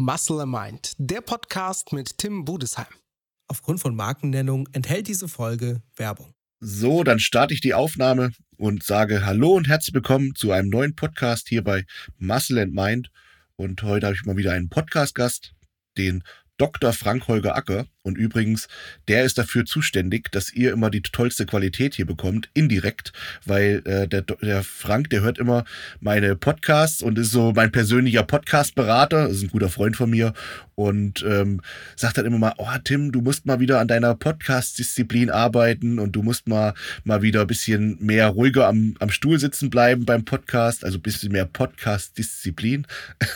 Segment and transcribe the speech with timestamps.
[0.00, 2.86] Muscle Mind, der Podcast mit Tim Budesheim.
[3.48, 6.32] Aufgrund von Markennennung enthält diese Folge Werbung.
[6.58, 10.96] So, dann starte ich die Aufnahme und sage Hallo und herzlich willkommen zu einem neuen
[10.96, 11.84] Podcast hier bei
[12.16, 13.10] Muscle and Mind.
[13.56, 15.52] Und heute habe ich mal wieder einen Podcast-Gast,
[15.98, 16.24] den
[16.56, 16.94] Dr.
[16.94, 17.84] Frank Holger Acker.
[18.10, 18.66] Und übrigens,
[19.06, 23.12] der ist dafür zuständig, dass ihr immer die tollste Qualität hier bekommt, indirekt,
[23.46, 25.64] weil äh, der, der Frank, der hört immer
[26.00, 30.32] meine Podcasts und ist so mein persönlicher Podcast-Berater, ist ein guter Freund von mir
[30.74, 31.60] und ähm,
[31.94, 36.16] sagt dann immer mal, oh Tim, du musst mal wieder an deiner Podcast-Disziplin arbeiten und
[36.16, 40.24] du musst mal, mal wieder ein bisschen mehr ruhiger am, am Stuhl sitzen bleiben beim
[40.24, 42.88] Podcast, also ein bisschen mehr Podcast-Disziplin.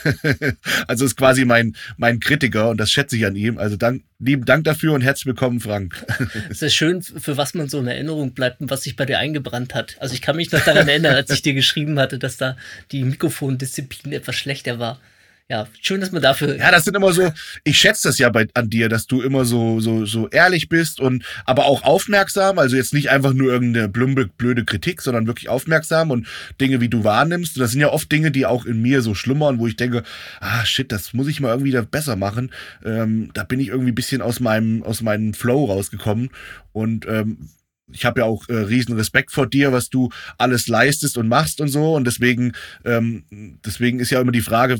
[0.87, 3.57] also ist quasi mein, mein Kritiker und das schätze ich an ihm.
[3.57, 6.05] Also dann lieben Dank dafür und herzlich willkommen, Frank.
[6.49, 9.19] Es ist schön, für was man so in Erinnerung bleibt und was sich bei dir
[9.19, 9.95] eingebrannt hat.
[9.99, 12.57] Also ich kann mich noch daran erinnern, als ich dir geschrieben hatte, dass da
[12.91, 14.99] die Mikrofondisziplin etwas schlechter war
[15.47, 16.57] ja, schön, dass man dafür.
[16.57, 17.31] Ja, das sind immer so,
[17.63, 20.99] ich schätze das ja bei, an dir, dass du immer so, so, so ehrlich bist
[20.99, 25.47] und aber auch aufmerksam, also jetzt nicht einfach nur irgendeine blöde, blöde Kritik, sondern wirklich
[25.47, 26.27] aufmerksam und
[26.59, 27.57] Dinge, wie du wahrnimmst.
[27.57, 30.01] Und das sind ja oft Dinge, die auch in mir so schlummern, wo ich denke,
[30.39, 32.51] ah shit, das muss ich mal irgendwie da besser machen.
[32.83, 36.31] Ähm, da bin ich irgendwie ein bisschen aus meinem, aus meinem Flow rausgekommen.
[36.71, 37.49] Und ähm,
[37.91, 41.61] ich habe ja auch äh, riesen Respekt vor dir, was du alles leistest und machst
[41.61, 41.95] und so.
[41.95, 43.25] Und deswegen, ähm,
[43.63, 44.79] deswegen ist ja immer die Frage,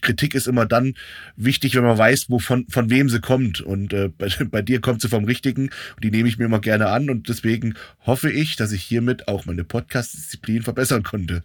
[0.00, 0.94] Kritik ist immer dann
[1.36, 3.60] wichtig, wenn man weiß, wovon von wem sie kommt.
[3.60, 6.60] Und äh, bei, bei dir kommt sie vom Richtigen und die nehme ich mir immer
[6.60, 7.10] gerne an.
[7.10, 7.74] Und deswegen
[8.06, 11.42] hoffe ich, dass ich hiermit auch meine Podcast-Disziplin verbessern konnte.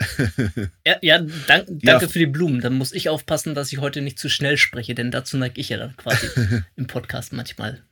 [0.86, 2.08] ja, ja dank, danke ja.
[2.08, 2.60] für die Blumen.
[2.60, 5.68] Dann muss ich aufpassen, dass ich heute nicht zu schnell spreche, denn dazu neige ich
[5.68, 6.26] ja dann quasi
[6.76, 7.82] im Podcast manchmal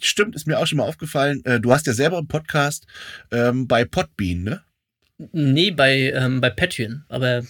[0.00, 1.44] stimmt, ist mir auch schon mal aufgefallen.
[1.44, 2.86] Äh, du hast ja selber einen Podcast
[3.30, 4.62] ähm, bei Podbean, ne?
[5.32, 7.42] Nee, bei, ähm, bei Patreon, aber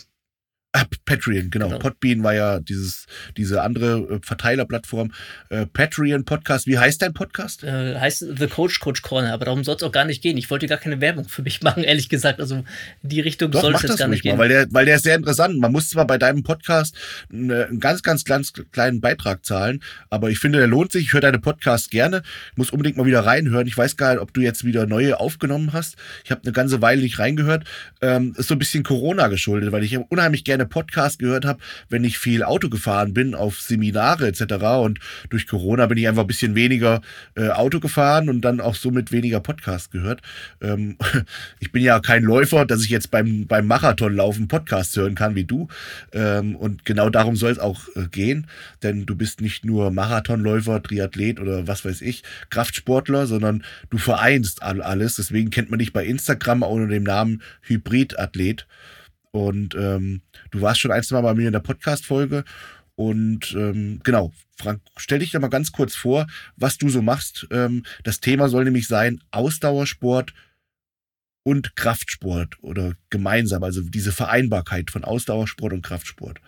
[0.72, 1.66] Ah, Patreon, genau.
[1.66, 1.78] genau.
[1.80, 5.10] Podbean war ja dieses, diese andere äh, Verteilerplattform.
[5.48, 6.68] Äh, Patreon Podcast.
[6.68, 7.64] Wie heißt dein Podcast?
[7.64, 10.36] Äh, heißt The Coach Coach Corner, aber darum soll es auch gar nicht gehen.
[10.36, 12.38] Ich wollte gar keine Werbung für mich machen, ehrlich gesagt.
[12.38, 12.62] Also
[13.02, 14.36] die Richtung soll es jetzt gar nicht gehen.
[14.36, 15.58] Mal, weil, der, weil der ist sehr interessant.
[15.58, 16.94] Man muss zwar bei deinem Podcast
[17.32, 21.06] eine, einen ganz, ganz, ganz kleinen Beitrag zahlen, aber ich finde, der lohnt sich.
[21.06, 22.22] Ich höre deine Podcasts gerne.
[22.52, 23.66] Ich muss unbedingt mal wieder reinhören.
[23.66, 25.96] Ich weiß gar nicht, ob du jetzt wieder neue aufgenommen hast.
[26.24, 27.64] Ich habe eine ganze Weile nicht reingehört.
[28.00, 31.60] Ähm, ist so ein bisschen Corona geschuldet, weil ich unheimlich gerne gerne Podcast gehört habe,
[31.88, 34.42] wenn ich viel Auto gefahren bin, auf Seminare etc.
[34.82, 34.98] Und
[35.30, 37.00] durch Corona bin ich einfach ein bisschen weniger
[37.36, 40.20] äh, Auto gefahren und dann auch somit weniger Podcast gehört.
[40.60, 40.96] Ähm,
[41.60, 45.44] ich bin ja kein Läufer, dass ich jetzt beim, beim Marathonlaufen Podcast hören kann wie
[45.44, 45.68] du.
[46.12, 48.46] Ähm, und genau darum soll es auch äh, gehen,
[48.82, 54.62] denn du bist nicht nur Marathonläufer, Triathlet oder was weiß ich, Kraftsportler, sondern du vereinst
[54.62, 55.16] all, alles.
[55.16, 58.66] Deswegen kennt man dich bei Instagram unter dem Namen Hybridathlet.
[59.32, 62.44] Und ähm, du warst schon ein, Mal bei mir in der Podcast-Folge.
[62.94, 67.46] Und ähm, genau, Frank, stell dich da mal ganz kurz vor, was du so machst.
[67.50, 70.34] Ähm, das Thema soll nämlich sein Ausdauersport
[71.42, 76.40] und Kraftsport oder gemeinsam, also diese Vereinbarkeit von Ausdauersport und Kraftsport.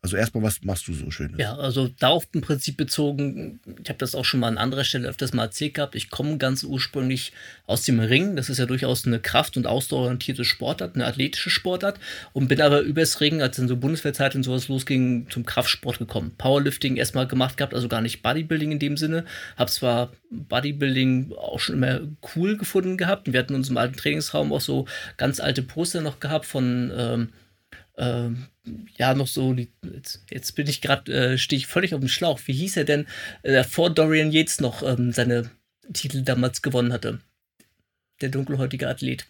[0.00, 1.34] Also erstmal, was machst du so schön?
[1.38, 5.08] Ja, also darauf im Prinzip bezogen, ich habe das auch schon mal an anderer Stelle
[5.08, 7.32] öfters mal erzählt gehabt, ich komme ganz ursprünglich
[7.66, 11.98] aus dem Ring, das ist ja durchaus eine kraft- und ausdauerorientierte Sportart, eine athletische Sportart
[12.32, 16.32] und bin aber übers Ring, als dann so Bundeswehrzeit und sowas losging, zum Kraftsport gekommen.
[16.38, 19.24] Powerlifting erstmal gemacht gehabt, also gar nicht Bodybuilding in dem Sinne,
[19.56, 22.00] habe zwar Bodybuilding auch schon immer
[22.36, 24.86] cool gefunden gehabt wir hatten in unserem alten Trainingsraum auch so
[25.16, 26.92] ganz alte Poster noch gehabt von...
[26.96, 27.28] Ähm,
[27.98, 28.46] ähm,
[28.96, 32.40] ja, noch so, jetzt, jetzt bin ich gerade, äh, stehe ich völlig auf dem Schlauch.
[32.46, 33.06] Wie hieß er denn,
[33.42, 35.50] äh, vor Dorian Yates noch ähm, seine
[35.92, 37.20] Titel damals gewonnen hatte?
[38.20, 39.26] Der dunkelhäutige Athlet.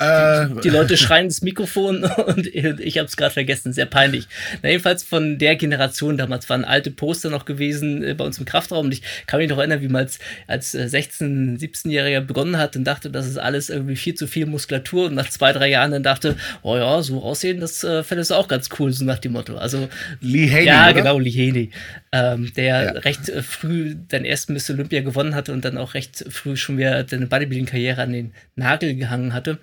[0.00, 0.42] Ja.
[0.42, 4.28] Äh, die, die, Leute schreien ins Mikrofon und ich habe es gerade vergessen, sehr peinlich.
[4.62, 8.44] Na, jedenfalls von der Generation damals waren alte Poster noch gewesen äh, bei uns im
[8.44, 12.76] Kraftraum und ich kann mich noch erinnern, wie man als, als 16-, 17-Jähriger begonnen hat
[12.76, 15.92] und dachte, das ist alles irgendwie viel zu viel Muskulatur und nach zwei, drei Jahren
[15.92, 19.18] dann dachte, oh ja, so aussehen, das äh, fändest du auch ganz cool, so nach
[19.18, 19.56] dem Motto.
[19.56, 19.88] Also,
[20.20, 20.94] Lee Haney, Ja, oder?
[20.94, 21.70] genau, Lee Haney,
[22.16, 22.90] ähm, der ja.
[22.92, 26.78] recht äh, früh den ersten Miss Olympia gewonnen hatte und dann auch recht früh schon
[26.78, 29.58] wieder seine Bodybuilding-Karriere an den Nagel gehangen hatte.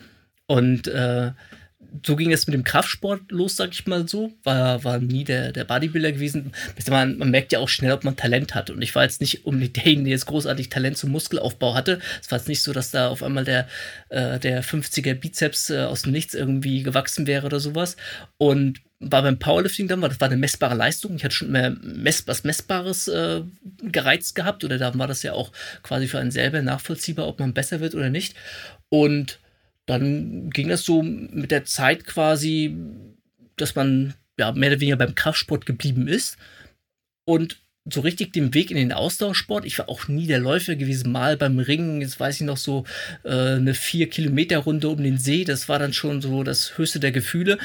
[0.45, 1.31] Und äh,
[2.05, 4.33] so ging es mit dem Kraftsport los, sag ich mal so.
[4.43, 6.51] War, war nie der, der Bodybuilder gewesen.
[6.89, 8.69] Man, man merkt ja auch schnell, ob man Talent hat.
[8.69, 11.99] Und ich war jetzt nicht um derjenige, der jetzt großartig Talent zum Muskelaufbau hatte.
[12.21, 13.67] Es war jetzt nicht so, dass da auf einmal der,
[14.09, 17.95] äh, der 50er Bizeps äh, aus dem Nichts irgendwie gewachsen wäre oder sowas.
[18.37, 21.15] Und war beim Powerlifting dann, das war eine messbare Leistung.
[21.15, 23.41] Ich hatte schon mehr mess, was Messbares äh,
[23.81, 24.63] gereizt gehabt.
[24.63, 25.51] Oder da war das ja auch
[25.81, 28.35] quasi für einen selber nachvollziehbar, ob man besser wird oder nicht.
[28.89, 29.39] Und
[29.85, 32.77] dann ging das so mit der Zeit quasi
[33.57, 36.37] dass man ja, mehr oder weniger beim Kraftsport geblieben ist.
[37.25, 39.65] Und so richtig den Weg in den Ausdauersport.
[39.65, 42.85] Ich war auch nie der Läufer gewesen, mal beim Ringen, jetzt weiß ich noch so
[43.23, 45.43] äh, eine vier Kilometer Runde um den See.
[45.43, 47.57] Das war dann schon so das höchste der Gefühle.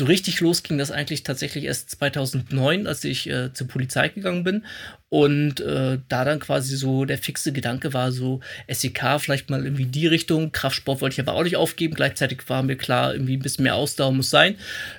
[0.00, 4.44] So richtig los ging das eigentlich tatsächlich erst 2009, als ich äh, zur Polizei gegangen
[4.44, 4.64] bin.
[5.10, 9.84] Und äh, da dann quasi so der fixe Gedanke war, so SEK vielleicht mal irgendwie
[9.84, 10.52] die Richtung.
[10.52, 11.96] Kraftsport wollte ich aber auch nicht aufgeben.
[11.96, 14.54] Gleichzeitig war mir klar, irgendwie ein bisschen mehr Ausdauer muss sein.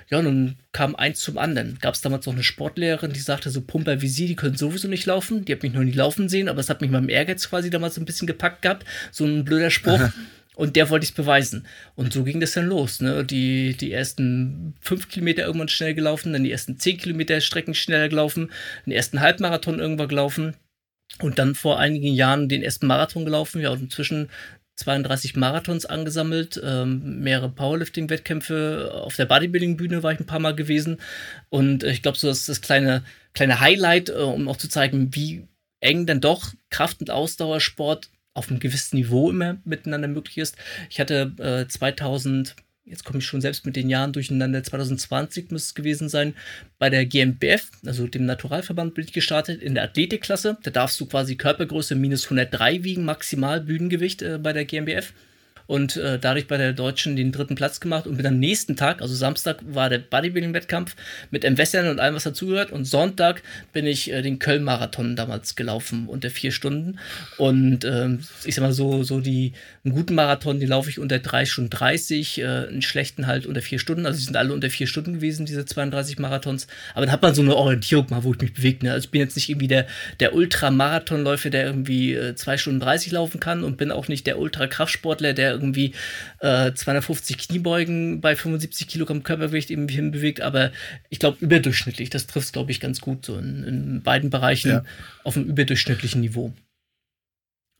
[0.08, 1.78] Ja, dann kam eins zum anderen.
[1.80, 4.86] Gab es damals noch eine Sportlehrerin, die sagte, so Pumper wie sie, die können sowieso
[4.86, 5.44] nicht laufen.
[5.44, 7.98] Die hat mich noch nie laufen sehen, aber es hat mich meinem Ehrgeiz quasi damals
[7.98, 8.86] ein bisschen gepackt gehabt.
[9.10, 10.10] So ein blöder Spruch.
[10.54, 11.66] Und der wollte ich es beweisen.
[11.94, 13.00] Und so ging das dann los.
[13.00, 13.24] Ne?
[13.24, 18.08] Die, die ersten fünf Kilometer irgendwann schnell gelaufen, dann die ersten zehn Kilometer Strecken schneller
[18.08, 18.50] gelaufen,
[18.84, 20.54] den ersten Halbmarathon irgendwann gelaufen
[21.20, 23.62] und dann vor einigen Jahren den ersten Marathon gelaufen.
[23.62, 24.28] Ja, und inzwischen
[24.76, 28.90] 32 Marathons angesammelt, ähm, mehrere Powerlifting-Wettkämpfe.
[28.94, 30.98] Auf der Bodybuilding-Bühne war ich ein paar Mal gewesen.
[31.48, 35.46] Und ich glaube, so das, das kleine, kleine Highlight, äh, um auch zu zeigen, wie
[35.80, 40.56] eng dann doch Kraft- und Ausdauersport auf einem gewissen Niveau immer miteinander möglich ist.
[40.90, 45.68] Ich hatte äh, 2000, jetzt komme ich schon selbst mit den Jahren durcheinander, 2020 müsste
[45.68, 46.34] es gewesen sein,
[46.78, 50.58] bei der GmbF, also dem Naturalverband, bin ich gestartet in der Athletikklasse.
[50.62, 55.12] Da darfst du quasi Körpergröße minus 103 wiegen, maximal Bühnengewicht äh, bei der GmbF
[55.66, 59.02] und äh, dadurch bei der Deutschen den dritten Platz gemacht und bin am nächsten Tag,
[59.02, 60.96] also Samstag war der Bodybuilding-Wettkampf
[61.30, 62.72] mit Entwässern und allem, was dazugehört.
[62.72, 63.42] Und Sonntag
[63.72, 66.98] bin ich äh, den Köln-Marathon damals gelaufen unter vier Stunden.
[67.38, 68.08] Und äh,
[68.44, 69.52] ich sag mal so, so die,
[69.84, 73.62] einen guten Marathon, den laufe ich unter drei Stunden 30, äh, einen schlechten halt unter
[73.62, 77.12] vier Stunden, also die sind alle unter vier Stunden gewesen, diese 32 Marathons, aber dann
[77.12, 78.92] hat man so eine Orientierung mal, wo ich mich bewege, ne?
[78.92, 79.86] also ich bin jetzt nicht irgendwie der,
[80.20, 84.38] der Ultramarathonläufer, der irgendwie äh, zwei Stunden 30 laufen kann und bin auch nicht der
[84.38, 85.94] Ultrakraftsportler, der irgendwie
[86.40, 90.72] äh, 250 Kniebeugen bei 75 Kilogramm Körpergewicht eben hinbewegt, aber
[91.08, 92.10] ich glaube überdurchschnittlich.
[92.10, 94.84] Das trifft glaube ich, ganz gut so in, in beiden Bereichen ja.
[95.24, 96.52] auf einem überdurchschnittlichen Niveau.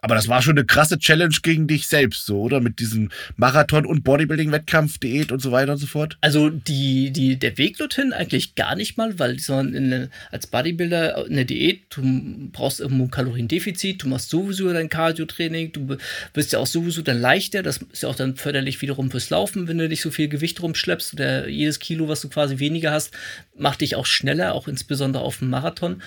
[0.05, 2.61] Aber das war schon eine krasse Challenge gegen dich selbst, so, oder?
[2.61, 6.19] Mit diesem Marathon- und Bodybuilding-Wettkampf, Diät und so weiter und so fort?
[6.21, 11.37] Also die, die, der Weg dorthin eigentlich gar nicht mal, weil sondern als Bodybuilder in
[11.37, 15.97] der Diät, du brauchst irgendwo ein Kaloriendefizit, du machst sowieso dein Cardio-Training, du
[16.35, 19.69] wirst ja auch sowieso dann leichter, das ist ja auch dann förderlich wiederum fürs Laufen,
[19.69, 23.13] wenn du nicht so viel Gewicht rumschleppst oder jedes Kilo, was du quasi weniger hast,
[23.57, 26.03] macht dich auch schneller, auch insbesondere auf dem Marathon.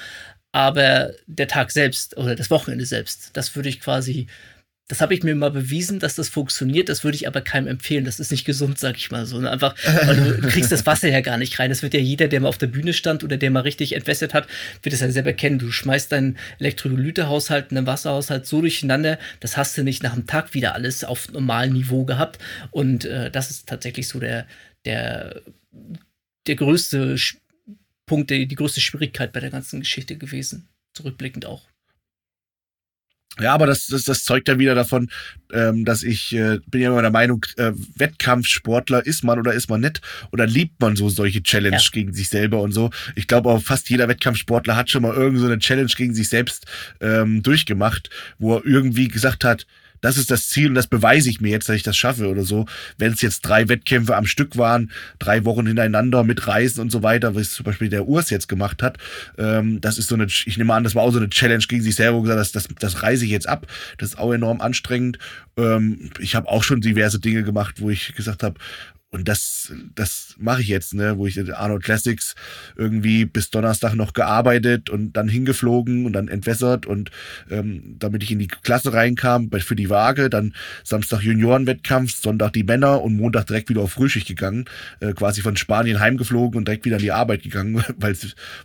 [0.55, 4.27] Aber der Tag selbst oder das Wochenende selbst, das würde ich quasi,
[4.87, 6.87] das habe ich mir mal bewiesen, dass das funktioniert.
[6.87, 8.05] Das würde ich aber keinem empfehlen.
[8.05, 9.37] Das ist nicht gesund, sag ich mal so.
[9.37, 9.51] Ne?
[9.51, 9.75] Einfach,
[10.05, 11.71] weil du kriegst das Wasser ja gar nicht rein.
[11.71, 14.33] Das wird ja jeder, der mal auf der Bühne stand oder der mal richtig entwässert
[14.33, 14.47] hat,
[14.81, 15.59] wird es ja selber kennen.
[15.59, 20.25] Du schmeißt deinen Elektrolytehaushalt und deinen Wasserhaushalt so durcheinander, das hast du nicht nach einem
[20.25, 22.39] Tag wieder alles auf normalem Niveau gehabt.
[22.71, 24.47] Und äh, das ist tatsächlich so der,
[24.85, 25.41] der,
[26.47, 27.17] der größte
[28.05, 30.69] Punkt, die, die größte Schwierigkeit bei der ganzen Geschichte gewesen.
[30.93, 31.67] Zurückblickend auch.
[33.39, 35.09] Ja, aber das, das, das zeugt ja wieder davon,
[35.51, 39.69] ähm, dass ich äh, bin ja immer der Meinung, äh, Wettkampfsportler ist man oder ist
[39.69, 39.99] man nicht
[40.31, 41.89] oder liebt man so solche Challenge ja.
[41.91, 42.91] gegen sich selber und so.
[43.15, 46.29] Ich glaube auch fast jeder Wettkampfsportler hat schon mal irgend so eine Challenge gegen sich
[46.29, 46.65] selbst
[47.01, 48.09] ähm, durchgemacht,
[48.39, 49.67] wo er irgendwie gesagt hat,
[50.01, 52.43] das ist das Ziel und das beweise ich mir jetzt, dass ich das schaffe oder
[52.43, 52.65] so.
[52.97, 57.03] Wenn es jetzt drei Wettkämpfe am Stück waren, drei Wochen hintereinander mit Reisen und so
[57.03, 58.97] weiter, was zum Beispiel der Urs jetzt gemacht hat,
[59.37, 61.83] ähm, das ist so eine, ich nehme an, das war auch so eine Challenge gegen
[61.83, 63.67] sich selber, gesagt, das, das, das reise ich jetzt ab.
[63.97, 65.19] Das ist auch enorm anstrengend.
[65.57, 68.59] Ähm, ich habe auch schon diverse Dinge gemacht, wo ich gesagt habe,
[69.11, 72.35] und das, das mache ich jetzt, ne, wo ich Arnold Classics
[72.75, 77.11] irgendwie bis Donnerstag noch gearbeitet und dann hingeflogen und dann entwässert und
[77.49, 82.63] ähm, damit ich in die Klasse reinkam für die Waage, dann Samstag Juniorenwettkampf, Sonntag die
[82.63, 84.65] Männer und Montag direkt wieder auf Frühschicht gegangen,
[84.99, 88.17] äh, quasi von Spanien heimgeflogen und direkt wieder in die Arbeit gegangen, weil,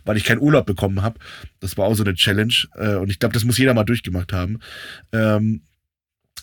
[0.03, 1.17] weil ich keinen Urlaub bekommen habe.
[1.61, 4.33] Das war auch so eine Challenge äh, und ich glaube, das muss jeder mal durchgemacht
[4.33, 4.59] haben.
[5.13, 5.61] Ähm,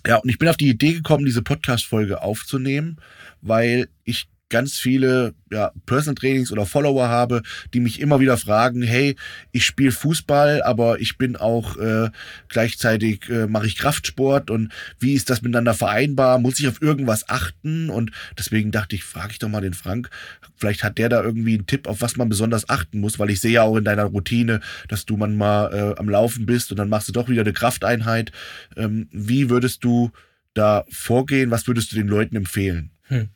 [0.07, 2.97] ja, und ich bin auf die Idee gekommen, diese Podcast-Folge aufzunehmen,
[3.41, 7.43] weil ich ganz viele ja, Personal Trainings oder Follower habe,
[7.75, 9.17] die mich immer wieder fragen, hey,
[9.53, 12.11] ich spiele Fußball, aber ich bin auch äh,
[12.49, 16.39] gleichzeitig äh, mache ich Kraftsport und wie ist das miteinander vereinbar?
[16.39, 17.91] Muss ich auf irgendwas achten?
[17.91, 20.11] Und deswegen dachte ich, frage ich doch mal den Frank,
[20.57, 23.41] vielleicht hat der da irgendwie einen Tipp, auf was man besonders achten muss, weil ich
[23.41, 26.89] sehe ja auch in deiner Routine, dass du manchmal äh, am Laufen bist und dann
[26.89, 28.33] machst du doch wieder eine Krafteinheit.
[28.77, 30.11] Ähm, wie würdest du
[30.55, 31.51] da vorgehen?
[31.51, 32.91] Was würdest du den Leuten empfehlen?
[33.05, 33.29] Hm.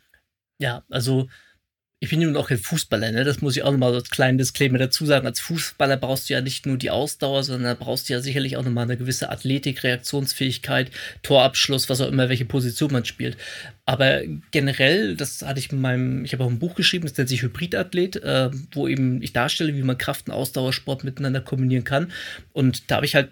[0.62, 1.28] Ja, also
[1.99, 3.25] ich bin nun auch kein Fußballer, ne?
[3.25, 5.26] Das muss ich auch nochmal als kleinen Disclaimer dazu sagen.
[5.26, 8.64] Als Fußballer brauchst du ja nicht nur die Ausdauer, sondern brauchst du ja sicherlich auch
[8.64, 10.92] nochmal eine gewisse Athletik, Reaktionsfähigkeit,
[11.25, 13.37] Torabschluss, was auch immer, welche Position man spielt.
[13.87, 17.28] Aber generell, das hatte ich in meinem, ich habe auch ein Buch geschrieben, das nennt
[17.28, 22.12] sich Hybridathlet, äh, wo eben ich darstelle, wie man Kraft- und Ausdauersport miteinander kombinieren kann.
[22.52, 23.31] Und da habe ich halt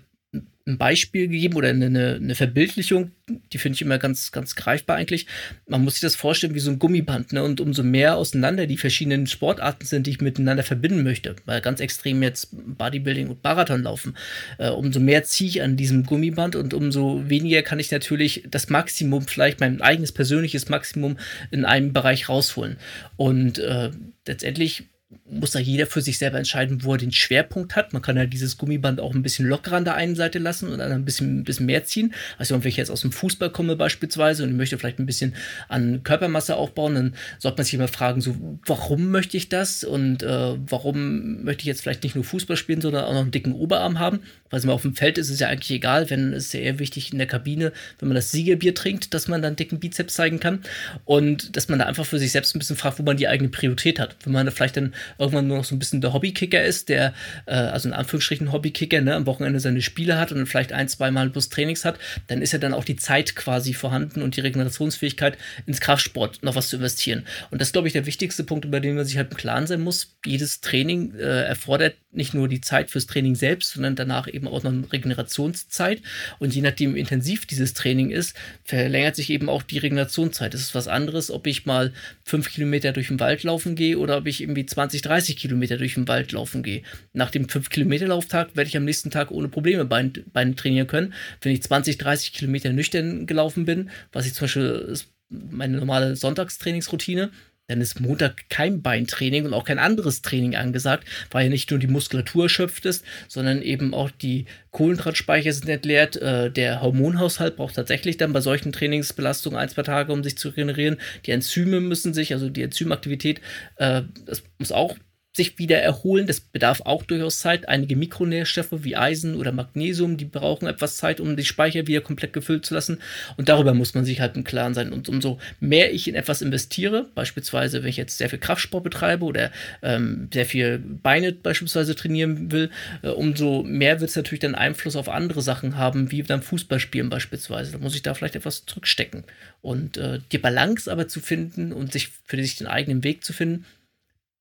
[0.66, 3.12] ein Beispiel gegeben oder eine, eine Verbildlichung,
[3.52, 5.26] die finde ich immer ganz, ganz greifbar eigentlich.
[5.66, 7.42] Man muss sich das vorstellen wie so ein Gummiband, ne?
[7.42, 11.80] Und umso mehr auseinander die verschiedenen Sportarten sind, die ich miteinander verbinden möchte, weil ganz
[11.80, 14.16] extrem jetzt Bodybuilding und Marathon laufen,
[14.58, 18.68] äh, umso mehr ziehe ich an diesem Gummiband und umso weniger kann ich natürlich das
[18.68, 21.18] Maximum, vielleicht mein eigenes persönliches Maximum
[21.50, 22.76] in einem Bereich rausholen.
[23.16, 23.90] Und äh,
[24.26, 24.84] letztendlich
[25.28, 27.92] muss da jeder für sich selber entscheiden, wo er den Schwerpunkt hat.
[27.92, 30.78] Man kann ja dieses Gummiband auch ein bisschen lockerer an der einen Seite lassen und
[30.78, 32.14] dann ein bisschen, ein bisschen mehr ziehen.
[32.38, 35.34] Also wenn ich jetzt aus dem Fußball komme beispielsweise und ich möchte vielleicht ein bisschen
[35.68, 38.36] an Körpermasse aufbauen, dann sollte man sich immer fragen, so,
[38.66, 42.80] warum möchte ich das und äh, warum möchte ich jetzt vielleicht nicht nur Fußball spielen,
[42.80, 44.20] sondern auch noch einen dicken Oberarm haben.
[44.50, 47.18] Weil auf dem Feld ist es ja eigentlich egal, wenn es ja eher wichtig in
[47.18, 50.60] der Kabine, wenn man das Siegerbier trinkt, dass man dann dicken Bizeps zeigen kann
[51.04, 53.48] und dass man da einfach für sich selbst ein bisschen fragt, wo man die eigene
[53.48, 54.16] Priorität hat.
[54.24, 57.14] Wenn man da vielleicht dann irgendwann nur noch so ein bisschen der Hobbykicker ist, der,
[57.46, 60.88] äh, also in Anführungsstrichen Hobbykicker, ne, am Wochenende seine Spiele hat und dann vielleicht ein,
[60.88, 64.36] zwei Mal bloß Trainings hat, dann ist ja dann auch die Zeit quasi vorhanden und
[64.36, 67.24] die Regenerationsfähigkeit ins Kraftsport noch was zu investieren.
[67.50, 69.66] Und das ist, glaube ich, der wichtigste Punkt, über den man sich halt im Klaren
[69.66, 70.16] sein muss.
[70.24, 74.62] Jedes Training äh, erfordert nicht nur die Zeit fürs Training selbst, sondern danach eben auch
[74.62, 76.02] noch eine Regenerationszeit.
[76.38, 80.52] Und je nachdem, wie intensiv dieses Training ist, verlängert sich eben auch die Regenerationszeit.
[80.52, 81.92] Das ist was anderes, ob ich mal
[82.24, 85.94] fünf Kilometer durch den Wald laufen gehe oder ob ich irgendwie 20, 30 Kilometer durch
[85.94, 86.82] den Wald laufen gehe.
[87.12, 91.14] Nach dem 5-Kilometer-Lauftag werde ich am nächsten Tag ohne Probleme Beine, Beine trainieren können.
[91.40, 94.94] Wenn ich 20, 30 Kilometer nüchtern gelaufen bin, was ich zum Beispiel
[95.30, 97.30] meine normale Sonntagstrainingsroutine,
[97.70, 101.78] dann ist Montag kein Beintraining und auch kein anderes Training angesagt, weil ja nicht nur
[101.78, 106.16] die Muskulatur erschöpft ist, sondern eben auch die Kohlenhydratspeicher sind entleert.
[106.16, 110.48] Äh, der Hormonhaushalt braucht tatsächlich dann bei solchen Trainingsbelastungen ein, zwei Tage, um sich zu
[110.48, 110.96] regenerieren.
[111.26, 113.40] Die Enzyme müssen sich, also die Enzymaktivität,
[113.76, 114.96] äh, das muss auch
[115.32, 116.26] sich wieder erholen.
[116.26, 117.68] Das bedarf auch durchaus Zeit.
[117.68, 122.32] Einige Mikronährstoffe wie Eisen oder Magnesium, die brauchen etwas Zeit, um die Speicher wieder komplett
[122.32, 122.98] gefüllt zu lassen.
[123.36, 124.92] Und darüber muss man sich halt im Klaren sein.
[124.92, 129.24] Und umso mehr ich in etwas investiere, beispielsweise wenn ich jetzt sehr viel Kraftsport betreibe
[129.24, 132.70] oder ähm, sehr viel Beine beispielsweise trainieren will,
[133.02, 137.08] äh, umso mehr wird es natürlich dann Einfluss auf andere Sachen haben, wie dann Fußballspielen
[137.08, 137.72] beispielsweise.
[137.72, 139.22] Da muss ich da vielleicht etwas zurückstecken.
[139.62, 143.32] Und äh, die Balance aber zu finden und sich für sich den eigenen Weg zu
[143.32, 143.64] finden,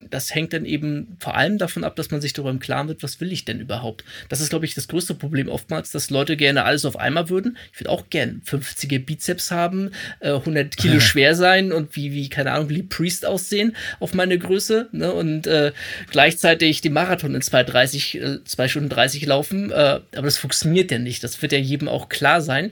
[0.01, 3.03] das hängt dann eben vor allem davon ab, dass man sich darüber im Klaren wird,
[3.03, 4.05] was will ich denn überhaupt.
[4.29, 7.57] Das ist, glaube ich, das größte Problem oftmals, dass Leute gerne alles auf einmal würden.
[7.73, 9.91] Ich würde auch gern 50er Bizeps haben,
[10.21, 10.99] äh, 100 Kilo ja.
[11.01, 15.11] schwer sein und wie, wie, keine Ahnung, wie Priest aussehen auf meine Größe ne?
[15.11, 15.73] und äh,
[16.09, 19.69] gleichzeitig die Marathon in 2,30, äh, 2 Stunden 30 laufen.
[19.71, 21.25] Äh, aber das funktioniert ja nicht.
[21.25, 22.71] Das wird ja jedem auch klar sein.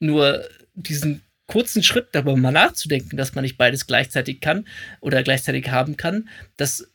[0.00, 0.44] Nur
[0.74, 4.68] diesen kurzen Schritt darüber mal nachzudenken, dass man nicht beides gleichzeitig kann
[5.00, 6.88] oder gleichzeitig haben kann, das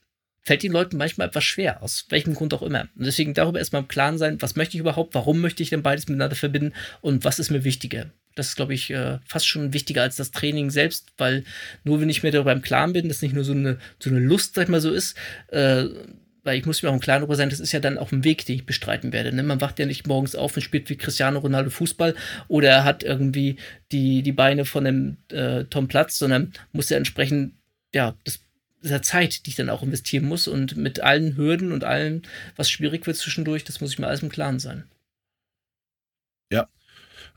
[0.44, 2.88] fällt den Leuten manchmal etwas schwer, aus welchem Grund auch immer.
[2.98, 5.84] Und deswegen darüber erstmal im Klaren sein, was möchte ich überhaupt, warum möchte ich denn
[5.84, 8.12] beides miteinander verbinden und was ist mir wichtiger.
[8.36, 11.46] Das ist, glaube ich, äh, fast schon wichtiger als das Training selbst, weil
[11.84, 14.20] nur wenn ich mir darüber im Klaren bin, dass nicht nur so eine, so eine
[14.20, 15.16] Lust, sag ich mal, so ist,
[15.48, 15.86] äh,
[16.44, 18.24] weil ich muss mir auch im Klaren darüber sein, das ist ja dann auch ein
[18.24, 19.34] Weg, den ich bestreiten werde.
[19.34, 19.44] Ne?
[19.44, 22.16] Man wacht ja nicht morgens auf und spielt wie Cristiano Ronaldo Fußball
[22.48, 23.58] oder er hat irgendwie
[23.92, 27.54] die, die Beine von einem äh, Tom Platz, sondern muss ja entsprechend,
[27.94, 28.40] ja, das
[28.84, 32.22] dieser Zeit, die ich dann auch investieren muss und mit allen Hürden und allem,
[32.56, 34.84] was schwierig wird zwischendurch, das muss ich mir alles im Klaren sein.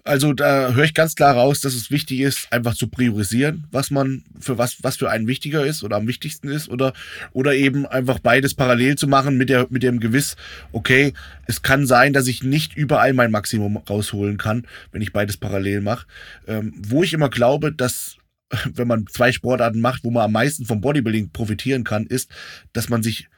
[0.07, 3.91] Also da höre ich ganz klar raus, dass es wichtig ist, einfach zu priorisieren, was
[3.91, 6.93] man für was, was für einen wichtiger ist oder am wichtigsten ist oder,
[7.33, 10.37] oder eben einfach beides parallel zu machen mit der, mit dem Gewiss,
[10.71, 11.13] okay,
[11.47, 15.81] es kann sein, dass ich nicht überall mein Maximum rausholen kann, wenn ich beides parallel
[15.81, 16.07] mache.
[16.47, 18.17] Ähm, wo ich immer glaube, dass
[18.75, 22.31] wenn man zwei Sportarten macht, wo man am meisten vom Bodybuilding profitieren kann, ist,
[22.73, 23.29] dass man sich, ich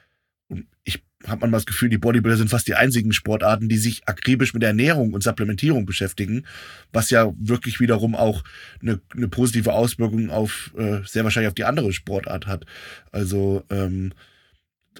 [1.27, 4.53] hat man mal das Gefühl, die Bodybuilder sind fast die einzigen Sportarten, die sich akribisch
[4.53, 6.45] mit Ernährung und Supplementierung beschäftigen,
[6.93, 8.43] was ja wirklich wiederum auch
[8.81, 12.65] eine, eine positive Auswirkung auf äh, sehr wahrscheinlich auf die andere Sportart hat.
[13.11, 14.13] Also ähm,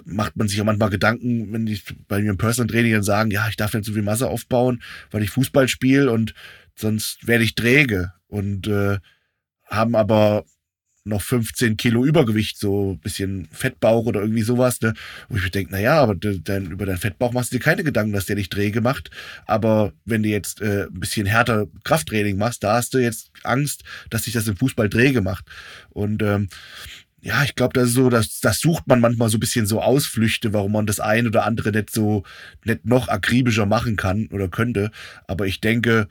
[0.06, 3.32] macht man sich ja manchmal Gedanken, wenn ich bei mir im Personal Training dann sagen,
[3.32, 6.34] ja, ich darf nicht so viel Masse aufbauen, weil ich Fußball spiele und
[6.76, 9.00] sonst werde ich träge und äh,
[9.68, 10.46] haben aber
[11.04, 14.94] noch 15 Kilo Übergewicht, so bisschen Fettbauch oder irgendwie sowas, ne?
[15.28, 18.14] Wo ich mir denke, naja, aber dein, über deinen Fettbauch machst du dir keine Gedanken,
[18.14, 19.10] dass der dich träge macht.
[19.46, 23.84] Aber wenn du jetzt äh, ein bisschen härter Krafttraining machst, da hast du jetzt Angst,
[24.10, 25.46] dass sich das im Fußball träge macht.
[25.90, 26.50] Und ähm,
[27.22, 29.82] ja, ich glaube, das ist so, das, das sucht man manchmal so ein bisschen so
[29.82, 32.24] Ausflüchte, warum man das ein oder andere nicht so,
[32.64, 34.92] nicht noch akribischer machen kann oder könnte.
[35.28, 36.08] Aber ich denke,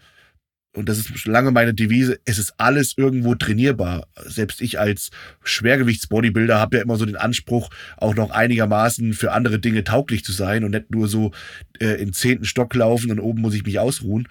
[0.74, 4.06] und das ist schon lange meine Devise, es ist alles irgendwo trainierbar.
[4.24, 5.10] Selbst ich als
[5.42, 10.32] Schwergewichtsbodybuilder habe ja immer so den Anspruch, auch noch einigermaßen für andere Dinge tauglich zu
[10.32, 11.32] sein und nicht nur so
[11.80, 14.28] äh, in zehnten Stock laufen und oben muss ich mich ausruhen.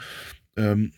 [0.56, 0.92] Ähm,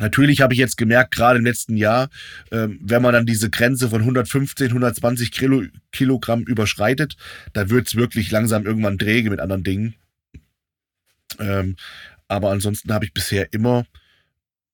[0.00, 2.08] Natürlich habe ich jetzt gemerkt, gerade im letzten Jahr,
[2.52, 7.16] ähm, wenn man dann diese Grenze von 115, 120 Kilo, Kilogramm überschreitet,
[7.52, 9.94] da wird es wirklich langsam irgendwann träge mit anderen Dingen.
[11.40, 11.74] Ähm,
[12.28, 13.86] aber ansonsten habe ich bisher immer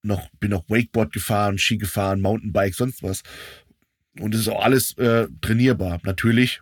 [0.05, 3.23] noch, bin noch Wakeboard gefahren, Ski gefahren, Mountainbike, sonst was.
[4.19, 5.99] Und es ist auch alles äh, trainierbar.
[6.03, 6.61] Natürlich,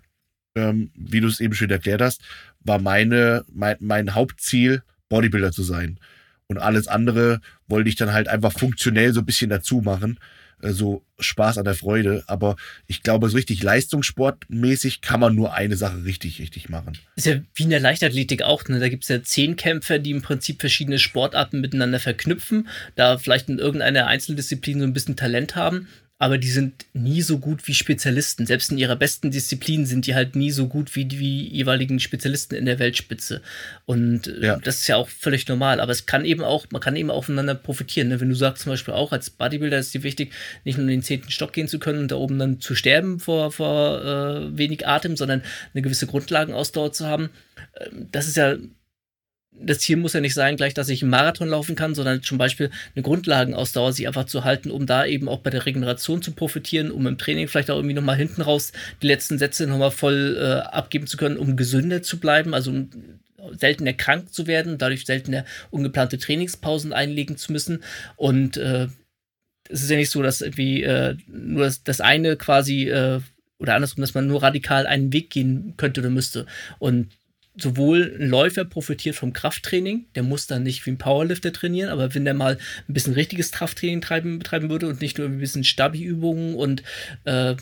[0.56, 2.22] ähm, wie du es eben schon erklärt hast,
[2.62, 6.00] war meine, mein, mein Hauptziel, Bodybuilder zu sein.
[6.48, 10.20] Und alles andere wollte ich dann halt einfach funktionell so ein bisschen dazu machen.
[10.64, 12.24] Äh, so Spaß an der Freude.
[12.28, 12.56] Aber
[12.88, 16.98] ich glaube, so richtig leistungssportmäßig kann man nur eine Sache richtig, richtig machen.
[17.16, 18.68] Ist ja wie in der Leichtathletik auch.
[18.68, 18.80] Ne?
[18.80, 23.50] Da gibt es ja zehn Kämpfer, die im Prinzip verschiedene Sportarten miteinander verknüpfen, da vielleicht
[23.50, 25.88] in irgendeiner Einzeldisziplin so ein bisschen Talent haben
[26.24, 28.46] aber die sind nie so gut wie Spezialisten.
[28.46, 32.56] Selbst in ihrer besten Disziplin sind die halt nie so gut wie die jeweiligen Spezialisten
[32.56, 33.42] in der Weltspitze.
[33.86, 34.56] Und äh, ja.
[34.56, 35.82] das ist ja auch völlig normal.
[35.82, 38.08] Aber es kann eben auch, man kann eben aufeinander profitieren.
[38.08, 38.22] Ne?
[38.22, 40.32] Wenn du sagst zum Beispiel auch, als Bodybuilder ist dir wichtig,
[40.64, 43.20] nicht nur in den zehnten Stock gehen zu können und da oben dann zu sterben
[43.20, 47.32] vor, vor äh, wenig Atem, sondern eine gewisse Grundlagenausdauer zu haben.
[47.78, 48.56] Ähm, das ist ja
[49.60, 52.38] das Ziel muss ja nicht sein, gleich, dass ich einen Marathon laufen kann, sondern zum
[52.38, 56.32] Beispiel eine Grundlagenausdauer sich einfach zu halten, um da eben auch bei der Regeneration zu
[56.32, 60.38] profitieren, um im Training vielleicht auch irgendwie nochmal hinten raus die letzten Sätze nochmal voll
[60.40, 62.90] äh, abgeben zu können, um gesünder zu bleiben, also um
[63.58, 67.84] seltener krank zu werden, dadurch seltener ungeplante Trainingspausen einlegen zu müssen.
[68.16, 68.88] Und äh,
[69.70, 73.20] es ist ja nicht so, dass irgendwie äh, nur das, das eine quasi äh,
[73.60, 76.46] oder andersrum, dass man nur radikal einen Weg gehen könnte oder müsste.
[76.80, 77.12] Und
[77.56, 82.14] sowohl ein Läufer profitiert vom Krafttraining, der muss dann nicht wie ein Powerlifter trainieren, aber
[82.16, 82.58] wenn der mal
[82.88, 86.84] ein bisschen richtiges Krafttraining treiben, betreiben würde und nicht nur ein bisschen Stabi-Übungen und
[87.26, 87.56] äh,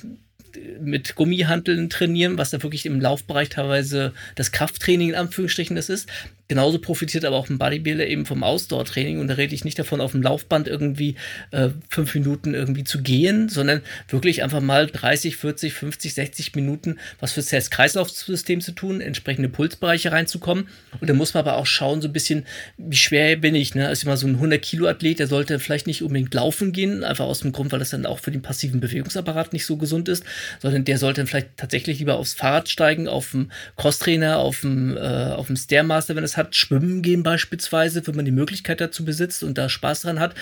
[0.80, 6.10] mit Gummihanteln trainieren, was da wirklich im Laufbereich teilweise das Krafttraining in Anführungsstrichen das ist,
[6.51, 10.01] Genauso profitiert aber auch ein Bodybuilder eben vom Ausdauertraining und da rede ich nicht davon,
[10.01, 11.15] auf dem Laufband irgendwie
[11.51, 16.97] äh, fünf Minuten irgendwie zu gehen, sondern wirklich einfach mal 30, 40, 50, 60 Minuten
[17.21, 20.67] was fürs Herz-Kreislauf-System zu tun, entsprechende Pulsbereiche reinzukommen.
[20.99, 22.45] Und da muss man aber auch schauen, so ein bisschen,
[22.77, 23.73] wie schwer bin ich.
[23.73, 23.87] Ne?
[23.87, 27.53] Also immer so ein 100-Kilo-Athlet, der sollte vielleicht nicht unbedingt laufen gehen, einfach aus dem
[27.53, 30.25] Grund, weil das dann auch für den passiven Bewegungsapparat nicht so gesund ist,
[30.59, 34.99] sondern der sollte vielleicht tatsächlich lieber aufs Fahrrad steigen, auf dem Crosstrainer, auf dem, äh,
[34.99, 39.43] auf dem Stairmaster, wenn es hat, schwimmen gehen beispielsweise, wenn man die Möglichkeit dazu besitzt
[39.43, 40.36] und da Spaß dran hat.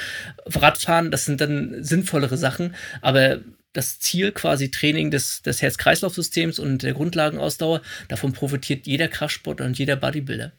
[0.45, 3.39] Radfahren, das sind dann sinnvollere Sachen, aber
[3.73, 9.77] das Ziel quasi Training des, des Herz-Kreislauf-Systems und der Grundlagenausdauer, davon profitiert jeder Kraftsportler und
[9.77, 10.51] jeder Bodybuilder.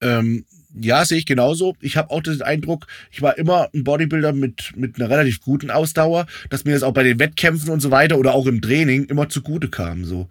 [0.00, 0.46] Ähm,
[0.80, 1.76] ja, sehe ich genauso.
[1.80, 5.70] Ich habe auch den Eindruck, ich war immer ein Bodybuilder mit, mit einer relativ guten
[5.70, 9.04] Ausdauer, dass mir das auch bei den Wettkämpfen und so weiter oder auch im Training
[9.06, 10.04] immer zugute kam.
[10.04, 10.28] So.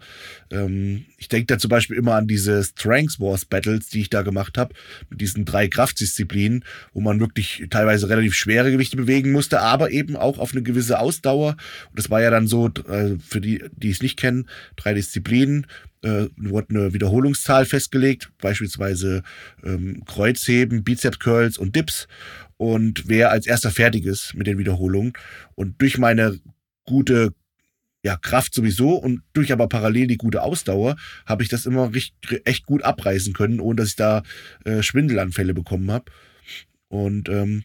[0.50, 4.22] Ähm, ich denke da zum Beispiel immer an diese Strengths Wars Battles, die ich da
[4.22, 4.74] gemacht habe,
[5.10, 10.16] mit diesen drei Kraftdisziplinen, wo man wirklich teilweise relativ schwere Gewichte bewegen musste, aber eben
[10.16, 11.56] auch auf eine gewisse Ausdauer.
[11.90, 15.66] Und das war ja dann so, äh, für die, die es nicht kennen, drei Disziplinen
[16.02, 19.22] äh, wurde eine Wiederholungszahl festgelegt, beispielsweise
[19.64, 22.08] ähm, Kreuzheben, Bizeps Curls und Dips
[22.56, 25.12] und wer als erster fertig ist mit den Wiederholungen.
[25.54, 26.38] Und durch meine
[26.84, 27.32] gute
[28.04, 32.14] ja, Kraft sowieso und durch aber parallel die gute Ausdauer habe ich das immer recht,
[32.44, 34.22] echt gut abreißen können, ohne dass ich da
[34.64, 36.10] äh, Schwindelanfälle bekommen habe.
[36.88, 37.64] Und ähm,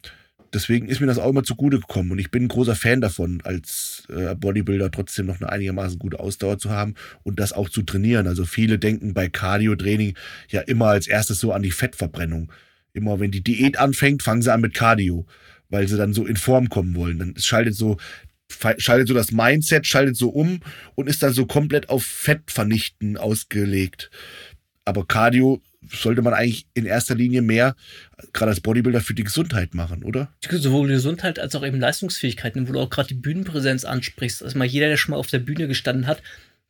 [0.54, 2.12] deswegen ist mir das auch immer zugute gekommen.
[2.12, 6.20] Und ich bin ein großer Fan davon, als äh, Bodybuilder trotzdem noch eine einigermaßen gute
[6.20, 8.28] Ausdauer zu haben und das auch zu trainieren.
[8.28, 10.16] Also viele denken bei Cardio-Training
[10.50, 12.52] ja immer als erstes so an die Fettverbrennung.
[12.94, 15.26] Immer wenn die Diät anfängt, fangen sie an mit Cardio,
[15.70, 17.20] weil sie dann so in Form kommen wollen.
[17.20, 17.98] Dann schaltet so
[18.78, 20.60] schaltet so das Mindset, schaltet so um
[20.94, 24.12] und ist dann so komplett auf Fettvernichten ausgelegt.
[24.86, 25.62] Aber Cardio
[25.92, 27.76] sollte man eigentlich in erster Linie mehr,
[28.34, 30.34] gerade als Bodybuilder, für die Gesundheit machen, oder?
[30.50, 34.44] Sowohl Gesundheit als auch eben Leistungsfähigkeiten, wo du auch gerade die Bühnenpräsenz ansprichst.
[34.44, 36.22] Also mal jeder, der schon mal auf der Bühne gestanden hat,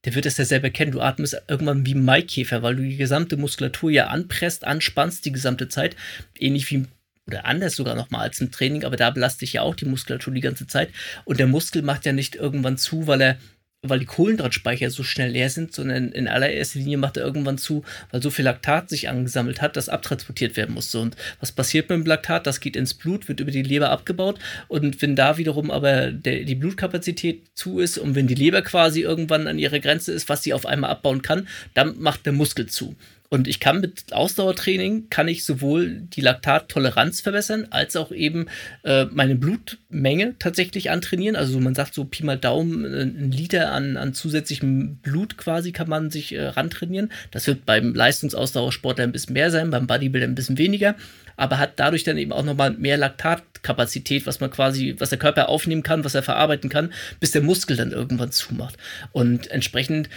[0.05, 0.91] der wird es ja selber kennen.
[0.91, 5.31] Du atmest irgendwann wie ein Maikäfer, weil du die gesamte Muskulatur ja anpresst, anspannst die
[5.31, 5.95] gesamte Zeit.
[6.37, 6.85] Ähnlich wie
[7.25, 10.33] oder anders sogar nochmal als im Training, aber da belaste ich ja auch die Muskulatur
[10.33, 10.89] die ganze Zeit.
[11.23, 13.37] Und der Muskel macht ja nicht irgendwann zu, weil er
[13.83, 17.83] weil die Kohlenhydratspeicher so schnell leer sind, sondern in allererster Linie macht er irgendwann zu,
[18.11, 20.99] weil so viel Laktat sich angesammelt hat, das abtransportiert werden musste.
[20.99, 22.47] Und was passiert mit dem Laktat?
[22.47, 24.39] Das geht ins Blut, wird über die Leber abgebaut.
[24.69, 29.01] Und wenn da wiederum aber der, die Blutkapazität zu ist und wenn die Leber quasi
[29.01, 32.67] irgendwann an ihrer Grenze ist, was sie auf einmal abbauen kann, dann macht der Muskel
[32.67, 32.95] zu.
[33.33, 38.45] Und ich kann mit Ausdauertraining, kann ich sowohl die Laktattoleranz verbessern, als auch eben
[38.83, 41.35] äh, meine Blutmenge tatsächlich antrainieren.
[41.35, 45.71] Also man sagt so Pi mal Daumen, äh, ein Liter an, an zusätzlichem Blut quasi
[45.71, 47.11] kann man sich äh, rantrainieren.
[47.31, 50.93] Das wird beim Leistungsausdauersportler ein bisschen mehr sein, beim Bodybuilder ein bisschen weniger
[51.35, 55.49] aber hat dadurch dann eben auch nochmal mehr Laktatkapazität, was man quasi, was der Körper
[55.49, 58.77] aufnehmen kann, was er verarbeiten kann, bis der Muskel dann irgendwann zumacht.
[59.13, 60.09] Und entsprechend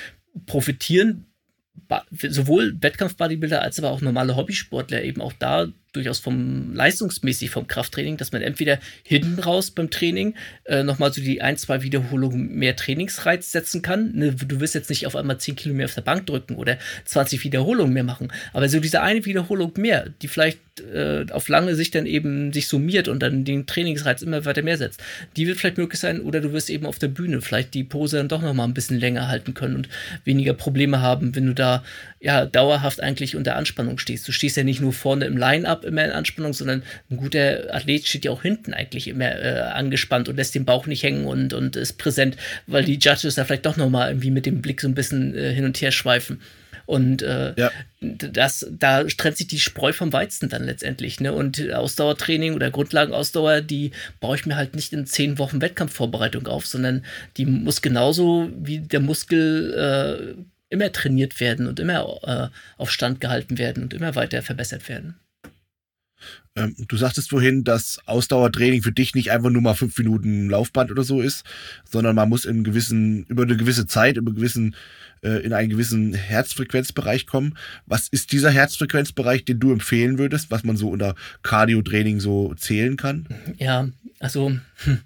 [0.44, 1.24] profitieren
[2.10, 8.16] sowohl Wettkampf-Bodybuilder als aber auch normale Hobbysportler eben auch da durchaus vom leistungsmäßig vom Krafttraining,
[8.16, 10.34] dass man entweder hinten raus beim Training
[10.64, 14.12] äh, nochmal so die ein, zwei Wiederholungen mehr Trainingsreiz setzen kann.
[14.14, 16.78] Ne, du wirst jetzt nicht auf einmal 10 Kilo mehr auf der Bank drücken oder
[17.06, 21.74] 20 Wiederholungen mehr machen, aber so diese eine Wiederholung mehr, die vielleicht äh, auf lange
[21.74, 25.02] Sicht dann eben sich summiert und dann den Trainingsreiz immer weiter mehr setzt,
[25.36, 28.16] die wird vielleicht möglich sein oder du wirst eben auf der Bühne vielleicht die Pose
[28.16, 29.88] dann doch nochmal ein bisschen länger halten können und
[30.24, 31.84] weniger Probleme haben, wenn du da
[32.20, 34.26] ja dauerhaft eigentlich unter Anspannung stehst.
[34.26, 38.06] Du stehst ja nicht nur vorne im Line-Up immer in Anspannung, sondern ein guter Athlet
[38.06, 41.52] steht ja auch hinten eigentlich immer äh, angespannt und lässt den Bauch nicht hängen und,
[41.52, 42.36] und ist präsent,
[42.66, 45.52] weil die Judges da vielleicht doch nochmal irgendwie mit dem Blick so ein bisschen äh,
[45.52, 46.40] hin und her schweifen.
[46.86, 47.70] Und äh, ja.
[48.00, 51.20] das, da trennt sich die Spreu vom Weizen dann letztendlich.
[51.20, 51.32] Ne?
[51.32, 56.66] Und Ausdauertraining oder Grundlagenausdauer, die baue ich mir halt nicht in zehn Wochen Wettkampfvorbereitung auf,
[56.66, 57.04] sondern
[57.36, 63.20] die muss genauso wie der Muskel äh, immer trainiert werden und immer äh, auf Stand
[63.20, 65.16] gehalten werden und immer weiter verbessert werden.
[66.56, 70.90] Ähm, du sagtest vorhin, dass Ausdauertraining für dich nicht einfach nur mal fünf Minuten Laufband
[70.90, 71.44] oder so ist,
[71.84, 74.74] sondern man muss in gewissen, über eine gewisse Zeit, über gewissen,
[75.22, 77.56] äh, in einen gewissen Herzfrequenzbereich kommen.
[77.84, 82.96] Was ist dieser Herzfrequenzbereich, den du empfehlen würdest, was man so unter Cardio-Training so zählen
[82.96, 83.26] kann?
[83.58, 83.88] Ja,
[84.18, 85.00] also hm,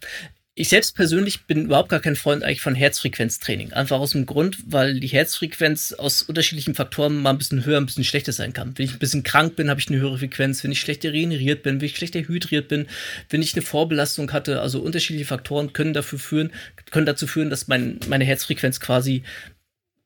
[0.60, 3.72] ich selbst persönlich bin überhaupt gar kein Freund eigentlich von Herzfrequenztraining.
[3.72, 7.86] Einfach aus dem Grund, weil die Herzfrequenz aus unterschiedlichen Faktoren mal ein bisschen höher, ein
[7.86, 8.76] bisschen schlechter sein kann.
[8.76, 10.62] Wenn ich ein bisschen krank bin, habe ich eine höhere Frequenz.
[10.62, 12.88] Wenn ich schlechter regeneriert bin, wenn ich schlechter hydriert bin,
[13.30, 16.52] wenn ich eine Vorbelastung hatte, also unterschiedliche Faktoren können dafür führen,
[16.90, 19.22] können dazu führen, dass mein, meine Herzfrequenz quasi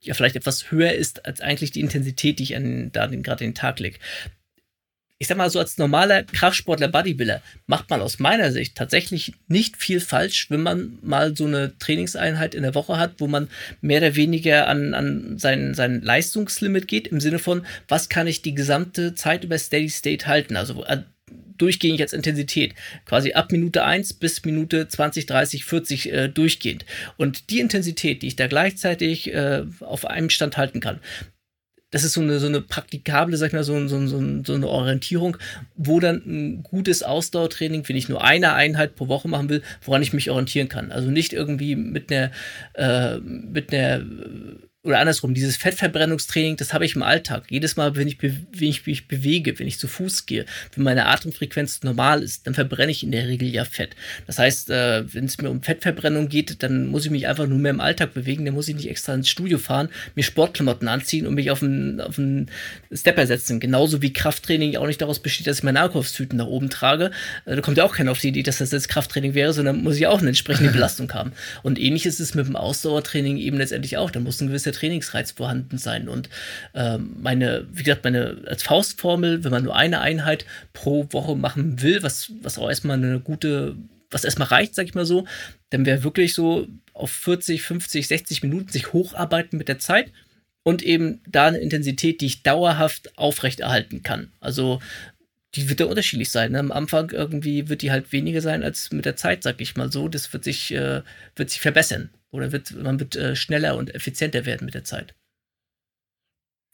[0.03, 3.57] ja vielleicht etwas höher ist als eigentlich die Intensität, die ich an, da gerade den
[3.57, 3.99] Tag lege
[5.25, 9.79] ich sag mal so, als normaler Kraftsportler, Bodybuilder, macht man aus meiner Sicht tatsächlich nicht
[9.79, 13.49] viel falsch, wenn man mal so eine Trainingseinheit in der Woche hat, wo man
[13.81, 18.43] mehr oder weniger an, an sein, sein Leistungslimit geht, im Sinne von, was kann ich
[18.43, 20.59] die gesamte Zeit über Steady State halten?
[20.59, 20.99] Also äh,
[21.57, 22.75] durchgehend als Intensität.
[23.07, 26.85] Quasi ab Minute 1 bis Minute 20, 30, 40 äh, durchgehend.
[27.17, 31.01] Und die Intensität, die ich da gleichzeitig äh, auf einem Stand halten kann,
[31.95, 34.67] das ist so eine, so eine praktikable, sag ich mal, so, so, so, so eine
[34.67, 35.37] Orientierung,
[35.77, 40.03] wo dann ein gutes Ausdauertraining, wenn ich nur eine Einheit pro Woche machen will, woran
[40.03, 40.91] ich mich orientieren kann.
[40.91, 42.33] Also nicht irgendwie mit einer,
[42.73, 44.05] äh, mit einer
[44.85, 47.45] oder andersrum, dieses Fettverbrennungstraining, das habe ich im Alltag.
[47.49, 50.45] Jedes Mal, wenn ich, wenn ich mich bewege, wenn ich zu Fuß gehe,
[50.75, 53.97] wenn meine Atemfrequenz normal ist, dann verbrenne ich in der Regel ja Fett.
[54.27, 57.59] Das heißt, äh, wenn es mir um Fettverbrennung geht, dann muss ich mich einfach nur
[57.59, 58.45] mehr im Alltag bewegen.
[58.45, 62.03] Dann muss ich nicht extra ins Studio fahren, mir Sportklamotten anziehen und mich auf einen,
[62.03, 62.51] auf einen
[62.93, 63.61] Stepper setzen.
[63.61, 67.11] Genauso wie Krafttraining auch nicht daraus besteht, dass ich meine Einkaufstüten nach oben trage.
[67.47, 69.83] Äh, da kommt ja auch keiner auf die Idee, dass das jetzt Krafttraining wäre, sondern
[69.83, 71.33] muss ich auch eine entsprechende Belastung haben.
[71.63, 74.11] Und ähnlich ist es mit dem Ausdauertraining eben letztendlich auch.
[74.11, 76.09] Da muss ein gewisser Trainingsreiz vorhanden sein.
[76.09, 76.29] Und
[76.75, 81.81] ähm, meine, wie gesagt, meine als Faustformel, wenn man nur eine Einheit pro Woche machen
[81.83, 83.77] will, was, was auch erstmal eine gute,
[84.11, 85.27] was erstmal reicht, sag ich mal so,
[85.71, 90.13] dann wäre wirklich so auf 40, 50, 60 Minuten sich hocharbeiten mit der Zeit
[90.63, 94.33] und eben da eine Intensität, die ich dauerhaft aufrechterhalten kann.
[94.41, 94.81] Also
[95.55, 96.53] die wird ja unterschiedlich sein.
[96.53, 96.59] Ne?
[96.59, 99.93] Am Anfang irgendwie wird die halt weniger sein als mit der Zeit, sag ich mal
[99.93, 100.09] so.
[100.09, 101.03] Das wird sich, äh,
[101.37, 102.11] wird sich verbessern.
[102.35, 105.15] Oder wird, man wird äh, schneller und effizienter werden mit der Zeit.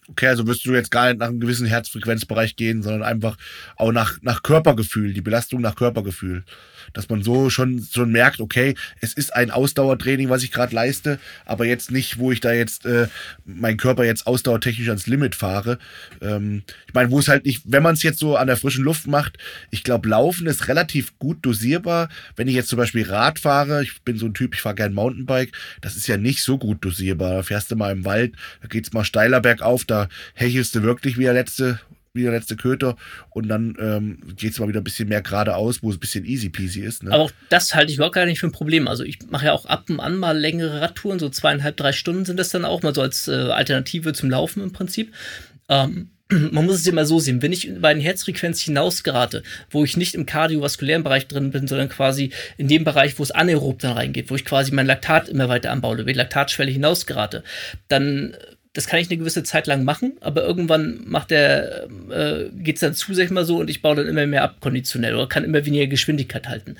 [0.08, 3.36] Okay, also wirst du jetzt gar nicht nach einem gewissen Herzfrequenzbereich gehen, sondern einfach
[3.76, 6.46] auch nach, nach Körpergefühl, die Belastung nach Körpergefühl
[6.92, 11.18] dass man so schon, schon merkt, okay, es ist ein Ausdauertraining, was ich gerade leiste,
[11.44, 13.08] aber jetzt nicht, wo ich da jetzt äh,
[13.44, 15.78] meinen Körper jetzt ausdauertechnisch ans Limit fahre.
[16.20, 18.84] Ähm, ich meine, wo es halt nicht, wenn man es jetzt so an der frischen
[18.84, 19.38] Luft macht,
[19.70, 22.08] ich glaube, Laufen ist relativ gut dosierbar.
[22.36, 24.94] Wenn ich jetzt zum Beispiel Rad fahre, ich bin so ein Typ, ich fahre gern
[24.94, 27.34] Mountainbike, das ist ja nicht so gut dosierbar.
[27.34, 31.18] Da fährst du mal im Wald, da geht's mal steiler bergauf, da hechelst du wirklich
[31.18, 31.80] wie der letzte
[32.12, 32.96] wie der letzte Köter
[33.30, 36.24] und dann ähm, geht es mal wieder ein bisschen mehr geradeaus, wo es ein bisschen
[36.24, 37.04] easy peasy ist.
[37.04, 37.12] Ne?
[37.12, 38.88] Aber auch das halte ich überhaupt gar nicht für ein Problem.
[38.88, 42.24] Also ich mache ja auch ab und an mal längere Radtouren, so zweieinhalb, drei Stunden
[42.24, 45.12] sind das dann auch mal so als äh, Alternative zum Laufen im Prinzip.
[45.68, 46.10] Ähm,
[46.50, 50.16] man muss es immer so sehen, wenn ich bei den Herzfrequenz hinausgerate, wo ich nicht
[50.16, 54.30] im kardiovaskulären Bereich drin bin, sondern quasi in dem Bereich, wo es anaerob dann reingeht,
[54.30, 57.44] wo ich quasi mein Laktat immer weiter anbaue, wenn ich Laktatschwelle hinausgerate,
[57.88, 58.36] dann
[58.72, 62.80] das kann ich eine gewisse Zeit lang machen, aber irgendwann macht der, äh, geht es
[62.80, 65.28] dann zu, sag ich mal so, und ich baue dann immer mehr ab konditionell oder
[65.28, 66.76] kann immer weniger Geschwindigkeit halten.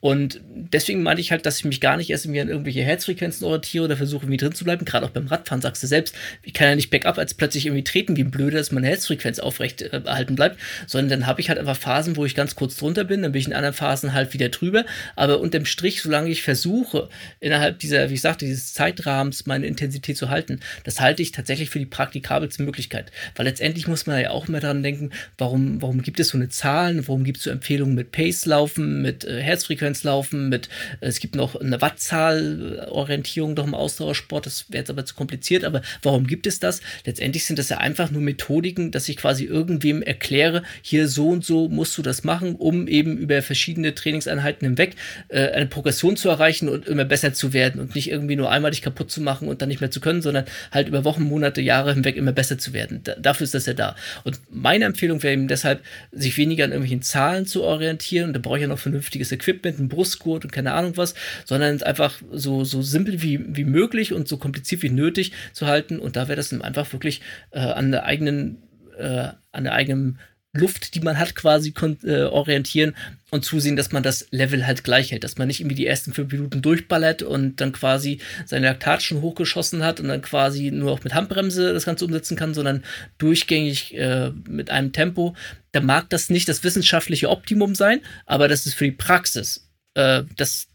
[0.00, 3.44] Und deswegen meine ich halt, dass ich mich gar nicht erst irgendwie an irgendwelche Herzfrequenzen
[3.44, 4.86] orientiere oder versuche, irgendwie drin zu bleiben.
[4.86, 7.84] Gerade auch beim Radfahren sagst du selbst, ich kann ja nicht backup als plötzlich irgendwie
[7.84, 11.50] treten wie ein Blöder, dass meine Herzfrequenz aufrecht äh, erhalten bleibt, sondern dann habe ich
[11.50, 14.14] halt einfach Phasen, wo ich ganz kurz drunter bin, dann bin ich in anderen Phasen
[14.14, 14.86] halt wieder drüber.
[15.14, 20.16] Aber unterm Strich, solange ich versuche, innerhalb dieser, wie ich sagte, dieses Zeitrahmens meine Intensität
[20.16, 23.10] zu halten, das halte ich tatsächlich für die praktikabelste Möglichkeit.
[23.34, 26.48] Weil letztendlich muss man ja auch immer daran denken, warum, warum gibt es so eine
[26.48, 30.68] Zahl, warum gibt es so Empfehlungen mit Pace-Laufen, mit äh, Herzfrequenzlaufen, mit,
[31.00, 35.64] äh, es gibt noch eine Wattzahl-Orientierung doch im Ausdauersport, das wäre jetzt aber zu kompliziert,
[35.64, 36.80] aber warum gibt es das?
[37.04, 41.44] Letztendlich sind das ja einfach nur Methodiken, dass ich quasi irgendwem erkläre, hier so und
[41.44, 44.96] so musst du das machen, um eben über verschiedene Trainingseinheiten hinweg
[45.28, 48.70] äh, eine Progression zu erreichen und immer besser zu werden und nicht irgendwie nur einmal
[48.70, 51.60] dich kaputt zu machen und dann nicht mehr zu können, sondern halt über Wochen, Monate,
[51.60, 53.00] Jahre hinweg immer besser zu werden.
[53.04, 53.96] Da, dafür ist das ja da.
[54.24, 55.82] Und meine Empfehlung wäre eben deshalb,
[56.12, 58.32] sich weniger an irgendwelchen Zahlen zu orientieren.
[58.32, 62.20] Da brauche ich ja noch vernünftiges Equipment, einen Brustgurt und keine Ahnung was, sondern einfach
[62.32, 65.98] so, so simpel wie, wie möglich und so kompliziert wie nötig zu halten.
[65.98, 68.62] Und da wäre das dann einfach wirklich äh, an der eigenen,
[68.98, 70.18] äh, an der eigenen
[70.54, 72.94] Luft, die man hat, quasi äh, orientieren
[73.30, 76.12] und zusehen, dass man das Level halt gleich hält, dass man nicht irgendwie die ersten
[76.12, 80.92] fünf Minuten durchballert und dann quasi seine Laktat schon hochgeschossen hat und dann quasi nur
[80.92, 82.84] auch mit Handbremse das Ganze umsetzen kann, sondern
[83.18, 85.34] durchgängig äh, mit einem Tempo.
[85.72, 90.22] Da mag das nicht das wissenschaftliche Optimum sein, aber das ist für die Praxis äh,
[90.36, 90.68] das,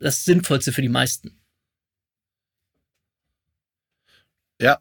[0.00, 1.36] das Sinnvollste für die meisten.
[4.60, 4.78] Ja,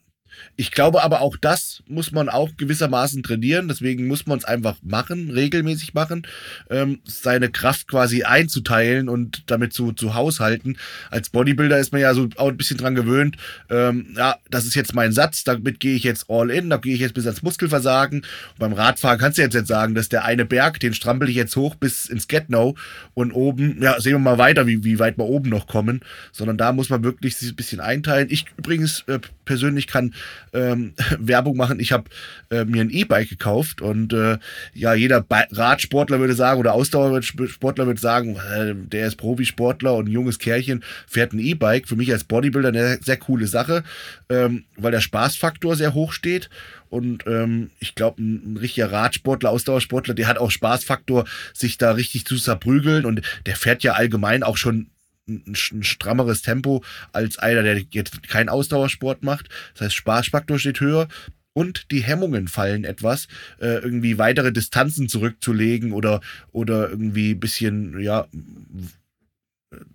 [0.61, 3.67] ich glaube aber auch das muss man auch gewissermaßen trainieren.
[3.67, 6.27] Deswegen muss man es einfach machen, regelmäßig machen,
[6.69, 10.77] ähm, seine Kraft quasi einzuteilen und damit zu, zu haushalten.
[11.09, 13.37] Als Bodybuilder ist man ja so auch ein bisschen dran gewöhnt,
[13.71, 16.93] ähm, ja, das ist jetzt mein Satz, damit gehe ich jetzt all in, da gehe
[16.93, 18.19] ich jetzt bis ans Muskelversagen.
[18.19, 21.35] Und beim Radfahren kannst du jetzt, jetzt sagen, dass der eine Berg, den strampel ich
[21.35, 22.75] jetzt hoch bis ins Get-No
[23.15, 26.01] und oben, ja, sehen wir mal weiter, wie, wie weit wir oben noch kommen.
[26.31, 28.27] Sondern da muss man wirklich sich ein bisschen einteilen.
[28.29, 29.17] Ich übrigens äh,
[29.51, 30.13] persönlich kann
[30.53, 31.81] ähm, Werbung machen.
[31.81, 32.05] Ich habe
[32.51, 34.37] äh, mir ein E-Bike gekauft und äh,
[34.73, 40.07] ja, jeder Ba- Radsportler würde sagen oder Ausdauersportler würde sagen, äh, der ist Profisportler und
[40.07, 41.89] ein junges Kerlchen fährt ein E-Bike.
[41.89, 43.83] Für mich als Bodybuilder eine sehr coole Sache,
[44.29, 46.49] ähm, weil der Spaßfaktor sehr hoch steht.
[46.89, 51.91] Und ähm, ich glaube, ein, ein richtiger Radsportler, Ausdauersportler, der hat auch Spaßfaktor, sich da
[51.91, 53.05] richtig zu zerprügeln.
[53.05, 54.87] Und der fährt ja allgemein auch schon
[55.27, 59.49] ein, ein strammeres Tempo als einer, der jetzt keinen Ausdauersport macht.
[59.73, 61.07] Das heißt, Spaßfaktor steht höher
[61.53, 63.27] und die Hemmungen fallen etwas,
[63.59, 68.27] äh, irgendwie weitere Distanzen zurückzulegen oder, oder irgendwie ein bisschen, ja,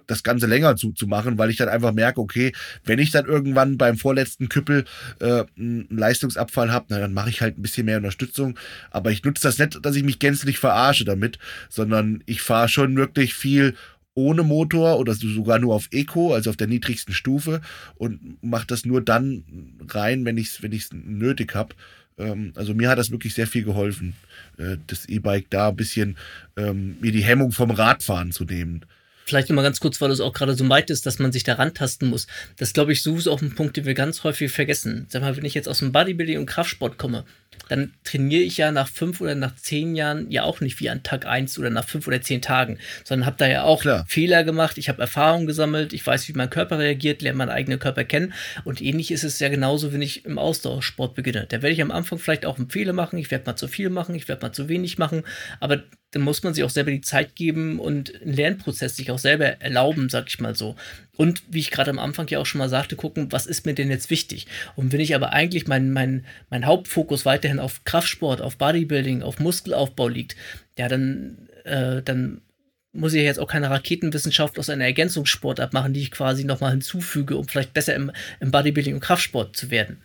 [0.07, 2.53] das Ganze länger zu, zu machen, weil ich dann einfach merke, okay,
[2.85, 4.85] wenn ich dann irgendwann beim vorletzten Küppel
[5.21, 8.59] äh, einen Leistungsabfall habe, dann mache ich halt ein bisschen mehr Unterstützung.
[8.91, 12.97] Aber ich nutze das nicht, dass ich mich gänzlich verarsche damit, sondern ich fahre schon
[12.97, 13.75] wirklich viel
[14.17, 17.61] ohne Motor oder sogar nur auf Eco, also auf der niedrigsten Stufe
[17.97, 19.45] und mache das nur dann
[19.89, 21.75] rein, wenn ich es wenn ich's nötig habe.
[22.19, 24.15] Ähm, also mir hat das wirklich sehr viel geholfen,
[24.57, 26.17] äh, das E-Bike da ein bisschen
[26.57, 28.85] ähm, mir die Hemmung vom Radfahren zu nehmen.
[29.27, 32.09] Vielleicht nochmal ganz kurz, weil es auch gerade so meintest, dass man sich da rantasten
[32.09, 32.29] muss.
[32.59, 35.07] Das glaube ich, so ist auch ein Punkt, den wir ganz häufig vergessen.
[35.09, 37.25] Sag mal, wenn ich jetzt aus dem Bodybuilding und Kraftsport komme,
[37.69, 41.03] dann trainiere ich ja nach fünf oder nach zehn Jahren ja auch nicht wie an
[41.03, 44.05] Tag eins oder nach fünf oder zehn Tagen, sondern habe da ja auch Klar.
[44.09, 47.79] Fehler gemacht, ich habe Erfahrungen gesammelt, ich weiß, wie mein Körper reagiert, lerne meinen eigenen
[47.79, 48.33] Körper kennen
[48.65, 51.47] und ähnlich ist es ja genauso, wenn ich im Ausdauersport beginne.
[51.49, 53.91] Da werde ich am Anfang vielleicht auch einen Fehler machen, ich werde mal zu viel
[53.91, 55.23] machen, ich werde mal zu wenig machen,
[55.61, 59.19] aber dann muss man sich auch selber die Zeit geben und einen Lernprozess sich auch
[59.19, 60.77] selber erlauben, sag ich mal so.
[61.17, 63.75] Und wie ich gerade am Anfang ja auch schon mal sagte, gucken, was ist mir
[63.75, 64.47] denn jetzt wichtig?
[64.75, 69.39] Und wenn ich aber eigentlich mein, mein, mein Hauptfokus weiterhin auf Kraftsport, auf Bodybuilding, auf
[69.39, 70.37] Muskelaufbau liegt,
[70.79, 72.43] ja, dann, äh, dann
[72.93, 77.37] muss ich jetzt auch keine Raketenwissenschaft aus einer Ergänzungssportart machen, die ich quasi nochmal hinzufüge,
[77.37, 80.03] um vielleicht besser im, im Bodybuilding und Kraftsport zu werden.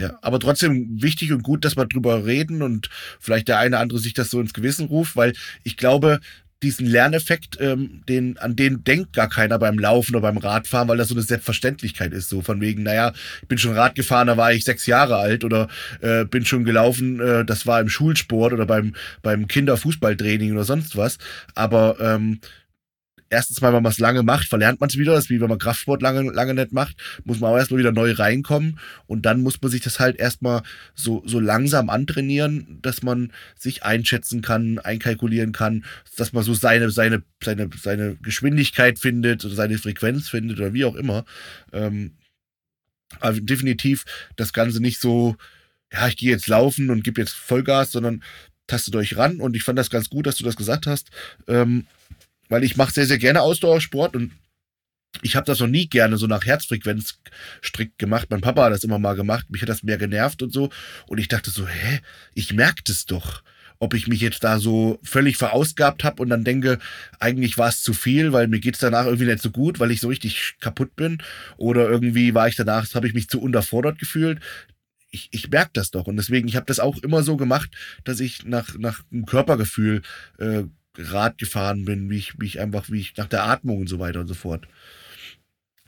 [0.00, 2.88] Ja, aber trotzdem wichtig und gut, dass wir drüber reden und
[3.20, 6.20] vielleicht der eine andere sich das so ins Gewissen ruft, weil ich glaube,
[6.62, 10.96] diesen Lerneffekt, ähm, den, an den denkt gar keiner beim Laufen oder beim Radfahren, weil
[10.96, 12.28] das so eine Selbstverständlichkeit ist.
[12.28, 15.44] So von wegen, naja, ich bin schon Rad gefahren, da war ich sechs Jahre alt
[15.44, 15.68] oder
[16.00, 20.96] äh, bin schon gelaufen, äh, das war im Schulsport oder beim, beim Kinderfußballtraining oder sonst
[20.96, 21.18] was.
[21.54, 22.40] Aber ähm,
[23.32, 25.14] erstens mal, wenn man es lange macht, verlernt man es wieder.
[25.14, 27.90] Das ist wie wenn man Kraftsport lange, lange nicht macht, muss man auch erstmal wieder
[27.90, 28.78] neu reinkommen.
[29.06, 30.62] Und dann muss man sich das halt erstmal
[30.94, 35.84] so, so langsam antrainieren, dass man sich einschätzen kann, einkalkulieren kann,
[36.16, 40.84] dass man so seine, seine, seine, seine Geschwindigkeit findet oder seine Frequenz findet oder wie
[40.84, 41.24] auch immer.
[41.72, 42.12] Ähm,
[43.20, 44.04] aber definitiv
[44.36, 45.36] das Ganze nicht so,
[45.92, 48.22] ja, ich gehe jetzt laufen und gebe jetzt Vollgas, sondern
[48.66, 49.40] tastet euch ran.
[49.40, 51.10] Und ich fand das ganz gut, dass du das gesagt hast.
[51.48, 51.86] Ähm,
[52.52, 54.30] weil ich mache sehr, sehr gerne Ausdauersport und
[55.22, 57.18] ich habe das noch nie gerne so nach Herzfrequenz
[57.64, 58.28] strikt gemacht.
[58.28, 60.68] Mein Papa hat das immer mal gemacht, mich hat das mehr genervt und so.
[61.06, 62.00] Und ich dachte so, hä,
[62.34, 63.42] ich merke das doch.
[63.78, 66.78] Ob ich mich jetzt da so völlig verausgabt habe und dann denke,
[67.18, 69.90] eigentlich war es zu viel, weil mir geht es danach irgendwie nicht so gut, weil
[69.90, 71.22] ich so richtig kaputt bin.
[71.56, 74.40] Oder irgendwie war ich danach, habe ich mich zu unterfordert gefühlt.
[75.10, 76.06] Ich, ich merke das doch.
[76.06, 77.70] Und deswegen, ich habe das auch immer so gemacht,
[78.04, 80.02] dass ich nach, nach einem Körpergefühl
[80.38, 80.64] äh,
[80.96, 83.98] Rad gefahren bin, wie ich, wie ich einfach, wie ich nach der Atmung und so
[83.98, 84.66] weiter und so fort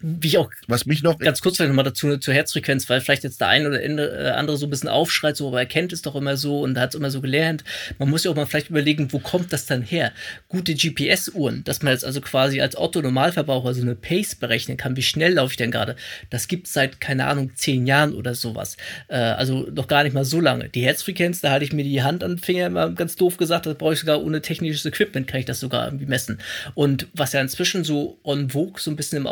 [0.00, 3.24] wie ich auch was mich noch ganz kurz vielleicht nochmal dazu zur Herzfrequenz, weil vielleicht
[3.24, 6.02] jetzt der eine oder äh, andere so ein bisschen aufschreit, so, aber er kennt es
[6.02, 7.64] doch immer so und hat es immer so gelernt.
[7.98, 10.12] Man muss ja auch mal vielleicht überlegen, wo kommt das dann her?
[10.48, 15.02] Gute GPS-Uhren, dass man jetzt also quasi als Otto-Normalverbraucher so eine Pace berechnen kann, wie
[15.02, 15.96] schnell laufe ich denn gerade?
[16.28, 18.76] Das gibt es seit, keine Ahnung, zehn Jahren oder sowas.
[19.08, 20.68] Äh, also noch gar nicht mal so lange.
[20.68, 23.66] Die Herzfrequenz, da halte ich mir die Hand an den Finger immer ganz doof gesagt,
[23.66, 26.40] das brauche ich sogar ohne technisches Equipment, kann ich das sogar irgendwie messen.
[26.74, 29.26] Und was ja inzwischen so on vogue, so ein bisschen im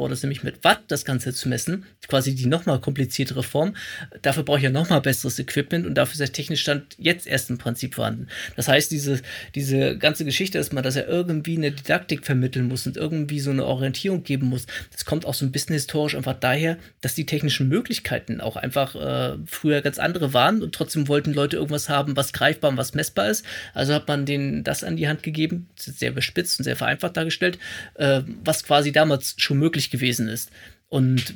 [0.00, 3.76] Austauschsport das nämlich mit Watt das Ganze zu messen, quasi die nochmal kompliziertere Form.
[4.22, 7.50] Dafür brauche ich ja nochmal besseres Equipment und dafür ist der technische Stand jetzt erst
[7.50, 8.28] im Prinzip vorhanden.
[8.56, 9.20] Das heißt, diese,
[9.54, 13.50] diese ganze Geschichte, dass man das ja irgendwie eine Didaktik vermitteln muss und irgendwie so
[13.50, 17.26] eine Orientierung geben muss, das kommt auch so ein bisschen historisch einfach daher, dass die
[17.26, 22.16] technischen Möglichkeiten auch einfach äh, früher ganz andere waren und trotzdem wollten Leute irgendwas haben,
[22.16, 23.44] was greifbar und was messbar ist.
[23.74, 27.16] Also hat man denen das an die Hand gegeben, ist sehr bespitzt und sehr vereinfacht
[27.16, 27.58] dargestellt,
[27.94, 30.50] äh, was quasi damals schon möglich gewesen ist.
[30.88, 31.34] Und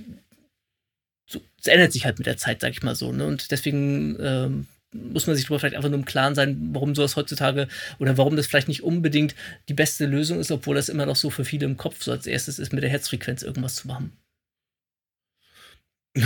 [1.61, 3.12] es ändert sich halt mit der Zeit, sag ich mal so.
[3.12, 3.27] Ne?
[3.27, 7.17] Und deswegen ähm, muss man sich darüber vielleicht einfach nur im Klaren sein, warum sowas
[7.17, 9.35] heutzutage oder warum das vielleicht nicht unbedingt
[9.69, 12.27] die beste Lösung ist, obwohl das immer noch so für viele im Kopf so als
[12.27, 14.12] erstes ist, mit der Herzfrequenz irgendwas zu machen.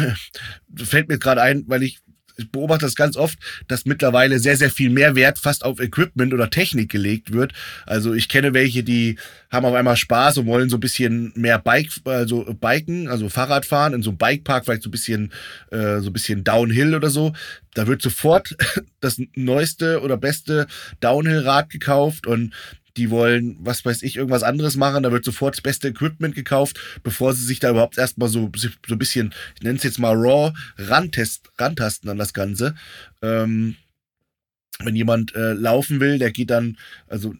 [0.77, 2.01] Fällt mir gerade ein, weil ich
[2.39, 6.33] ich beobachte das ganz oft, dass mittlerweile sehr, sehr viel mehr Wert fast auf Equipment
[6.33, 7.53] oder Technik gelegt wird.
[7.85, 9.19] Also ich kenne welche, die
[9.51, 13.93] haben auf einmal Spaß und wollen so ein bisschen mehr Bike, also Biken, also Fahrradfahren
[13.93, 15.33] in so einem Bikepark, vielleicht so ein bisschen,
[15.71, 17.33] äh, so ein bisschen Downhill oder so.
[17.75, 18.57] Da wird sofort
[19.01, 20.67] das neueste oder beste
[21.01, 22.55] Downhill-Rad gekauft und
[22.99, 26.79] die wollen, was weiß ich, irgendwas anderes machen, da wird sofort das beste Equipment gekauft,
[27.03, 30.15] bevor sie sich da überhaupt erstmal so, so ein bisschen, ich nenne es jetzt mal
[30.15, 32.75] raw, rantest, rantasten an das Ganze.
[33.23, 33.77] Ähm,
[34.81, 36.77] wenn jemand äh, laufen will, der geht dann,
[37.09, 37.35] also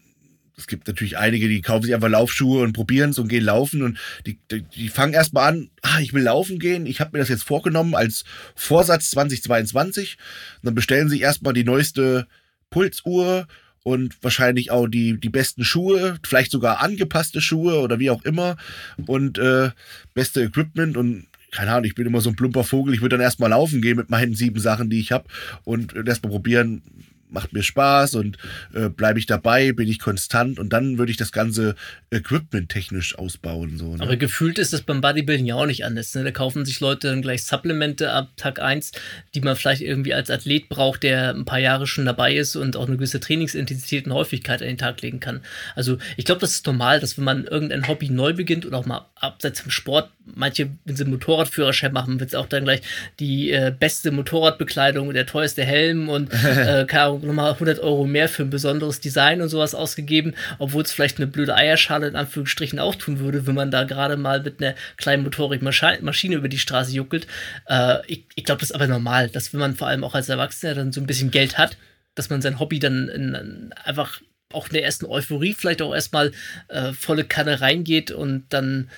[0.57, 3.81] es gibt natürlich einige, die kaufen sich einfach Laufschuhe und probieren es und gehen laufen
[3.81, 7.19] und die, die, die fangen erstmal an, ah, ich will laufen gehen, ich habe mir
[7.19, 10.17] das jetzt vorgenommen als Vorsatz 2022.
[10.55, 12.27] Und dann bestellen sie erstmal die neueste
[12.69, 13.47] Pulsuhr
[13.83, 18.57] und wahrscheinlich auch die, die besten Schuhe, vielleicht sogar angepasste Schuhe oder wie auch immer.
[19.05, 19.71] Und äh,
[20.13, 23.23] beste Equipment und keine Ahnung, ich bin immer so ein plumper Vogel, ich würde dann
[23.23, 25.25] erstmal laufen gehen mit meinen sieben Sachen, die ich habe
[25.63, 26.83] und erstmal probieren,
[27.29, 28.37] macht mir Spaß und
[28.73, 31.75] äh, bleibe ich dabei, bin ich konstant und dann würde ich das ganze
[32.11, 33.77] Equipment technisch ausbauen.
[33.77, 34.03] So, ne?
[34.03, 36.13] Aber gefühlt ist das beim Bodybuilding ja auch nicht anders.
[36.15, 36.23] Ne?
[36.23, 38.91] Da kaufen sich Leute dann gleich Supplemente ab Tag 1,
[39.35, 42.75] die man vielleicht irgendwie als Athlet braucht, der ein paar Jahre schon dabei ist und
[42.75, 45.41] auch eine gewisse Trainingsintensität und Häufigkeit an den Tag legen kann.
[45.75, 48.85] Also ich glaube, das ist normal, dass wenn man irgendein Hobby neu beginnt und auch
[48.85, 52.81] mal abseits vom Sport, manche, wenn sie Motorradführerschein machen, wird es auch dann gleich
[53.19, 58.49] die äh, beste Motorradbekleidung, der teuerste Helm und äh, nochmal 100 Euro mehr für ein
[58.49, 63.19] besonderes Design und sowas ausgegeben, obwohl es vielleicht eine blöde Eierschale in Anführungsstrichen auch tun
[63.19, 67.27] würde, wenn man da gerade mal mit einer kleinen Motorikmaschine über die Straße juckelt.
[67.67, 70.29] Äh, ich ich glaube, das ist aber normal, dass wenn man vor allem auch als
[70.29, 71.77] Erwachsener dann so ein bisschen Geld hat,
[72.15, 74.21] dass man sein Hobby dann in, in einfach
[74.53, 76.31] auch in der ersten Euphorie vielleicht auch erstmal
[76.69, 78.89] äh, volle Kanne reingeht und dann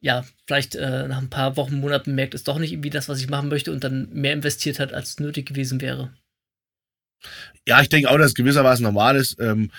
[0.00, 3.20] ja, vielleicht äh, nach ein paar Wochen, Monaten merkt, ist doch nicht irgendwie das, was
[3.20, 6.12] ich machen möchte und dann mehr investiert hat, als nötig gewesen wäre.
[7.68, 9.38] Ja, ich denke auch, dass es gewissermaßen normal ist.
[9.40, 9.70] Ähm,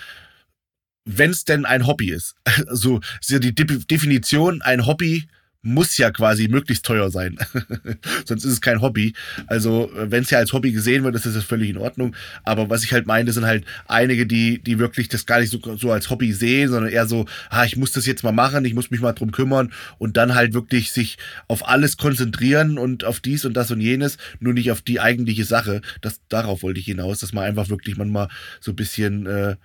[1.04, 2.36] wenn es denn ein Hobby ist.
[2.68, 5.26] Also ist ja die De Definition, ein Hobby
[5.62, 7.38] muss ja quasi möglichst teuer sein.
[8.24, 9.14] Sonst ist es kein Hobby.
[9.46, 12.16] Also, äh, wenn es ja als Hobby gesehen wird, ist das völlig in Ordnung.
[12.42, 15.60] Aber was ich halt meine, sind halt einige, die, die wirklich das gar nicht so,
[15.76, 18.74] so als Hobby sehen, sondern eher so, ah, ich muss das jetzt mal machen, ich
[18.74, 23.20] muss mich mal drum kümmern und dann halt wirklich sich auf alles konzentrieren und auf
[23.20, 25.80] dies und das und jenes, nur nicht auf die eigentliche Sache.
[26.00, 28.28] Das, darauf wollte ich hinaus, dass man einfach wirklich manchmal
[28.60, 29.56] so ein bisschen äh,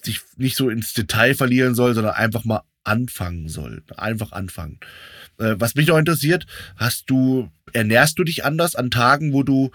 [0.00, 3.82] sich nicht so ins Detail verlieren soll, sondern einfach mal anfangen soll.
[3.96, 4.78] Einfach anfangen.
[5.38, 9.70] Äh, was mich noch interessiert, hast du, ernährst du dich anders an Tagen, wo du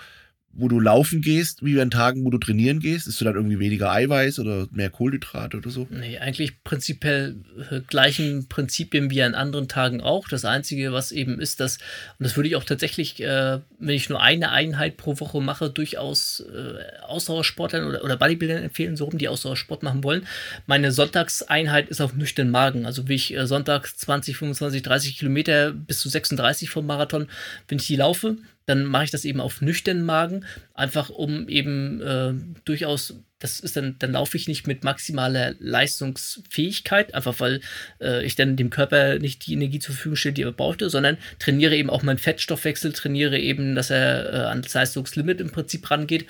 [0.57, 3.07] wo du laufen gehst, wie an Tagen, wo du trainieren gehst?
[3.07, 5.87] Ist du dann irgendwie weniger Eiweiß oder mehr Kohlenhydrate oder so?
[5.91, 7.35] Nee, eigentlich prinzipiell
[7.69, 10.27] äh, gleichen Prinzipien wie an anderen Tagen auch.
[10.27, 11.77] Das Einzige, was eben ist, dass,
[12.17, 15.69] und das würde ich auch tatsächlich, äh, wenn ich nur eine Einheit pro Woche mache,
[15.69, 20.25] durchaus äh, Ausdauersportlern oder, oder Bodybuildern empfehlen, so rum, die Ausdauersport machen wollen.
[20.65, 22.87] Meine Sonntagseinheit ist auf nüchternen Magen.
[22.87, 27.27] Also wie ich äh, sonntags 20, 25, 30 Kilometer bis zu 36 vom Marathon,
[27.67, 28.37] wenn ich die laufe,
[28.67, 32.33] dann mache ich das eben auf nüchternen Magen, einfach um eben äh,
[32.65, 37.61] durchaus, das ist dann, dann laufe ich nicht mit maximaler Leistungsfähigkeit, einfach weil
[38.01, 41.17] äh, ich dann dem Körper nicht die Energie zur Verfügung stelle, die er brauchte, sondern
[41.39, 45.89] trainiere eben auch meinen Fettstoffwechsel, trainiere eben, dass er äh, an das Leistungslimit im Prinzip
[45.89, 46.27] rangeht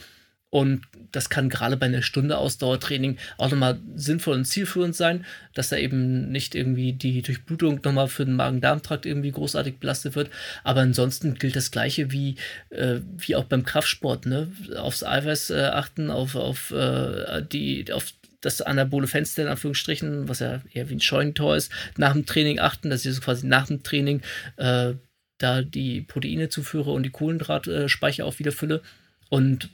[0.49, 0.81] und
[1.11, 5.77] das kann gerade bei einer Stunde Ausdauertraining auch nochmal sinnvoll und zielführend sein, dass da
[5.77, 10.29] eben nicht irgendwie die Durchblutung nochmal für den Magen-Darm-Trakt irgendwie großartig belastet wird.
[10.63, 12.35] Aber ansonsten gilt das Gleiche wie,
[12.69, 14.49] äh, wie auch beim Kraftsport, ne?
[14.77, 20.39] Aufs Eiweiß äh, achten, auf, auf, äh, die, auf das anabole Fenster in Anführungsstrichen, was
[20.39, 23.67] ja eher wie ein Scheunentor ist, nach dem Training achten, dass ich so quasi nach
[23.67, 24.21] dem Training
[24.55, 24.93] äh,
[25.39, 28.81] da die Proteine zuführe und die Kohlenhydratspeicher auch wieder fülle.
[29.29, 29.69] Und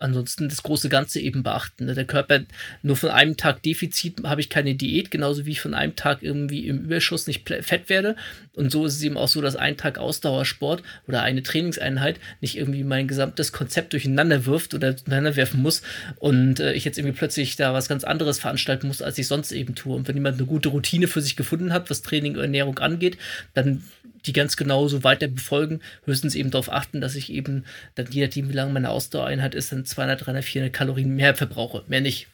[0.00, 1.86] ansonsten das große Ganze eben beachten.
[1.86, 1.94] Ne?
[1.94, 2.40] Der Körper
[2.82, 6.22] nur von einem Tag Defizit habe ich keine Diät, genauso wie ich von einem Tag
[6.22, 8.16] irgendwie im Überschuss nicht fett werde.
[8.54, 12.56] Und so ist es eben auch so, dass ein Tag Ausdauersport oder eine Trainingseinheit nicht
[12.56, 15.82] irgendwie mein gesamtes Konzept durcheinander wirft oder durcheinander werfen muss
[16.16, 19.52] und äh, ich jetzt irgendwie plötzlich da was ganz anderes veranstalten muss, als ich sonst
[19.52, 19.96] eben tue.
[19.96, 23.18] Und wenn jemand eine gute Routine für sich gefunden hat, was Training und Ernährung angeht,
[23.54, 23.82] dann
[24.28, 27.64] die ganz genauso weiter befolgen, höchstens eben darauf achten, dass ich eben
[27.94, 31.84] dann je nachdem, wie lang meine Ausdauereinheit ist, dann 200, 300, 400 Kalorien mehr verbrauche.
[31.88, 32.28] Mehr nicht.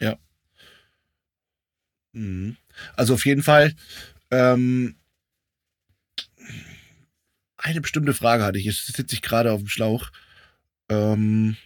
[0.00, 0.18] Ja.
[2.12, 2.56] Mhm.
[2.96, 3.74] Also auf jeden Fall.
[4.30, 4.96] Ähm,
[7.56, 8.64] eine bestimmte Frage hatte ich.
[8.64, 10.10] Jetzt sitze ich gerade auf dem Schlauch.
[10.88, 11.56] Ähm,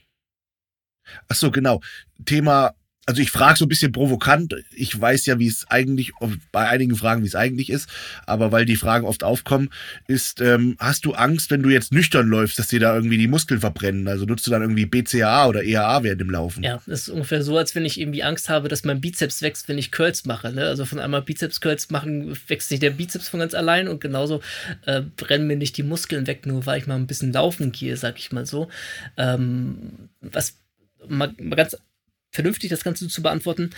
[1.28, 1.80] ach so, genau.
[2.24, 2.74] Thema
[3.08, 4.54] also ich frage so ein bisschen provokant.
[4.76, 6.12] Ich weiß ja, wie es eigentlich,
[6.52, 7.88] bei einigen Fragen, wie es eigentlich ist,
[8.26, 9.70] aber weil die Fragen oft aufkommen,
[10.06, 13.26] ist, ähm, hast du Angst, wenn du jetzt nüchtern läufst, dass dir da irgendwie die
[13.26, 14.06] Muskeln verbrennen?
[14.08, 16.62] Also nutzt du dann irgendwie BCAA oder EAA während dem Laufen?
[16.62, 19.68] Ja, das ist ungefähr so, als wenn ich irgendwie Angst habe, dass mein Bizeps wächst,
[19.68, 20.52] wenn ich Curls mache.
[20.52, 20.66] Ne?
[20.66, 24.42] Also von einmal Bizeps-Curls machen, wächst nicht der Bizeps von ganz allein und genauso
[24.84, 27.96] äh, brennen mir nicht die Muskeln weg, nur weil ich mal ein bisschen laufen gehe,
[27.96, 28.68] sag ich mal so.
[29.16, 30.58] Ähm, was
[31.08, 31.74] mal, mal ganz
[32.38, 33.70] vernünftig das Ganze zu beantworten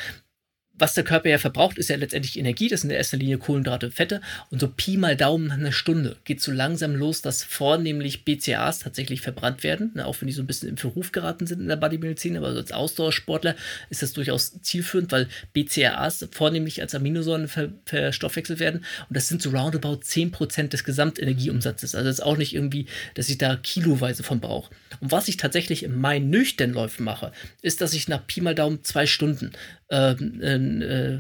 [0.81, 2.68] was der Körper ja verbraucht, ist ja letztendlich Energie.
[2.68, 4.20] Das sind in erster Linie Kohlenhydrate und Fette.
[4.51, 8.81] Und so Pi mal Daumen nach einer Stunde geht so langsam los, dass vornehmlich BCAAs
[8.81, 9.93] tatsächlich verbrannt werden.
[9.95, 12.37] Ne, auch wenn die so ein bisschen im Verruf geraten sind in der Bodymedizin.
[12.37, 13.57] Aber als Ausdauersportler
[13.91, 18.85] ist das durchaus zielführend, weil BCAAs vornehmlich als Aminosäuren ver verstoffwechselt werden.
[19.09, 21.95] Und das sind so roundabout 10% des Gesamtenergieumsatzes.
[21.95, 24.70] Also das ist auch nicht irgendwie, dass ich da kiloweise von brauche.
[25.01, 28.55] Und was ich tatsächlich in meinen nüchtern Läufen mache, ist, dass ich nach Pi mal
[28.55, 29.53] Daumen zwei Stunden
[29.91, 31.18] ähm, äh,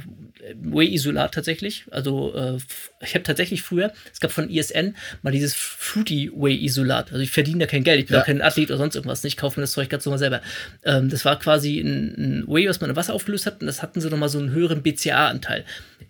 [0.62, 1.84] Whey-Isolat tatsächlich.
[1.90, 2.58] Also äh,
[3.02, 7.12] ich habe tatsächlich früher, es gab von ISN mal dieses Fruity Whey-Isolat.
[7.12, 8.22] Also ich verdiene da kein Geld, ich bin ja.
[8.22, 9.24] auch kein Athlet oder sonst irgendwas.
[9.24, 10.40] Ich kaufe mir das Zeug ganz normal selber.
[10.84, 13.82] Ähm, das war quasi ein, ein Whey, was man in Wasser aufgelöst hat und das
[13.82, 15.64] hatten sie nochmal so einen höheren BCA-Anteil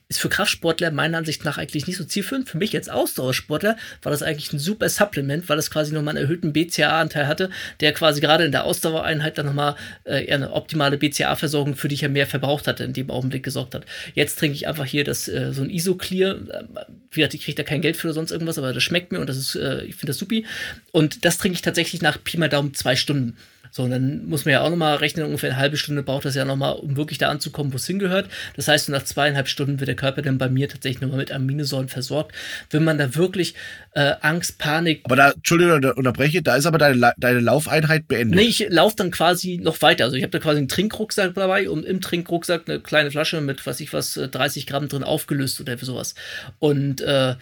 [0.09, 2.49] ist für Kraftsportler meiner Ansicht nach eigentlich nicht so zielführend.
[2.49, 6.24] Für mich als Ausdauersportler war das eigentlich ein super Supplement, weil es quasi nochmal einen
[6.24, 11.76] erhöhten BCA-Anteil hatte, der quasi gerade in der Ausdauereinheit dann nochmal äh, eine optimale BCA-Versorgung,
[11.76, 13.86] für die ich ja mehr verbraucht hatte, in dem Augenblick gesorgt hat.
[14.14, 16.34] Jetzt trinke ich einfach hier das, äh, so ein Isoclear.
[16.34, 16.64] Äh,
[17.12, 19.20] wie gesagt, ich kriege da kein Geld für oder sonst irgendwas, aber das schmeckt mir
[19.20, 20.45] und das ist, äh, ich finde das supi.
[20.91, 23.36] Und das trinke ich tatsächlich nach Pi mal Daumen zwei Stunden.
[23.70, 26.34] So, und dann muss man ja auch nochmal rechnen, ungefähr eine halbe Stunde braucht das
[26.34, 28.28] ja nochmal, um wirklich da anzukommen, wo es hingehört.
[28.56, 31.88] Das heißt, nach zweieinhalb Stunden wird der Körper dann bei mir tatsächlich nochmal mit Aminosäuren
[31.88, 32.34] versorgt.
[32.70, 33.54] Wenn man da wirklich
[33.94, 35.02] äh, Angst, Panik.
[35.04, 38.36] Aber da, Entschuldigung, unterbreche, da ist aber deine, deine Laufeinheit beendet.
[38.36, 40.04] Nee, ich laufe dann quasi noch weiter.
[40.04, 43.66] Also ich habe da quasi einen Trinkrucksack dabei und im Trinkrucksack eine kleine Flasche mit,
[43.66, 46.14] was ich was, 30 äh, Gramm drin aufgelöst oder sowas.
[46.58, 47.34] Und äh,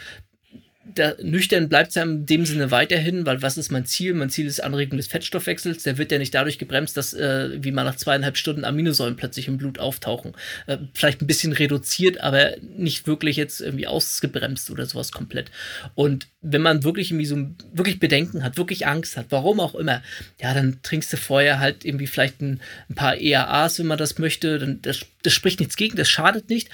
[0.95, 4.15] da, nüchtern bleibt es ja in dem Sinne weiterhin, weil was ist mein Ziel?
[4.15, 5.83] Mein Ziel ist Anregung des Fettstoffwechsels.
[5.83, 9.49] Der wird ja nicht dadurch gebremst, dass äh, wie man nach zweieinhalb Stunden Aminosäuren plötzlich
[9.49, 10.33] im Blut auftauchen.
[10.67, 15.51] Äh, vielleicht ein bisschen reduziert, aber nicht wirklich jetzt irgendwie ausgebremst oder sowas komplett.
[15.95, 17.37] Und wenn man wirklich irgendwie so
[17.73, 20.03] wirklich Bedenken hat, wirklich Angst hat, warum auch immer,
[20.41, 24.19] ja, dann trinkst du vorher halt irgendwie vielleicht ein, ein paar EAAs, wenn man das
[24.19, 24.59] möchte.
[24.59, 26.71] Dann, das, das spricht nichts gegen, das schadet nicht.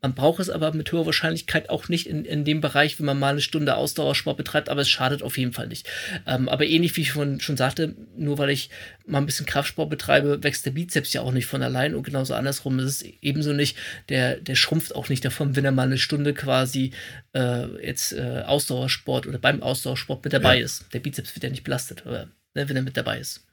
[0.00, 3.18] Man braucht es aber mit hoher Wahrscheinlichkeit auch nicht in, in dem Bereich, wenn man
[3.18, 5.88] mal eine Stunde Ausdauersport betreibt, aber es schadet auf jeden Fall nicht.
[6.26, 8.70] Ähm, aber ähnlich wie ich schon, schon sagte, nur weil ich
[9.06, 12.34] mal ein bisschen Kraftsport betreibe, wächst der Bizeps ja auch nicht von allein und genauso
[12.34, 13.76] andersrum ist es ebenso nicht,
[14.08, 16.92] der, der schrumpft auch nicht davon, wenn er mal eine Stunde quasi
[17.34, 20.64] äh, jetzt äh, Ausdauersport oder beim Ausdauersport mit dabei ja.
[20.64, 20.86] ist.
[20.92, 23.47] Der Bizeps wird ja nicht belastet, aber, ne, wenn er mit dabei ist.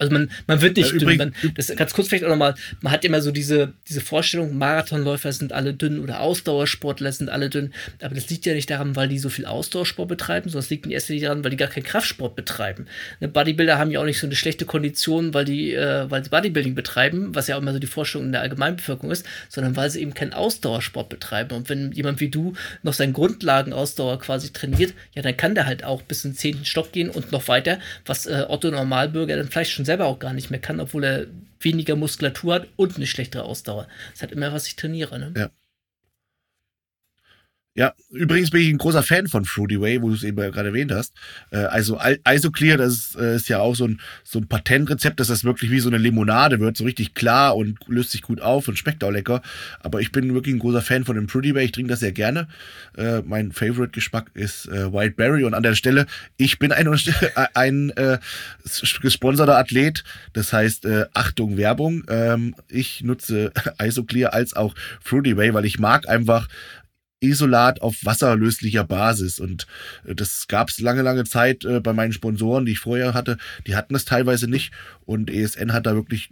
[0.00, 1.16] Also man, man wird nicht ja, dünn.
[1.16, 5.32] Man, das ganz kurz vielleicht auch nochmal, man hat immer so diese, diese Vorstellung, Marathonläufer
[5.32, 7.72] sind alle dünn oder Ausdauersportler sind alle dünn.
[8.02, 10.86] Aber das liegt ja nicht daran, weil die so viel Ausdauersport betreiben, sondern es liegt
[10.86, 12.86] in erster Linie daran, weil die gar keinen Kraftsport betreiben.
[13.20, 16.30] Ne, Bodybuilder haben ja auch nicht so eine schlechte Kondition, weil die, äh, weil sie
[16.30, 19.90] Bodybuilding betreiben, was ja auch immer so die Vorstellung in der Allgemeinbevölkerung ist, sondern weil
[19.90, 21.56] sie eben keinen Ausdauersport betreiben.
[21.56, 25.84] Und wenn jemand wie du noch seinen Grundlagenausdauer quasi trainiert, ja, dann kann der halt
[25.84, 29.48] auch bis in den zehnten Stock gehen und noch weiter, was äh, Otto Normalbürger dann
[29.48, 31.26] vielleicht schon schon selber auch gar nicht mehr kann, obwohl er
[31.60, 33.86] weniger Muskulatur hat und eine schlechtere Ausdauer.
[34.12, 35.18] Das hat immer, was ich trainiere.
[35.18, 35.34] Ne?
[35.36, 35.50] Ja.
[37.76, 40.68] Ja, übrigens bin ich ein großer Fan von Fruity Way, wo du es eben gerade
[40.68, 41.12] erwähnt hast.
[41.50, 45.26] Äh, also Isoclear, das ist, äh, ist, ja auch so ein, so ein Patentrezept, dass
[45.26, 48.68] das wirklich wie so eine Limonade wird, so richtig klar und löst sich gut auf
[48.68, 49.42] und schmeckt auch lecker.
[49.80, 52.12] Aber ich bin wirklich ein großer Fan von dem Fruity Way, ich trinke das sehr
[52.12, 52.46] gerne.
[52.96, 56.06] Äh, mein Favorite-Geschmack ist White Berry und an der Stelle,
[56.36, 56.88] ich bin ein,
[57.54, 58.18] ein äh,
[59.00, 62.04] gesponserter Athlet, das heißt, Achtung, Werbung.
[62.08, 63.52] Ähm, ich nutze
[63.82, 66.48] Isoclear als auch Fruity Way, weil ich mag einfach
[67.24, 69.40] Isolat auf wasserlöslicher Basis.
[69.40, 69.66] Und
[70.04, 73.38] äh, das gab es lange, lange Zeit äh, bei meinen Sponsoren, die ich vorher hatte.
[73.66, 74.72] Die hatten das teilweise nicht.
[75.04, 76.30] Und ESN hat da wirklich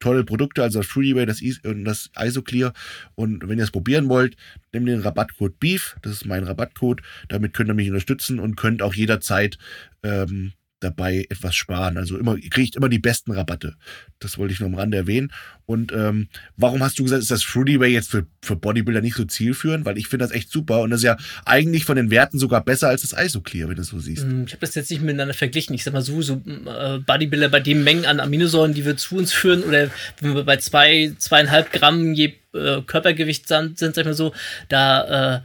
[0.00, 2.72] tolle Produkte, also das Freeway, das, Is und das Isoclear.
[3.14, 4.36] Und wenn ihr es probieren wollt,
[4.72, 7.02] nehmt den Rabattcode BEEF, das ist mein Rabattcode.
[7.28, 9.58] Damit könnt ihr mich unterstützen und könnt auch jederzeit
[10.02, 11.96] ähm, dabei etwas sparen.
[11.96, 13.76] Also immer, ihr kriegt immer die besten Rabatte.
[14.18, 15.32] Das wollte ich nur am Rande erwähnen.
[15.66, 19.14] Und ähm, warum hast du gesagt, ist das Fruity Way jetzt für, für Bodybuilder nicht
[19.14, 19.84] so zielführend?
[19.84, 22.64] Weil ich finde das echt super und das ist ja eigentlich von den Werten sogar
[22.64, 24.26] besser als das Isoclear, wenn du es so siehst.
[24.26, 25.74] Mm, ich habe das jetzt nicht miteinander verglichen.
[25.74, 29.16] Ich sag mal so, so äh, Bodybuilder bei den Mengen an Aminosäuren, die wir zu
[29.16, 34.02] uns führen, oder wenn wir bei zwei, zweieinhalb Gramm je äh, Körpergewicht sind, sind, sag
[34.02, 34.32] ich mal so,
[34.68, 35.40] da äh,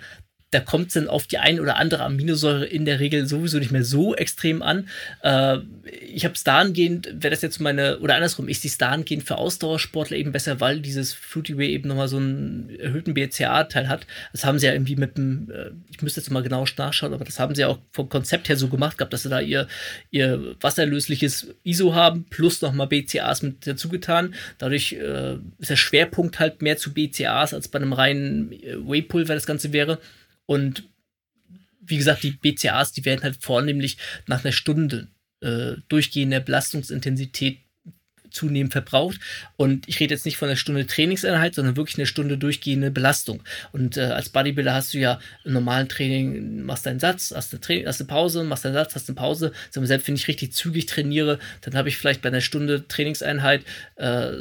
[0.55, 3.73] da kommt es dann auf die ein oder andere Aminosäure in der Regel sowieso nicht
[3.73, 4.87] mehr so extrem an.
[5.21, 5.57] Äh,
[6.01, 9.37] ich habe es dahingehend, wäre das jetzt meine, oder andersrum, ich sehe es dahingehend für
[9.37, 14.07] Ausdauersportler eben besser, weil dieses Fruity Way eben nochmal so einen erhöhten BCA-Teil hat.
[14.31, 17.25] Das haben sie ja irgendwie mit dem, äh, ich müsste jetzt mal genau nachschauen, aber
[17.25, 19.67] das haben sie ja auch vom Konzept her so gemacht gehabt, dass sie da ihr,
[20.09, 24.33] ihr wasserlösliches ISO haben, plus nochmal BCAs mit dazu getan.
[24.57, 29.33] Dadurch äh, ist der Schwerpunkt halt mehr zu BCAs als bei einem reinen äh, Whey-Pulver
[29.33, 29.99] das Ganze wäre.
[30.45, 30.83] Und
[31.81, 35.09] wie gesagt, die BCAs, die werden halt vornehmlich nach einer Stunde
[35.41, 37.59] äh, durchgehender Belastungsintensität
[38.35, 39.19] zunehmend verbraucht.
[39.55, 43.41] Und ich rede jetzt nicht von einer Stunde Trainingseinheit, sondern wirklich eine Stunde durchgehende Belastung.
[43.71, 47.61] Und äh, als Bodybuilder hast du ja im normalen Training, machst deinen Satz, hast eine,
[47.61, 49.51] Training, hast eine Pause, machst deinen Satz, hast eine Pause.
[49.71, 53.63] Selbst wenn ich richtig zügig trainiere, dann habe ich vielleicht bei einer Stunde Trainingseinheit
[53.95, 54.31] äh,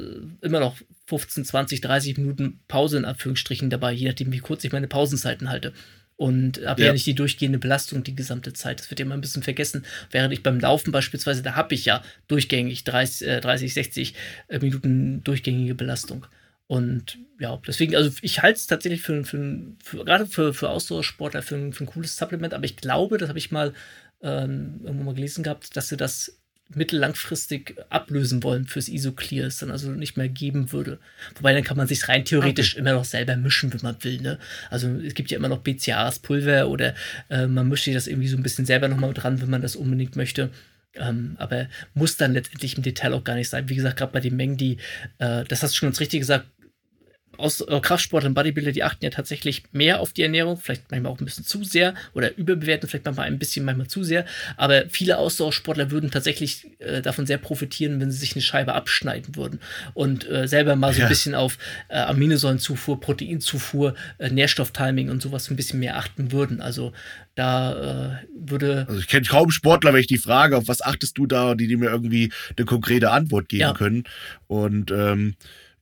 [0.40, 0.76] immer noch
[1.06, 5.48] 15, 20, 30 Minuten Pause in Anführungsstrichen dabei, je nachdem, wie kurz ich meine Pausenzeiten
[5.50, 5.72] halte.
[6.16, 6.86] Und habe ja.
[6.88, 6.92] ja.
[6.92, 8.78] nicht die durchgehende Belastung die gesamte Zeit.
[8.78, 9.84] Das wird ja immer ein bisschen vergessen.
[10.12, 14.14] Während ich beim Laufen beispielsweise, da habe ich ja durchgängig 30, äh, 30 60
[14.46, 16.26] äh, Minuten durchgängige Belastung.
[16.66, 21.42] Und ja, deswegen, also ich halte es tatsächlich für, für, für, gerade für, für Ausdauersportler
[21.42, 23.74] für ein, für ein cooles Supplement, aber ich glaube, das habe ich mal
[24.22, 26.38] ähm, irgendwo mal gelesen gehabt, dass sie das
[26.72, 30.98] mittellangfristig ablösen wollen fürs Isoclear, es dann also nicht mehr geben würde.
[31.36, 32.80] Wobei dann kann man sich rein theoretisch okay.
[32.80, 34.20] immer noch selber mischen, wenn man will.
[34.20, 34.38] Ne?
[34.70, 36.94] Also es gibt ja immer noch BCAAs Pulver oder
[37.28, 39.76] äh, man mischt sich das irgendwie so ein bisschen selber nochmal dran, wenn man das
[39.76, 40.50] unbedingt möchte.
[40.96, 43.68] Ähm, aber muss dann letztendlich im Detail auch gar nicht sein.
[43.68, 44.78] Wie gesagt, gerade bei den Mengen, die,
[45.18, 46.46] äh, das hast du schon ganz richtig gesagt,
[47.38, 51.12] aus äh, Kraftsport und Bodybuilder, die achten ja tatsächlich mehr auf die Ernährung, vielleicht manchmal
[51.12, 54.24] auch ein bisschen zu sehr oder überbewerten vielleicht manchmal ein bisschen, manchmal zu sehr.
[54.56, 59.36] Aber viele Ausdauersportler würden tatsächlich äh, davon sehr profitieren, wenn sie sich eine Scheibe abschneiden
[59.36, 59.60] würden
[59.94, 61.06] und äh, selber mal so ja.
[61.06, 61.58] ein bisschen auf
[61.88, 66.60] äh, Aminosäurenzufuhr, Proteinzufuhr, äh, Nährstofftiming und sowas ein bisschen mehr achten würden.
[66.60, 66.92] Also
[67.34, 68.86] da äh, würde.
[68.88, 71.66] Also ich kenne kaum Sportler, wenn ich die frage, auf was achtest du da, die,
[71.66, 73.74] die mir irgendwie eine konkrete Antwort geben ja.
[73.74, 74.04] können.
[74.46, 75.34] Und ähm,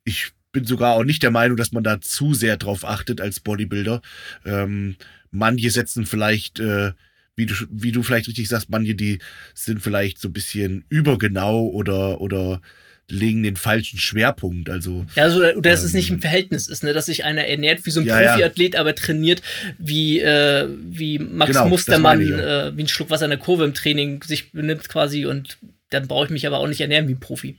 [0.05, 3.40] ich bin sogar auch nicht der Meinung, dass man da zu sehr drauf achtet als
[3.40, 4.03] Bodybuilder.
[4.44, 4.96] Ähm,
[5.30, 6.92] manche setzen vielleicht, äh,
[7.34, 9.18] wie, du, wie du vielleicht richtig sagst, manche, die
[9.55, 12.61] sind vielleicht so ein bisschen übergenau oder, oder
[13.09, 14.70] legen den falschen Schwerpunkt.
[14.70, 16.92] Also, ja, also, dass ähm, es nicht im Verhältnis ist, ne?
[16.92, 18.80] dass sich einer ernährt wie so ein ja, Profiathlet, ja.
[18.80, 19.42] aber trainiert
[19.78, 23.74] wie, äh, wie Max genau, Mustermann, äh, wie ein Schluck Wasser in der Kurve im
[23.74, 25.59] Training sich benimmt quasi und
[25.90, 27.57] dann brauche ich mich aber auch nicht ernähren wie ein Profi.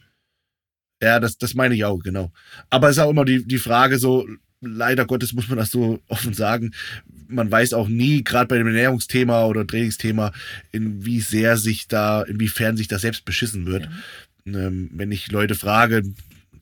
[1.04, 2.32] Ja, das, das meine ich auch, genau.
[2.70, 4.26] Aber es ist auch immer die, die Frage so,
[4.62, 6.72] leider Gottes muss man das so offen sagen,
[7.28, 10.32] man weiß auch nie, gerade bei dem Ernährungsthema oder Trainingsthema,
[10.72, 13.90] inwie sehr sich da, inwiefern sich das selbst beschissen wird.
[14.46, 14.68] Ja.
[14.68, 16.04] Ähm, wenn ich Leute frage,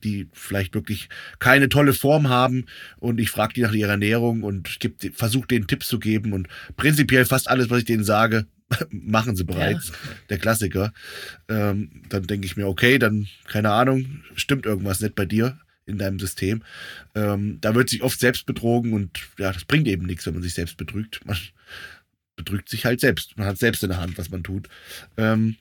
[0.02, 2.66] die vielleicht wirklich keine tolle Form haben
[2.98, 4.78] und ich frage die nach ihrer Ernährung und
[5.14, 8.46] versuche denen Tipps zu geben und prinzipiell fast alles, was ich denen sage,
[8.90, 9.94] machen sie bereits, ja.
[10.30, 10.92] der Klassiker.
[11.48, 15.98] Ähm, dann denke ich mir, okay, dann, keine Ahnung, stimmt irgendwas nicht bei dir in
[15.98, 16.62] deinem System.
[17.14, 20.42] Ähm, da wird sich oft selbst betrogen und ja, das bringt eben nichts, wenn man
[20.42, 21.20] sich selbst betrügt.
[21.26, 21.36] Man
[22.36, 23.36] betrügt sich halt selbst.
[23.36, 24.68] Man hat selbst in der Hand, was man tut.
[25.16, 25.56] Ähm,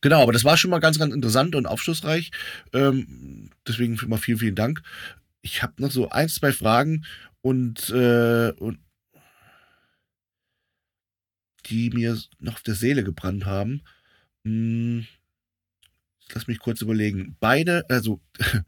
[0.00, 2.30] genau, aber das war schon mal ganz, ganz interessant und aufschlussreich.
[2.72, 4.82] Ähm, deswegen immer vielen, vielen Dank.
[5.42, 7.04] Ich habe noch so ein, zwei Fragen
[7.40, 8.78] und, äh, und
[11.70, 13.82] die mir noch auf der Seele gebrannt haben.
[14.44, 15.06] Hm,
[16.34, 17.36] lass mich kurz überlegen.
[17.40, 18.20] Beine, also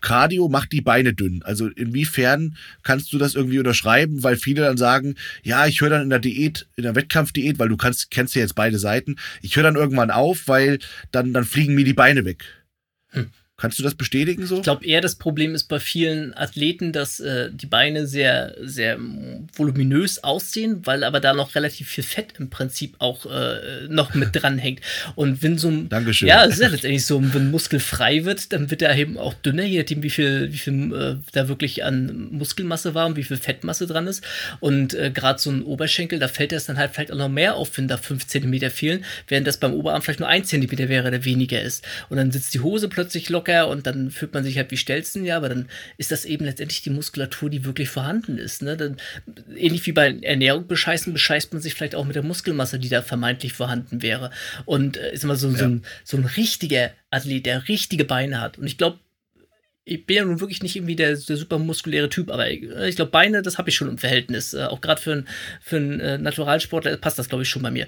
[0.00, 1.42] Cardio macht die Beine dünn.
[1.44, 6.02] Also inwiefern kannst du das irgendwie unterschreiben, weil viele dann sagen, ja, ich höre dann
[6.02, 9.56] in der Diät, in der Wettkampfdiät, weil du kannst, kennst ja jetzt beide Seiten, ich
[9.56, 10.78] höre dann irgendwann auf, weil
[11.10, 12.44] dann, dann fliegen mir die Beine weg.
[13.08, 13.30] Hm.
[13.64, 14.56] Kannst du das bestätigen so?
[14.56, 18.98] Ich glaube eher das Problem ist bei vielen Athleten, dass äh, die Beine sehr, sehr
[19.56, 24.28] voluminös aussehen, weil aber da noch relativ viel Fett im Prinzip auch äh, noch mit
[24.42, 24.80] dran hängt.
[25.14, 25.88] Und wenn so ein.
[25.88, 26.28] Dankeschön.
[26.28, 29.16] Ja, es ist ja letztendlich so, wenn ein Muskel frei wird, dann wird er eben
[29.16, 33.16] auch dünner, je nachdem, wie viel, wie viel äh, da wirklich an Muskelmasse war und
[33.16, 34.22] wie viel Fettmasse dran ist.
[34.60, 37.54] Und äh, gerade so ein Oberschenkel, da fällt es dann halt vielleicht auch noch mehr
[37.54, 41.10] auf, wenn da fünf Zentimeter fehlen, während das beim Oberarm vielleicht nur ein Zentimeter wäre,
[41.10, 41.82] der weniger ist.
[42.10, 44.76] Und dann sitzt die Hose plötzlich locker locker und dann fühlt man sich halt wie
[44.76, 48.62] Stelzen, ja, aber dann ist das eben letztendlich die Muskulatur, die wirklich vorhanden ist.
[48.62, 48.76] Ne?
[48.76, 48.96] Dann,
[49.56, 53.02] ähnlich wie bei Ernährung bescheißen, bescheißt man sich vielleicht auch mit der Muskelmasse, die da
[53.02, 54.30] vermeintlich vorhanden wäre.
[54.64, 55.58] Und äh, ist immer so, ja.
[55.58, 58.58] so, ein, so ein richtiger Athlet, der richtige Beine hat.
[58.58, 58.98] Und ich glaube,
[59.86, 62.90] ich bin ja nun wirklich nicht irgendwie der, der super muskuläre Typ, aber ich, äh,
[62.92, 64.54] glaube, Beine, das habe ich schon im Verhältnis.
[64.54, 65.24] Äh, auch gerade für,
[65.60, 67.86] für einen äh, Naturalsportler passt das, glaube ich, schon bei mir.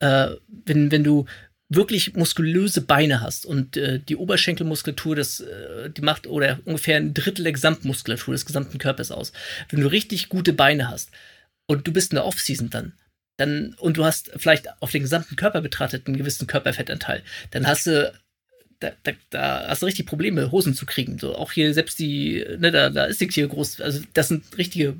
[0.00, 0.28] Äh,
[0.66, 1.24] wenn, wenn du
[1.68, 7.14] wirklich muskulöse Beine hast und äh, die Oberschenkelmuskulatur, das, äh, die macht oder ungefähr ein
[7.14, 9.32] Drittel der Gesamtmuskulatur des gesamten Körpers aus.
[9.68, 11.10] Wenn du richtig gute Beine hast
[11.66, 12.94] und du bist in der Offseason dann,
[13.36, 17.86] dann und du hast vielleicht auf den gesamten Körper betrachtet einen gewissen Körperfettanteil, dann hast
[17.86, 18.12] du
[18.80, 21.18] da, da, da, hast du richtig Probleme, Hosen zu kriegen.
[21.18, 23.80] So, auch hier selbst die, ne, da, da ist nichts hier groß.
[23.80, 24.96] Also, das sind richtige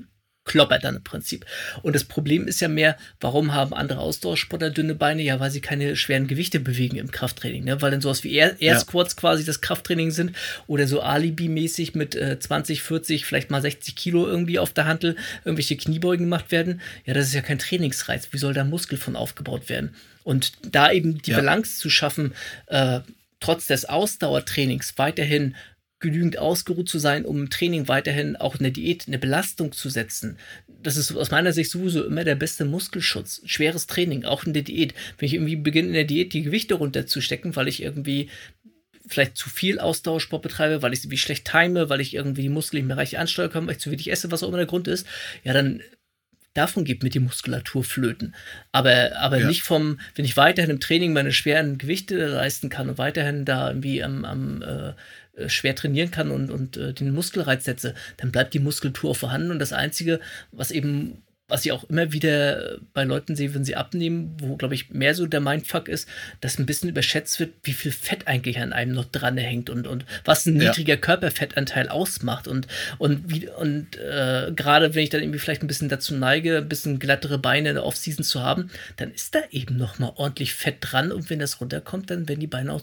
[0.49, 1.46] kloppert dann im Prinzip.
[1.82, 5.22] Und das Problem ist ja mehr, warum haben andere Ausdauersportler dünne Beine?
[5.22, 7.80] Ja, weil sie keine schweren Gewichte bewegen im Krafttraining, ne?
[7.80, 9.20] weil dann sowas wie Air, Air Squats ja.
[9.20, 10.34] quasi das Krafttraining sind
[10.66, 15.16] oder so Alibi-mäßig mit äh, 20, 40, vielleicht mal 60 Kilo irgendwie auf der Hantel
[15.44, 16.80] irgendwelche Kniebeugen gemacht werden.
[17.05, 18.28] Ja, das ist ja kein Trainingsreiz.
[18.32, 19.94] Wie soll da Muskel von aufgebaut werden?
[20.24, 21.36] Und da eben die ja.
[21.36, 22.34] Balance zu schaffen,
[22.66, 23.01] äh,
[23.40, 25.55] trotz des Ausdauertrainings weiterhin
[26.01, 30.38] genügend ausgeruht zu sein, um im Training weiterhin auch eine Diät, eine Belastung zu setzen.
[30.82, 33.42] Das ist aus meiner Sicht sowieso immer der beste Muskelschutz.
[33.44, 34.94] Schweres Training, auch in der Diät.
[35.18, 38.30] Wenn ich irgendwie beginne in der Diät die Gewichte runterzustecken, weil ich irgendwie
[39.09, 42.49] vielleicht zu viel Ausdauersport betreibe, weil ich sie wie schlecht time, weil ich irgendwie die
[42.49, 44.66] Muskeln nicht mehr richtig ansteuern kann, weil ich zu wenig esse, was auch immer der
[44.66, 45.07] Grund ist,
[45.42, 45.82] ja, dann
[46.55, 48.34] davon geht mir die Muskulatur flöten.
[48.72, 49.46] Aber, aber ja.
[49.46, 53.68] nicht vom, wenn ich weiterhin im Training meine schweren Gewichte leisten kann und weiterhin da
[53.68, 54.92] irgendwie am, am äh,
[55.47, 59.51] schwer trainieren kann und, und äh, den Muskelreiz setze, dann bleibt die Muskulatur vorhanden.
[59.51, 60.20] Und das Einzige,
[60.53, 64.74] was eben was ich auch immer wieder bei Leuten sehe, wenn sie abnehmen, wo, glaube
[64.74, 66.07] ich, mehr so der Mindfuck ist,
[66.42, 69.86] dass ein bisschen überschätzt wird, wie viel Fett eigentlich an einem noch dran hängt und,
[69.86, 71.01] und was ein niedriger ja.
[71.01, 72.46] Körperfettanteil ausmacht.
[72.46, 72.66] Und,
[72.99, 76.68] und, wie, und äh, gerade wenn ich dann irgendwie vielleicht ein bisschen dazu neige, ein
[76.68, 80.53] bisschen glattere Beine in der Offseason zu haben, dann ist da eben noch mal ordentlich
[80.53, 81.11] Fett dran.
[81.11, 82.82] Und wenn das runterkommt, dann werden die Beine auch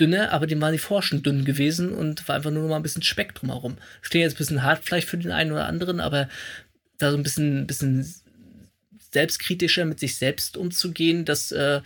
[0.00, 2.82] dünner, aber dem waren die Forschen dünn gewesen und war einfach nur noch mal ein
[2.82, 3.76] bisschen Speck drumherum.
[4.00, 6.28] Stehen jetzt ein bisschen hart vielleicht für den einen oder anderen, aber
[6.98, 8.12] da so ein bisschen, bisschen
[9.10, 11.80] selbstkritischer mit sich selbst umzugehen, das, äh,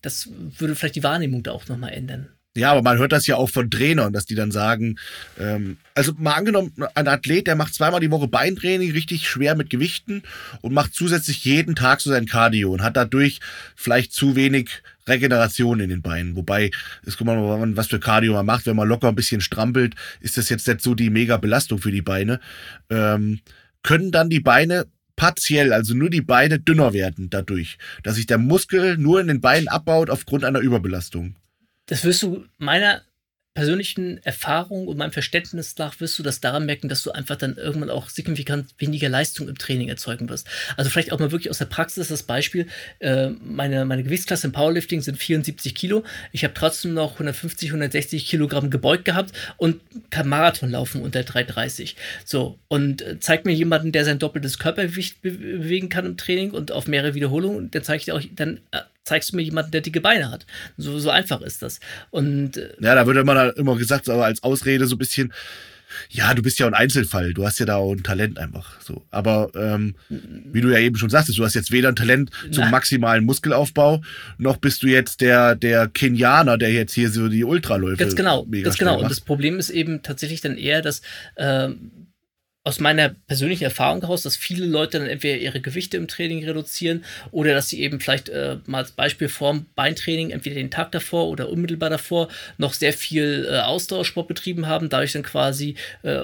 [0.00, 2.28] das würde vielleicht die Wahrnehmung da auch nochmal ändern.
[2.56, 4.96] Ja, aber man hört das ja auch von Trainern, dass die dann sagen,
[5.40, 9.70] ähm, also mal angenommen, ein Athlet, der macht zweimal die Woche Beintraining, richtig schwer mit
[9.70, 10.22] Gewichten
[10.60, 13.40] und macht zusätzlich jeden Tag so sein Cardio und hat dadurch
[13.74, 14.70] vielleicht zu wenig
[15.08, 16.36] Regeneration in den Beinen.
[16.36, 16.70] Wobei,
[17.04, 18.66] es guck mal, was für Cardio man macht.
[18.66, 21.90] Wenn man locker ein bisschen strampelt, ist das jetzt nicht so die mega Belastung für
[21.90, 22.38] die Beine.
[22.88, 23.40] Ähm,
[23.84, 28.38] können dann die Beine partiell, also nur die Beine dünner werden dadurch, dass sich der
[28.38, 31.36] Muskel nur in den Beinen abbaut aufgrund einer Überbelastung.
[31.86, 33.02] Das wirst du meiner
[33.54, 37.56] persönlichen Erfahrung und meinem Verständnis nach wirst du das daran merken, dass du einfach dann
[37.56, 40.48] irgendwann auch signifikant weniger Leistung im Training erzeugen wirst.
[40.76, 42.66] Also vielleicht auch mal wirklich aus der Praxis das Beispiel,
[42.98, 46.02] äh, meine, meine Gewichtsklasse im Powerlifting sind 74 Kilo.
[46.32, 49.80] Ich habe trotzdem noch 150, 160 Kilogramm gebeugt gehabt und
[50.10, 51.94] kann Marathon laufen unter 330.
[52.24, 56.50] So, und äh, zeigt mir jemanden, der sein doppeltes Körpergewicht be bewegen kann im Training
[56.50, 59.70] und auf mehrere Wiederholungen, dann zeige ich dir auch, dann äh, zeigst du mir jemanden,
[59.70, 60.46] der dicke Beine hat.
[60.76, 61.80] So, so einfach ist das.
[62.10, 65.32] Und äh, ja, da wird immer, immer gesagt, aber als Ausrede so ein bisschen,
[66.10, 69.04] ja, du bist ja ein Einzelfall, du hast ja da auch ein Talent einfach so.
[69.10, 72.70] Aber ähm, wie du ja eben schon sagtest, du hast jetzt weder ein Talent zum
[72.70, 74.02] maximalen Muskelaufbau,
[74.38, 77.98] noch bist du jetzt der, der Kenianer, der jetzt hier so die Ultraläufe.
[77.98, 78.94] Ganz genau, ganz genau.
[78.94, 79.02] Macht.
[79.02, 81.02] Und das Problem ist eben tatsächlich dann eher, dass
[81.36, 81.92] ähm,
[82.64, 87.04] aus meiner persönlichen Erfahrung heraus, dass viele Leute dann entweder ihre Gewichte im Training reduzieren
[87.30, 91.28] oder dass sie eben vielleicht äh, mal als Beispiel vorm Beintraining, entweder den Tag davor
[91.28, 96.22] oder unmittelbar davor, noch sehr viel äh, Ausdauersport betrieben haben, dadurch dann quasi äh,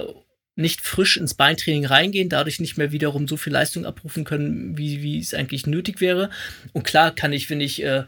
[0.55, 5.03] nicht frisch ins Beintraining reingehen, dadurch nicht mehr wiederum so viel Leistung abrufen können, wie,
[5.03, 6.31] wie es eigentlich nötig wäre.
[6.73, 8.03] Und klar kann ich, wenn ich äh,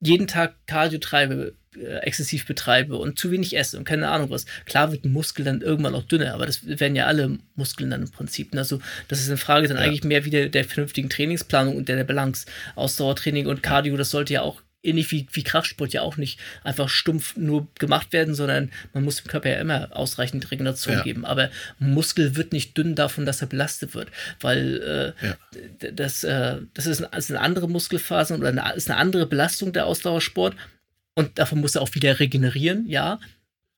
[0.00, 1.54] jeden Tag Cardio treibe,
[2.02, 5.60] exzessiv betreibe und zu wenig esse und keine Ahnung was, klar wird ein Muskel dann
[5.60, 8.54] irgendwann auch dünner, aber das werden ja alle Muskeln dann im Prinzip.
[8.56, 9.84] Also das ist eine Frage dann ja.
[9.84, 12.46] eigentlich mehr wieder der vernünftigen Trainingsplanung und der, der Balance.
[12.74, 16.88] Ausdauertraining und Cardio, das sollte ja auch ähnlich wie, wie Kraftsport ja auch nicht einfach
[16.88, 21.02] stumpf nur gemacht werden, sondern man muss dem Körper ja immer ausreichend Regeneration ja.
[21.02, 21.24] geben.
[21.24, 24.08] Aber Muskel wird nicht dünn davon, dass er belastet wird,
[24.40, 25.90] weil äh, ja.
[25.92, 29.72] das, äh, das, ist, ein, ist eine andere Muskelphase oder eine, ist eine andere Belastung
[29.72, 30.56] der Ausdauersport.
[31.14, 33.20] Und davon muss er auch wieder regenerieren, ja.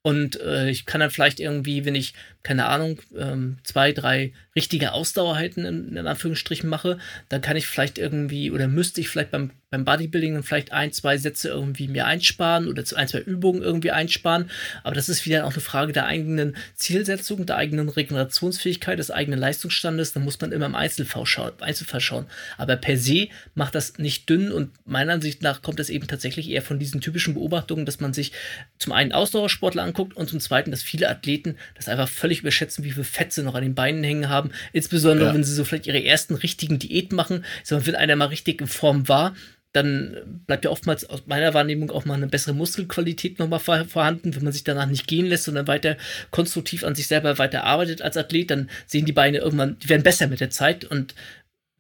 [0.05, 4.93] Und äh, ich kann dann vielleicht irgendwie, wenn ich, keine Ahnung, ähm, zwei, drei richtige
[4.93, 9.51] Ausdauerheiten in, in Anführungsstrichen mache, dann kann ich vielleicht irgendwie oder müsste ich vielleicht beim
[9.73, 14.51] beim Bodybuilding vielleicht ein, zwei Sätze irgendwie mir einsparen oder ein, zwei Übungen irgendwie einsparen.
[14.85, 19.41] Aber das ist wieder auch eine Frage der eigenen Zielsetzung, der eigenen Regenerationsfähigkeit, des eigenen
[19.41, 20.13] Leistungsstandes.
[20.13, 21.53] Da muss man immer im Einzelfall schauen.
[21.61, 22.27] Einzelfall schauen.
[22.59, 26.51] Aber per se macht das nicht dünn und meiner Ansicht nach kommt das eben tatsächlich
[26.51, 28.33] eher von diesen typischen Beobachtungen, dass man sich
[28.77, 32.93] zum einen Ausdauersportler anguckt und zum zweiten, dass viele Athleten das einfach völlig überschätzen, wie
[32.93, 34.51] viel Fett sie noch an den Beinen hängen haben.
[34.73, 35.35] Insbesondere, ja.
[35.35, 37.45] wenn sie so vielleicht ihre ersten richtigen Diäten machen.
[37.61, 39.35] Also wenn einer mal richtig in Form war,
[39.73, 40.17] dann
[40.47, 44.35] bleibt ja oftmals aus meiner Wahrnehmung auch mal eine bessere Muskelqualität nochmal vorhanden.
[44.35, 45.97] Wenn man sich danach nicht gehen lässt, sondern weiter
[46.31, 50.03] konstruktiv an sich selber weiter arbeitet als Athlet, dann sehen die Beine irgendwann, die werden
[50.03, 50.85] besser mit der Zeit.
[50.85, 51.15] Und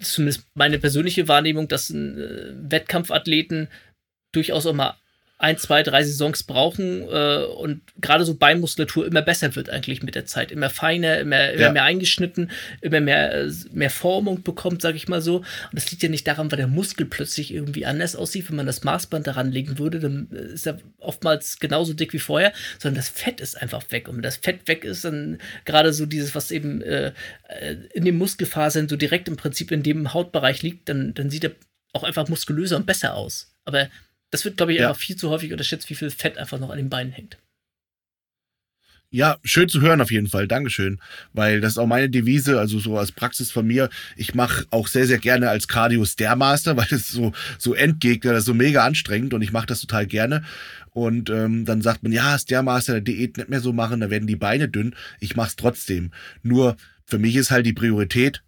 [0.01, 3.69] zumindest meine persönliche Wahrnehmung, dass ein äh, Wettkampfathleten
[4.33, 4.97] durchaus auch mal
[5.43, 10.15] ein, zwei, drei Saisons brauchen äh, und gerade so Beinmuskulatur immer besser wird eigentlich mit
[10.15, 10.53] der Zeit.
[10.53, 11.73] Immer feiner, immer, immer ja.
[11.73, 12.49] mehr eingeschnitten,
[12.81, 15.39] immer mehr, äh, mehr Formung bekommt, sage ich mal so.
[15.39, 18.49] Und das liegt ja nicht daran, weil der Muskel plötzlich irgendwie anders aussieht.
[18.49, 22.21] Wenn man das Maßband daran legen würde, dann äh, ist er oftmals genauso dick wie
[22.21, 24.07] vorher, sondern das Fett ist einfach weg.
[24.07, 27.13] Und wenn das Fett weg ist, dann gerade so dieses, was eben äh,
[27.49, 31.43] äh, in den Muskelfasern so direkt im Prinzip in dem Hautbereich liegt, dann, dann sieht
[31.43, 31.51] er
[31.93, 33.53] auch einfach muskulöser und besser aus.
[33.65, 33.89] Aber
[34.33, 34.89] das wird, glaube ich, ja.
[34.89, 37.39] einfach viel zu häufig unterschätzt, wie viel Fett einfach noch an den Beinen hängt.
[39.11, 40.49] Ja, schön zu hören auf jeden Fall.
[40.49, 40.99] Dankeschön.
[41.35, 43.91] Weil das ist auch meine Devise, also so als Praxis von mir.
[44.17, 48.41] Ich mache auch sehr, sehr gerne als Cardio Stairmaster, weil das so, so Endgegner, das
[48.41, 50.45] ist so mega anstrengend und ich mache das total gerne.
[50.93, 54.27] Und ähm, dann sagt man, ja, Stairmaster, der Diät nicht mehr so machen, da werden
[54.27, 54.95] die Beine dünn.
[55.21, 56.11] Ich mache es trotzdem.
[56.43, 58.43] Nur für mich ist halt die Priorität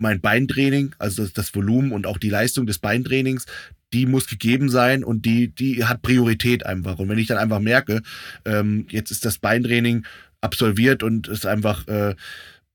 [0.00, 3.46] mein Beintraining, also das, das Volumen und auch die Leistung des Beintrainings,
[3.92, 6.98] die muss gegeben sein und die, die hat Priorität einfach.
[6.98, 8.02] Und wenn ich dann einfach merke,
[8.44, 10.04] ähm, jetzt ist das Beintraining
[10.40, 12.14] absolviert und ist einfach, äh,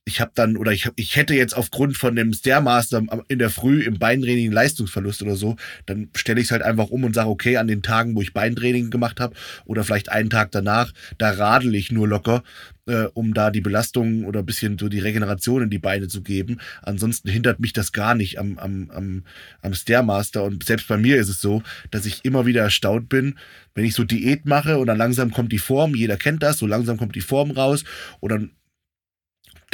[0.06, 3.82] ich habe dann, oder ich, ich hätte jetzt aufgrund von dem Stairmaster in der Früh
[3.82, 5.56] im Beintraining Leistungsverlust oder so,
[5.88, 8.34] dann stelle ich es halt einfach um und sage, okay, an den Tagen, wo ich
[8.34, 9.36] Beintraining gemacht habe
[9.66, 12.44] oder vielleicht einen Tag danach, da radel ich nur locker
[12.88, 16.60] äh, um da die Belastung oder bisschen so die Regeneration in die Beine zu geben.
[16.84, 19.24] Ansonsten hindert mich das gar nicht am, am, am,
[19.64, 20.44] am Stairmaster.
[20.44, 23.40] Und selbst bei mir ist es so, dass ich immer wieder erstaunt bin,
[23.74, 26.68] wenn ich so Diät mache und dann langsam kommt die Form, jeder kennt das, so
[26.68, 27.84] langsam kommt die Form raus
[28.20, 28.52] und dann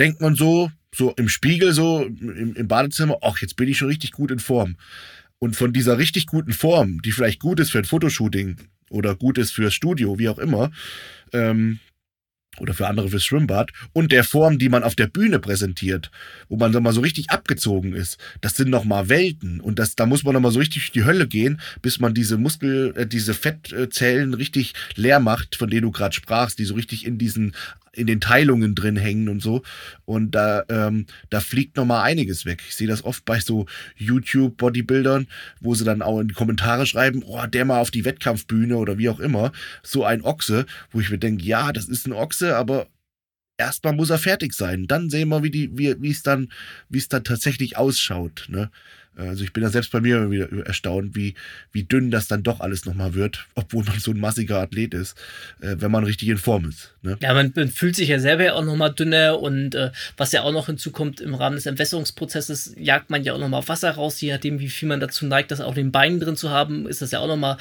[0.01, 3.87] denkt man so, so im Spiegel, so im, im Badezimmer, ach, jetzt bin ich schon
[3.87, 4.75] richtig gut in Form.
[5.37, 8.57] Und von dieser richtig guten Form, die vielleicht gut ist für ein Fotoshooting
[8.89, 10.71] oder gut ist fürs Studio, wie auch immer.
[11.33, 11.79] Ähm,
[12.59, 16.11] oder für andere fürs Schwimmbad und der Form, die man auf der Bühne präsentiert,
[16.49, 19.95] wo man dann mal so richtig abgezogen ist, das sind noch mal Welten und das
[19.95, 22.93] da muss man noch mal so richtig durch die Hölle gehen, bis man diese Muskel
[22.97, 27.17] äh, diese Fettzellen richtig leer macht, von denen du gerade sprachst, die so richtig in
[27.17, 27.55] diesen
[27.93, 29.63] in den Teilungen drin hängen und so.
[30.05, 32.63] Und da, ähm, da fliegt noch mal einiges weg.
[32.67, 33.65] Ich sehe das oft bei so
[33.97, 35.27] YouTube-Bodybuildern,
[35.59, 38.97] wo sie dann auch in die Kommentare schreiben, oh, der mal auf die Wettkampfbühne oder
[38.97, 39.51] wie auch immer,
[39.83, 42.87] so ein Ochse, wo ich mir denke, ja, das ist ein Ochse, aber
[43.57, 44.87] erstmal muss er fertig sein.
[44.87, 46.51] Dann sehen wir, wie die, wie es dann,
[46.89, 48.45] wie es dann tatsächlich ausschaut.
[48.49, 48.71] Ne?
[49.17, 51.35] Also ich bin da selbst bei mir wieder erstaunt, wie,
[51.73, 55.17] wie dünn das dann doch alles nochmal wird, obwohl man so ein massiger Athlet ist,
[55.59, 56.93] äh, wenn man richtig in Form ist.
[57.01, 57.17] Ne?
[57.21, 60.43] Ja, man, man, fühlt sich ja selber ja auch nochmal dünner und äh, was ja
[60.43, 64.31] auch noch hinzukommt, im Rahmen des Entwässerungsprozesses jagt man ja auch nochmal Wasser raus, je
[64.31, 67.01] nachdem, wie viel man dazu neigt, das auch in den Beinen drin zu haben, ist
[67.01, 67.57] das ja auch nochmal,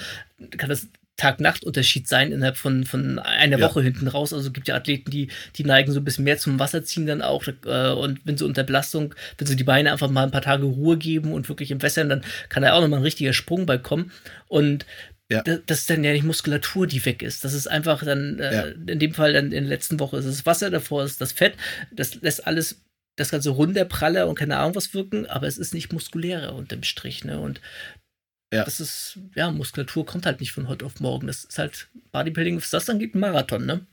[0.57, 0.87] kann das
[1.21, 3.69] Tag-Nacht-Unterschied sein innerhalb von, von einer ja.
[3.69, 4.33] Woche hinten raus.
[4.33, 7.21] Also es gibt ja Athleten, die, die neigen so ein bisschen mehr zum Wasserziehen dann
[7.21, 7.45] auch.
[7.47, 10.65] Äh, und wenn sie unter Belastung, wenn sie die Beine einfach mal ein paar Tage
[10.65, 13.77] Ruhe geben und wirklich im Wässern, dann kann da auch nochmal ein richtiger Sprung bei
[13.77, 14.13] kommen.
[14.49, 14.87] Und
[15.29, 15.43] ja.
[15.43, 17.45] das ist dann ja nicht Muskulatur, die weg ist.
[17.45, 18.65] Das ist einfach dann, äh, ja.
[18.65, 21.55] in dem Fall dann in der letzten Woche ist es Wasser, davor ist das Fett.
[21.93, 22.83] Das lässt alles
[23.17, 27.25] das ganze runterpraller und keine Ahnung was wirken, aber es ist nicht muskulärer unterm Strich.
[27.25, 27.39] Ne?
[27.39, 27.61] Und
[28.53, 28.65] ja.
[28.65, 31.29] Das ist, ja, Muskulatur kommt halt nicht von heute auf morgen.
[31.29, 33.87] Das ist halt Bodybuilding, was das dann geht, ein Marathon, ne?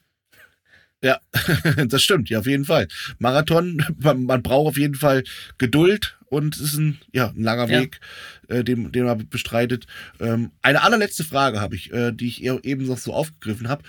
[1.03, 1.19] Ja,
[1.87, 2.87] das stimmt, ja, auf jeden Fall.
[3.19, 5.23] Marathon, man, man braucht auf jeden Fall
[5.59, 7.81] Geduld und es ist ein, ja, ein langer ja.
[7.81, 7.99] Weg,
[8.47, 9.85] äh, den, den man bestreitet.
[10.19, 13.83] Ähm, eine allerletzte Frage habe ich, äh, die ich eben noch so aufgegriffen habe.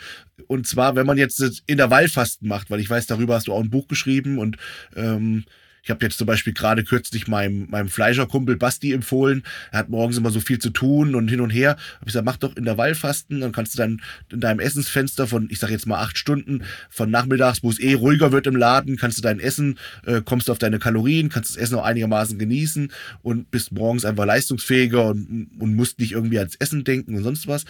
[0.48, 3.70] Und zwar, wenn man jetzt Intervallfasten macht, weil ich weiß, darüber hast du auch ein
[3.70, 4.56] Buch geschrieben und
[4.94, 5.44] ähm,
[5.88, 9.42] ich habe jetzt zum Beispiel gerade kürzlich meinem, meinem Fleischerkumpel Basti empfohlen.
[9.72, 11.78] Er hat morgens immer so viel zu tun und hin und her.
[11.94, 15.58] Hab ich gesagt, mach doch Intervallfasten, dann kannst du dann in deinem Essensfenster von, ich
[15.58, 19.16] sag jetzt mal acht Stunden, von nachmittags, wo es eh ruhiger wird im Laden, kannst
[19.16, 22.92] du dein Essen, äh, kommst du auf deine Kalorien, kannst das Essen auch einigermaßen genießen
[23.22, 27.48] und bist morgens einfach leistungsfähiger und, und musst nicht irgendwie ans Essen denken und sonst
[27.48, 27.64] was.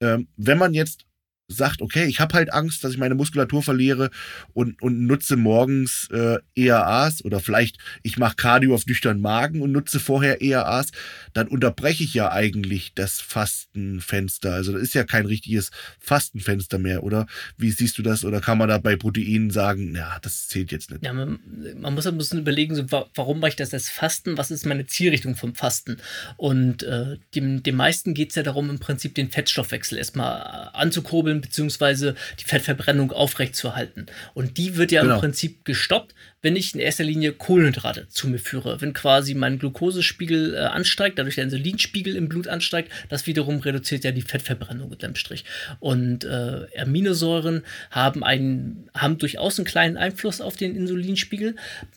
[0.00, 1.04] Ähm, wenn man jetzt
[1.48, 4.10] sagt, okay, ich habe halt Angst, dass ich meine Muskulatur verliere
[4.52, 9.70] und, und nutze morgens äh, ERAs oder vielleicht ich mache Cardio auf nüchternen Magen und
[9.70, 10.88] nutze vorher ERAs,
[11.34, 14.52] dann unterbreche ich ja eigentlich das Fastenfenster.
[14.52, 15.70] Also das ist ja kein richtiges
[16.00, 17.26] Fastenfenster mehr, oder?
[17.56, 18.24] Wie siehst du das?
[18.24, 21.04] Oder kann man da bei Proteinen sagen, ja, das zählt jetzt nicht?
[21.04, 21.38] Ja, man,
[21.76, 22.84] man muss ein bisschen überlegen, so,
[23.14, 24.36] warum mache ich das als Fasten?
[24.36, 25.98] Was ist meine Zielrichtung vom Fasten?
[26.36, 31.35] Und äh, dem, dem meisten geht es ja darum, im Prinzip den Fettstoffwechsel erstmal anzukurbeln
[31.36, 34.06] abzuschalten, beziehungsweise die Fettverbrennung aufrechtzuerhalten.
[34.34, 35.14] Und die wird ja genau.
[35.14, 38.80] im Prinzip gestoppt, wenn ich in erster Linie Kohlenhydrate zu mir führe.
[38.80, 44.04] Wenn quasi mein Glukosespiegel äh, ansteigt, dadurch der Insulinspiegel im Blut ansteigt, das wiederum reduziert
[44.04, 45.44] ja die Fettverbrennung unterm Strich.
[45.80, 51.56] Und äh, Aminosäuren haben, einen, haben durchaus einen kleinen Einfluss auf den Insulinspiegel,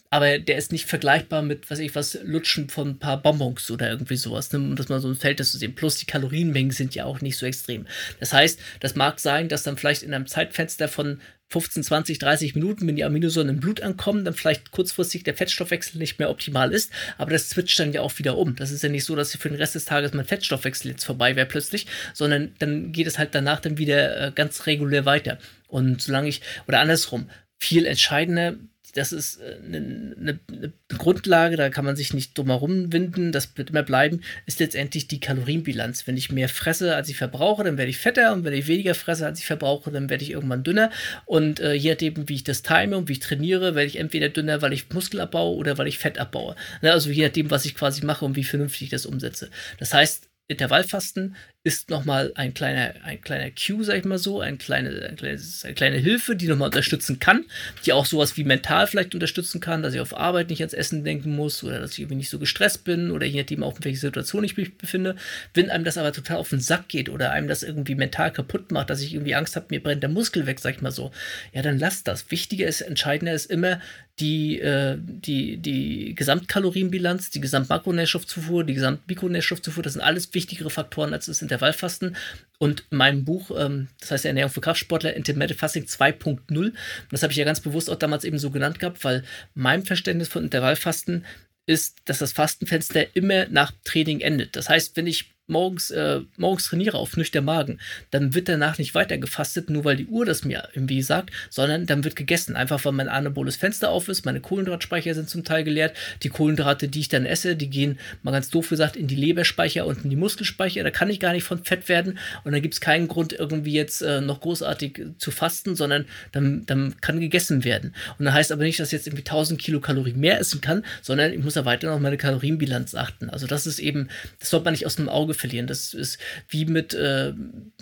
[0.09, 3.89] aber der ist nicht vergleichbar mit, was ich was, Lutschen von ein paar Bonbons oder
[3.89, 5.75] irgendwie sowas, ne, um das mal so ein Verhältnis zu sehen.
[5.75, 7.85] Plus die Kalorienmengen sind ja auch nicht so extrem.
[8.19, 11.19] Das heißt, das mag sein, dass dann vielleicht in einem Zeitfenster von
[11.49, 15.97] 15, 20, 30 Minuten, wenn die Aminosäuren im Blut ankommen, dann vielleicht kurzfristig der Fettstoffwechsel
[15.97, 18.55] nicht mehr optimal ist, aber das switcht dann ja auch wieder um.
[18.55, 21.35] Das ist ja nicht so, dass für den Rest des Tages mein Fettstoffwechsel jetzt vorbei
[21.35, 25.39] wäre plötzlich, sondern dann geht es halt danach dann wieder äh, ganz regulär weiter.
[25.67, 28.55] Und solange ich, oder andersrum, viel entscheidender
[28.93, 33.31] das ist eine, äh, eine, eine, Grundlage, da kann man sich nicht drum herum winden,
[33.31, 36.07] das wird immer bleiben, ist letztendlich die Kalorienbilanz.
[36.07, 38.95] Wenn ich mehr fresse, als ich verbrauche, dann werde ich fetter und wenn ich weniger
[38.95, 40.91] fresse, als ich verbrauche, dann werde ich irgendwann dünner.
[41.25, 44.29] Und äh, je nachdem, wie ich das time und wie ich trainiere, werde ich entweder
[44.29, 46.55] dünner, weil ich Muskel abbaue oder weil ich Fett abbaue.
[46.81, 49.49] Ne, also je nachdem, was ich quasi mache und wie vernünftig ich das umsetze.
[49.77, 51.35] Das heißt, Intervallfasten
[51.69, 55.63] ist nochmal ein kleiner, ein kleiner Cue, sag ich mal so, ein kleine, ein kleines,
[55.63, 57.45] eine kleine Hilfe, die nochmal unterstützen kann,
[57.85, 61.03] die auch sowas wie mental vielleicht unterstützen kann, dass ich auf Arbeit nicht ans Essen
[61.03, 63.85] denken muss oder dass ich irgendwie nicht so gestresst bin oder je nachdem auch in
[63.85, 65.15] welcher Situation ich mich befinde.
[65.53, 68.71] Wenn einem das aber total auf den Sack geht oder einem das irgendwie mental kaputt
[68.71, 71.11] macht, dass ich irgendwie Angst habe, mir brennt der Muskel weg, sag ich mal so,
[71.53, 72.31] ja, dann lasst das.
[72.31, 73.79] Wichtiger ist, entscheidender ist immer
[74.19, 81.27] die, äh, die, die Gesamtkalorienbilanz, die Gesamtmakronährstoffzufuhr, die Gesamtmikronährstoffzufuhr, das sind alles wichtigere Faktoren als
[81.27, 82.15] das Intervallfasten.
[82.57, 86.73] Und in meinem Buch, ähm, das heißt Ernährung für Kraftsportler, Intermittent Fasting 2.0,
[87.11, 90.27] das habe ich ja ganz bewusst auch damals eben so genannt gehabt, weil mein Verständnis
[90.27, 91.25] von Intervallfasten
[91.65, 94.55] ist, dass das Fastenfenster immer nach Training endet.
[94.55, 97.79] Das heißt, wenn ich morgens, äh, morgens trainiere auf nüchtern Magen,
[98.11, 101.85] dann wird danach nicht weiter gefastet, nur weil die Uhr das mir irgendwie sagt, sondern
[101.85, 102.55] dann wird gegessen.
[102.55, 105.95] Einfach weil mein anaboles Fenster auf ist, meine Kohlenhydratspeicher sind zum Teil geleert.
[106.23, 109.85] Die Kohlenhydrate, die ich dann esse, die gehen, mal ganz doof gesagt, in die Leberspeicher
[109.85, 110.83] und in die Muskelspeicher.
[110.83, 113.73] Da kann ich gar nicht von Fett werden und dann gibt es keinen Grund, irgendwie
[113.73, 117.93] jetzt äh, noch großartig zu fasten, sondern dann, dann kann gegessen werden.
[118.17, 121.33] Und das heißt aber nicht, dass ich jetzt irgendwie 1000 Kilokalorien mehr essen kann, sondern
[121.33, 123.29] ich muss ja weiter noch meine Kalorienbilanz achten.
[123.29, 125.67] Also das ist eben, das sollte man nicht aus dem Auge verlieren.
[125.67, 127.33] Das ist wie mit, äh,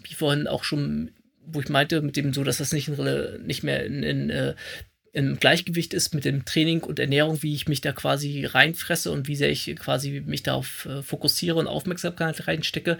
[0.03, 1.11] wie vorhin auch schon,
[1.45, 4.55] wo ich meinte, mit dem so, dass das nicht, in, nicht mehr in, in äh,
[5.13, 9.27] im Gleichgewicht ist mit dem Training und Ernährung, wie ich mich da quasi reinfresse und
[9.27, 12.99] wie sehr ich quasi mich darauf äh, fokussiere und Aufmerksamkeit reinstecke.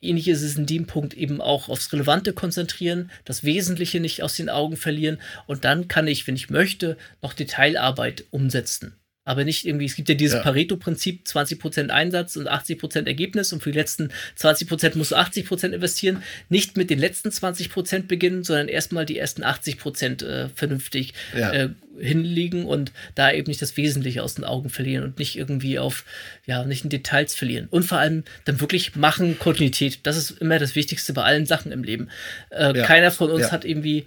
[0.00, 4.34] Ähnlich ist es in dem Punkt eben auch aufs Relevante konzentrieren, das Wesentliche nicht aus
[4.34, 9.66] den Augen verlieren und dann kann ich, wenn ich möchte, noch Detailarbeit umsetzen aber nicht
[9.66, 10.42] irgendwie, es gibt ja dieses ja.
[10.42, 16.22] Pareto-Prinzip, 20% Einsatz und 80% Ergebnis und für die letzten 20% musst du 80% investieren.
[16.48, 21.52] Nicht mit den letzten 20% beginnen, sondern erstmal die ersten 80% äh, vernünftig ja.
[21.52, 21.68] äh,
[21.98, 26.04] hinlegen und da eben nicht das Wesentliche aus den Augen verlieren und nicht irgendwie auf,
[26.46, 27.68] ja, nicht in Details verlieren.
[27.70, 30.00] Und vor allem dann wirklich machen, Kontinuität.
[30.04, 32.08] Das ist immer das Wichtigste bei allen Sachen im Leben.
[32.50, 32.86] Äh, ja.
[32.86, 34.06] Keiner von uns hat irgendwie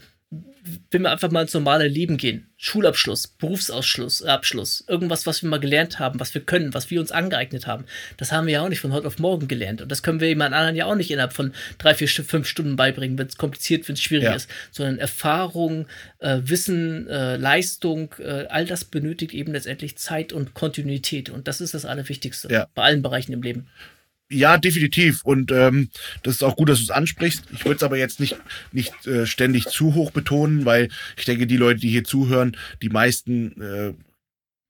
[0.92, 2.48] wenn wir einfach mal ins normale Leben gehen.
[2.58, 7.12] Schulabschluss, Berufsausschluss, Abschluss, irgendwas, was wir mal gelernt haben, was wir können, was wir uns
[7.12, 7.86] angeeignet haben.
[8.16, 9.82] Das haben wir ja auch nicht von heute auf morgen gelernt.
[9.82, 12.78] Und das können wir jemand anderen ja auch nicht innerhalb von drei, vier, fünf Stunden
[12.78, 14.36] beibringen, wenn es kompliziert, wenn es schwierig ja.
[14.36, 14.50] ist.
[14.72, 15.88] Sondern Erfahrung,
[16.20, 21.30] äh, Wissen, äh, Leistung, äh, all das benötigt eben letztendlich Zeit und Kontinuität.
[21.30, 22.68] Und das ist das Allerwichtigste ja.
[22.74, 23.68] bei allen Bereichen im Leben.
[24.34, 25.24] Ja, definitiv.
[25.24, 25.90] Und ähm,
[26.24, 27.44] das ist auch gut, dass du es ansprichst.
[27.54, 28.36] Ich würde es aber jetzt nicht,
[28.72, 32.90] nicht äh, ständig zu hoch betonen, weil ich denke, die Leute, die hier zuhören, die
[32.90, 33.94] meisten äh,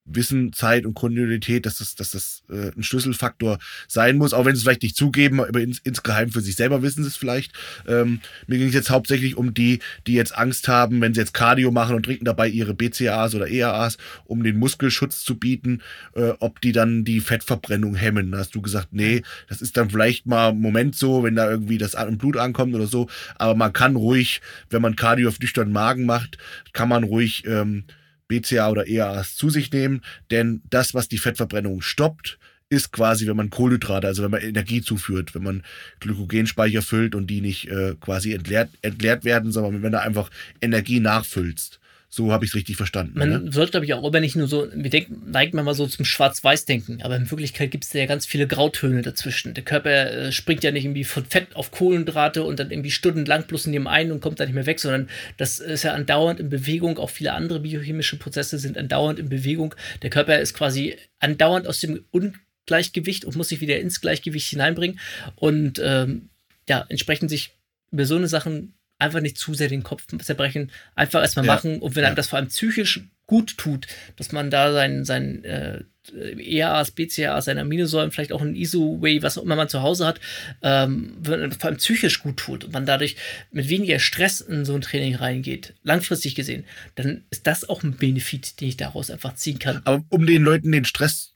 [0.06, 4.54] Wissen, Zeit und Kontinuität, dass das, dass das äh, ein Schlüsselfaktor sein muss, auch wenn
[4.56, 7.54] sie es vielleicht nicht zugeben, aber ins, insgeheim für sich selber wissen sie es vielleicht.
[7.88, 11.34] Ähm, mir ging es jetzt hauptsächlich um die, die jetzt Angst haben, wenn sie jetzt
[11.34, 15.82] Cardio machen und trinken dabei ihre BCAAs oder EAAs, um den Muskelschutz zu bieten,
[16.16, 18.32] äh, ob die dann die Fettverbrennung hemmen.
[18.32, 21.50] Da hast du gesagt, nee, das ist dann vielleicht mal im Moment so, wenn da
[21.50, 25.40] irgendwie das im Blut ankommt oder so, aber man kann ruhig, wenn man Cardio auf
[25.40, 26.38] nüchternen Magen macht,
[26.74, 27.86] kann man ruhig ähm,
[28.28, 30.02] BCA oder EAAs zu sich nehmen,
[30.32, 34.82] denn das, was die Fettverbrennung stoppt, ist quasi, wenn man Kohlenhydrate, also wenn man Energie
[34.82, 35.64] zuführt, wenn man
[36.00, 41.00] Glykogenspeicher füllt und die nicht äh, quasi entleert, entleert werden, sondern wenn du einfach Energie
[41.00, 41.80] nachfüllst.
[42.16, 43.18] So habe ich es richtig verstanden.
[43.18, 43.52] Man ne?
[43.52, 46.06] sollte, glaube ich, auch immer nicht nur so, wir denken, neigt man mal so zum
[46.06, 49.56] Schwarz-Weiß-Denken, aber in Wirklichkeit gibt es ja ganz viele Grautöne dazwischen.
[49.56, 53.48] Der Körper äh, springt ja nicht irgendwie von Fett auf Kohlenhydrate und dann irgendwie stundenlang
[53.48, 56.40] bloß in dem einen und kommt da nicht mehr weg, sondern das ist ja andauernd
[56.40, 57.00] in Bewegung.
[57.00, 59.74] Auch viele andere biochemische Prozesse sind andauernd in Bewegung.
[60.04, 65.00] Der Körper ist quasi andauernd aus dem Ungleichgewicht und muss sich wieder ins Gleichgewicht hineinbringen.
[65.34, 66.30] Und ähm,
[66.70, 67.58] ja, entsprechend sich
[67.90, 71.54] über so eine Sachen einfach nicht zu sehr den Kopf zerbrechen, einfach erstmal ja.
[71.54, 73.88] machen und wenn einem das vor allem psychisch gut tut,
[74.18, 79.38] dass man da sein, sein äh, EAAs, BCAAs, seine Aminosäuren, vielleicht auch ein ISO-Way, was
[79.38, 80.20] auch immer man zu Hause hat,
[80.62, 83.16] ähm, vor allem psychisch gut tut und man dadurch
[83.52, 87.96] mit weniger Stress in so ein Training reingeht, langfristig gesehen, dann ist das auch ein
[87.96, 89.82] Benefit, den ich daraus einfach ziehen kann.
[89.86, 91.34] Aber um den Leuten den Stress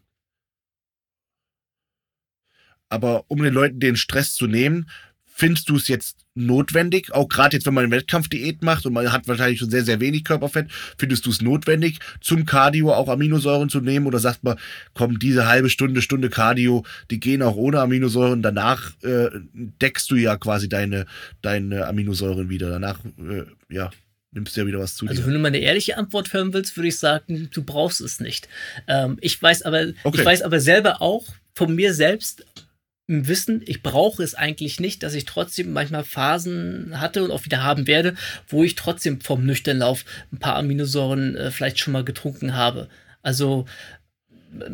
[2.89, 4.89] aber um den Leuten den Stress zu nehmen,
[5.39, 9.11] Findest du es jetzt notwendig, auch gerade jetzt, wenn man eine Wettkampfdiät macht und man
[9.11, 10.67] hat wahrscheinlich schon sehr, sehr wenig Körperfett,
[10.97, 14.57] findest du es notwendig, zum Cardio auch Aminosäuren zu nehmen oder sagt man,
[14.95, 20.15] komm, diese halbe Stunde, Stunde Cardio, die gehen auch ohne Aminosäuren, danach äh, deckst du
[20.15, 21.05] ja quasi deine,
[21.43, 23.91] deine Aminosäuren wieder, danach, äh, ja,
[24.31, 25.27] nimmst du ja wieder was zu also, dir.
[25.27, 28.49] Wenn du mal eine ehrliche Antwort hören willst, würde ich sagen, du brauchst es nicht.
[28.87, 30.19] Ähm, ich weiß aber, okay.
[30.19, 32.43] ich weiß aber selber auch von mir selbst,
[33.07, 37.45] im Wissen, ich brauche es eigentlich nicht, dass ich trotzdem manchmal Phasen hatte und auch
[37.45, 38.15] wieder haben werde,
[38.47, 42.89] wo ich trotzdem vom Nüchternlauf ein paar Aminosäuren äh, vielleicht schon mal getrunken habe.
[43.23, 43.65] Also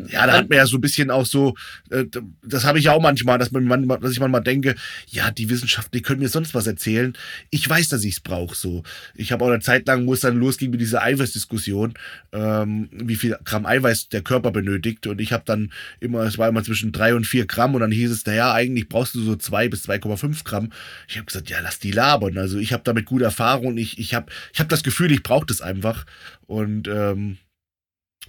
[0.08, 1.54] ja, da hat man ja so ein bisschen auch so,
[1.90, 2.04] äh,
[2.42, 4.74] das habe ich ja auch manchmal, dass, man, dass ich manchmal denke,
[5.08, 7.14] ja, die Wissenschaft, die können mir sonst was erzählen.
[7.50, 8.54] Ich weiß, dass ich es brauche.
[8.54, 8.82] So.
[9.14, 11.94] Ich habe auch eine Zeit lang, wo es dann losging mit dieser Eiweißdiskussion,
[12.32, 15.06] ähm, wie viel Gramm Eiweiß der Körper benötigt.
[15.06, 17.92] Und ich habe dann immer, es war immer zwischen drei und vier Gramm und dann
[17.92, 20.70] hieß es, naja, eigentlich brauchst du so zwei bis 2,5 Gramm.
[21.08, 22.38] Ich habe gesagt, ja, lass die labern.
[22.38, 23.76] Also ich habe damit gute Erfahrung.
[23.76, 26.06] Ich, ich habe ich hab das Gefühl, ich brauche das einfach.
[26.46, 27.38] Und ähm,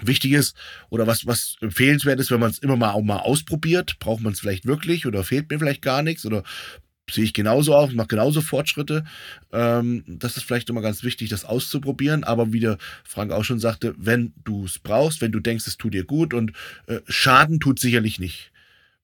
[0.02, 0.56] wichtig ist
[0.90, 4.34] oder was, was empfehlenswert ist, wenn man es immer mal auch mal ausprobiert, braucht man
[4.34, 6.44] es vielleicht wirklich oder fehlt mir vielleicht gar nichts oder
[7.10, 9.06] sehe ich genauso aus, mache genauso Fortschritte.
[9.52, 12.24] Ähm, das ist vielleicht immer ganz wichtig, das auszuprobieren.
[12.24, 15.78] Aber wie der Frank auch schon sagte, wenn du es brauchst, wenn du denkst, es
[15.78, 16.52] tut dir gut und
[16.88, 18.52] äh, Schaden tut sicherlich nicht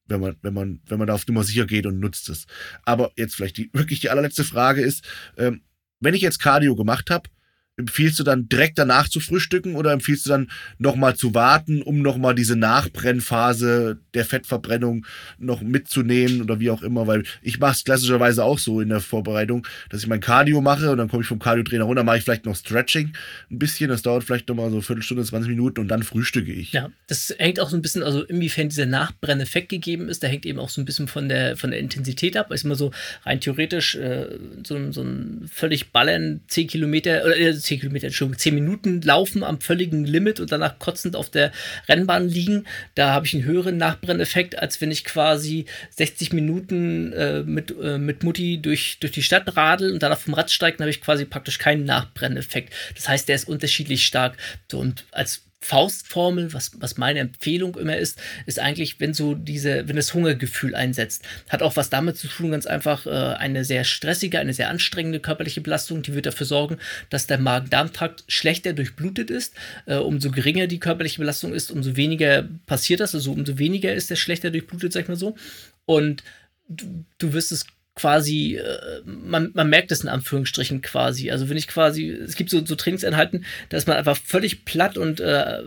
[0.08, 2.46] wenn man, wenn man, wenn man da auf Nummer sicher geht und nutzt es.
[2.84, 5.04] Aber jetzt vielleicht die, wirklich die allerletzte Frage ist,
[5.36, 5.62] ähm,
[6.00, 7.30] wenn ich jetzt Cardio gemacht habe,
[7.76, 12.02] empfiehlst du dann direkt danach zu frühstücken oder empfiehlst du dann nochmal zu warten, um
[12.02, 15.06] nochmal diese Nachbrennphase der Fettverbrennung
[15.38, 17.06] noch mitzunehmen oder wie auch immer?
[17.06, 20.90] Weil ich mache es klassischerweise auch so in der Vorbereitung, dass ich mein Cardio mache
[20.90, 23.12] und dann komme ich vom Cardio-Trainer runter, mache ich vielleicht noch Stretching
[23.50, 26.72] ein bisschen, das dauert vielleicht nochmal so eine Viertelstunde, 20 Minuten und dann frühstücke ich.
[26.72, 30.44] Ja, das hängt auch so ein bisschen, also inwiefern dieser Nachbrenneffekt gegeben ist, da hängt
[30.44, 32.50] eben auch so ein bisschen von der, von der Intensität ab.
[32.50, 32.90] Ist immer so
[33.24, 38.38] rein theoretisch äh, so, so ein völlig ballern 10 Kilometer oder äh, 10 Kilometer, Entschuldigung,
[38.38, 41.52] 10 Minuten laufen am völligen Limit und danach kotzend auf der
[41.88, 42.66] Rennbahn liegen.
[42.94, 47.98] Da habe ich einen höheren Nachbrenneffekt, als wenn ich quasi 60 Minuten äh, mit, äh,
[47.98, 51.00] mit Mutti durch, durch die Stadt radel und danach vom Rad steige, dann habe ich
[51.00, 52.72] quasi praktisch keinen Nachbrenneffekt.
[52.94, 54.36] Das heißt, der ist unterschiedlich stark.
[54.70, 59.86] So, und als Faustformel, was, was meine Empfehlung immer ist, ist eigentlich, wenn so diese,
[59.86, 63.84] wenn das Hungergefühl einsetzt, hat auch was damit zu tun, ganz einfach äh, eine sehr
[63.84, 66.78] stressige, eine sehr anstrengende körperliche Belastung, die wird dafür sorgen,
[67.10, 69.54] dass der Magen-Darm-Trakt schlechter durchblutet ist.
[69.86, 74.10] Äh, umso geringer die körperliche Belastung ist, umso weniger passiert das, also umso weniger ist
[74.10, 75.36] der schlechter durchblutet, sag ich mal so.
[75.84, 76.24] Und
[76.68, 81.30] du, du wirst es quasi, äh, man, man merkt es in Anführungsstrichen quasi.
[81.30, 84.96] Also wenn ich quasi, es gibt so, so Trainingseinheiten, da ist man einfach völlig platt
[84.96, 85.64] und äh,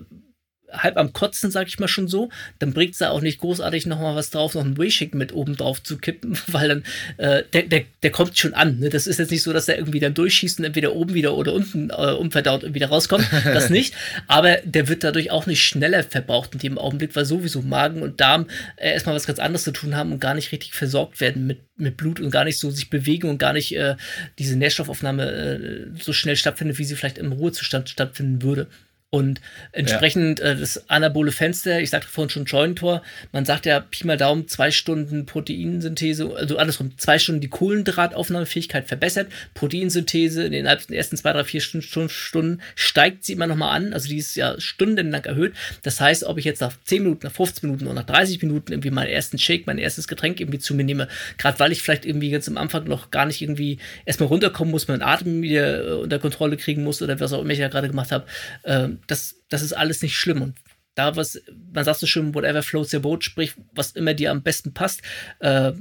[0.78, 3.86] halb am Kotzen, sag ich mal schon so, dann bringt es da auch nicht großartig
[3.86, 6.84] nochmal was drauf, noch einen Wayshake mit oben drauf zu kippen, weil dann,
[7.18, 8.80] äh, der, der, der kommt schon an.
[8.80, 8.90] Ne?
[8.90, 11.54] Das ist jetzt nicht so, dass der irgendwie dann durchschießt und entweder oben wieder oder
[11.54, 13.28] unten äh, unverdaut wieder rauskommt.
[13.46, 13.94] Das nicht.
[14.28, 18.20] Aber der wird dadurch auch nicht schneller verbraucht in dem Augenblick, weil sowieso Magen und
[18.22, 18.48] Darm
[18.78, 21.60] äh, erstmal was ganz anderes zu tun haben und gar nicht richtig versorgt werden mit,
[21.78, 23.96] mit Blut und gar nicht so sich bewegen und gar nicht äh,
[24.40, 28.68] diese Nährstoffaufnahme äh, so schnell stattfindet, wie sie vielleicht im Ruhezustand stattfinden würde.
[29.16, 29.40] Und
[29.72, 30.48] entsprechend ja.
[30.48, 33.02] äh, das anabole Fenster, ich sagte vorhin schon Jointor,
[33.32, 38.90] man sagt ja Pi mal Daumen zwei Stunden Proteinsynthese, also andersrum, zwei Stunden die Kohlenhydrataufnahmefähigkeit
[38.90, 43.94] verbessert, Proteinsynthese in den ersten zwei, drei, vier Stunden, Stunden steigt sie immer nochmal an,
[43.94, 45.54] also die ist ja stundenlang erhöht.
[45.84, 48.74] Das heißt, ob ich jetzt nach 10 Minuten, nach 15 Minuten oder nach 30 Minuten
[48.74, 51.08] irgendwie meinen ersten Shake, mein erstes Getränk irgendwie zu mir nehme,
[51.38, 54.90] gerade weil ich vielleicht irgendwie ganz am Anfang noch gar nicht irgendwie erstmal runterkommen muss,
[54.90, 57.88] meinen Atem wieder äh, unter Kontrolle kriegen muss oder was auch immer ich ja gerade
[57.88, 58.26] gemacht habe,
[58.64, 60.42] äh, das, das ist alles nicht schlimm.
[60.42, 60.56] Und
[60.96, 61.42] da was,
[61.74, 65.02] man sagt so schön, whatever floats your boat, sprich, was immer dir am besten passt,
[65.40, 65.74] äh,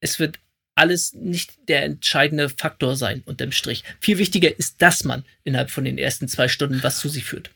[0.00, 0.38] es wird
[0.74, 3.82] alles nicht der entscheidende Faktor sein, unterm Strich.
[4.00, 7.50] Viel wichtiger ist, dass man innerhalb von den ersten zwei Stunden was zu sich führt.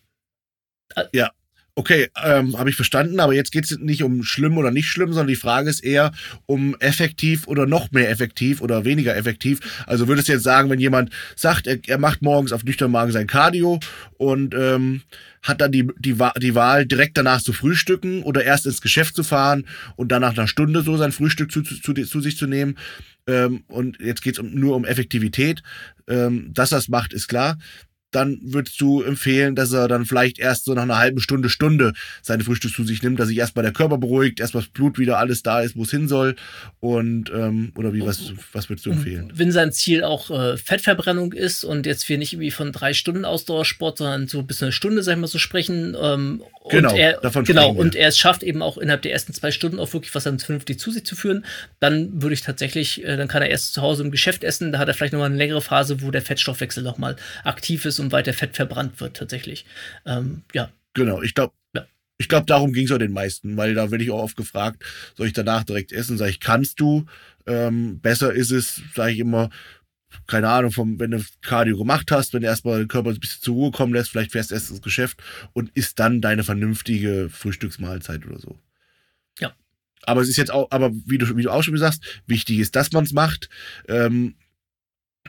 [1.12, 1.32] Ja,
[1.74, 5.14] Okay, ähm, habe ich verstanden, aber jetzt geht es nicht um schlimm oder nicht schlimm,
[5.14, 6.12] sondern die Frage ist eher
[6.44, 9.84] um effektiv oder noch mehr effektiv oder weniger effektiv.
[9.86, 13.12] Also würdest du jetzt sagen, wenn jemand sagt, er, er macht morgens auf nüchternen Magen
[13.12, 13.80] sein Cardio
[14.18, 15.00] und ähm,
[15.42, 19.24] hat dann die, die, die Wahl, direkt danach zu frühstücken oder erst ins Geschäft zu
[19.24, 19.64] fahren
[19.96, 22.76] und dann nach einer Stunde so sein Frühstück zu, zu, zu, zu sich zu nehmen.
[23.26, 25.62] Ähm, und jetzt geht es um, nur um Effektivität.
[26.06, 27.56] Ähm, dass das macht, ist klar
[28.12, 31.92] dann würdest du empfehlen, dass er dann vielleicht erst so nach einer halben Stunde, Stunde
[32.22, 35.18] seine Frühstück zu sich nimmt, dass sich erstmal der Körper beruhigt, erstmal das Blut wieder
[35.18, 36.36] alles da ist, wo es hin soll.
[36.80, 39.32] Und ähm, oder wie, was, was würdest du empfehlen?
[39.34, 43.24] Wenn sein Ziel auch äh, Fettverbrennung ist und jetzt wir nicht irgendwie von drei Stunden
[43.24, 47.20] Ausdauersport, sondern so bis eine Stunde, sag ich mal so, sprechen, ähm, genau, und er,
[47.20, 50.14] davon genau, und er es schafft eben auch innerhalb der ersten zwei Stunden auch wirklich
[50.14, 51.44] was dann vernünftig zu sich zu führen,
[51.80, 54.78] dann würde ich tatsächlich, äh, dann kann er erst zu Hause im Geschäft essen, da
[54.78, 58.34] hat er vielleicht nochmal eine längere Phase, wo der Fettstoffwechsel nochmal aktiv ist und weiter
[58.34, 59.64] Fett verbrannt wird tatsächlich.
[60.04, 60.70] Ähm, ja.
[60.94, 61.54] Genau, ich glaube,
[62.22, 64.84] ich glaube, darum ging es auch den meisten, weil da werde ich auch oft gefragt,
[65.16, 66.16] soll ich danach direkt essen?
[66.16, 67.04] Sag ich, kannst du?
[67.46, 69.50] Ähm, besser ist es, sage ich immer,
[70.26, 73.42] keine Ahnung, vom, wenn du Cardio gemacht hast, wenn du erstmal den Körper ein bisschen
[73.42, 75.20] zur Ruhe kommen lässt, vielleicht fährst du erst ins Geschäft
[75.52, 78.58] und isst dann deine vernünftige Frühstücksmahlzeit oder so.
[79.40, 79.52] Ja.
[80.02, 82.58] Aber es ist jetzt auch, aber wie du, wie du auch schon gesagt hast, wichtig
[82.58, 83.48] ist, dass man es macht.
[83.88, 84.36] Ähm,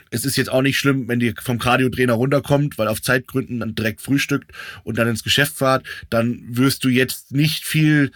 [0.09, 3.75] es ist jetzt auch nicht schlimm, wenn die vom Cardio-Trainer runterkommt, weil auf Zeitgründen dann
[3.75, 4.51] direkt frühstückt
[4.83, 8.11] und dann ins Geschäft fahrt, dann wirst du jetzt nicht viel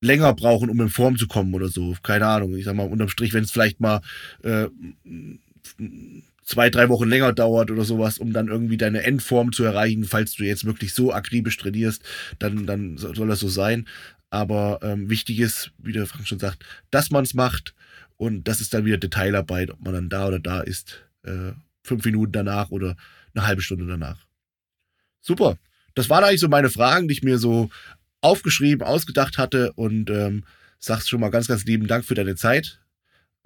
[0.00, 1.96] länger brauchen, um in Form zu kommen oder so.
[2.02, 2.54] Keine Ahnung.
[2.56, 4.00] Ich sag mal, unterm Strich, wenn es vielleicht mal
[4.42, 4.66] äh,
[6.44, 10.34] zwei, drei Wochen länger dauert oder sowas, um dann irgendwie deine Endform zu erreichen, falls
[10.34, 12.02] du jetzt wirklich so akribisch trainierst,
[12.38, 13.86] dann, dann soll das so sein.
[14.30, 17.74] Aber ähm, wichtig ist, wie der Frank schon sagt, dass man es macht
[18.16, 21.04] und das ist dann wieder Detailarbeit, ob man dann da oder da ist.
[21.22, 21.52] Äh,
[21.82, 22.96] fünf Minuten danach oder
[23.34, 24.26] eine halbe Stunde danach.
[25.20, 25.58] Super.
[25.94, 27.70] Das waren eigentlich so meine Fragen, die ich mir so
[28.20, 30.44] aufgeschrieben, ausgedacht hatte und ähm,
[30.78, 32.80] sagst schon mal ganz, ganz lieben Dank für deine Zeit,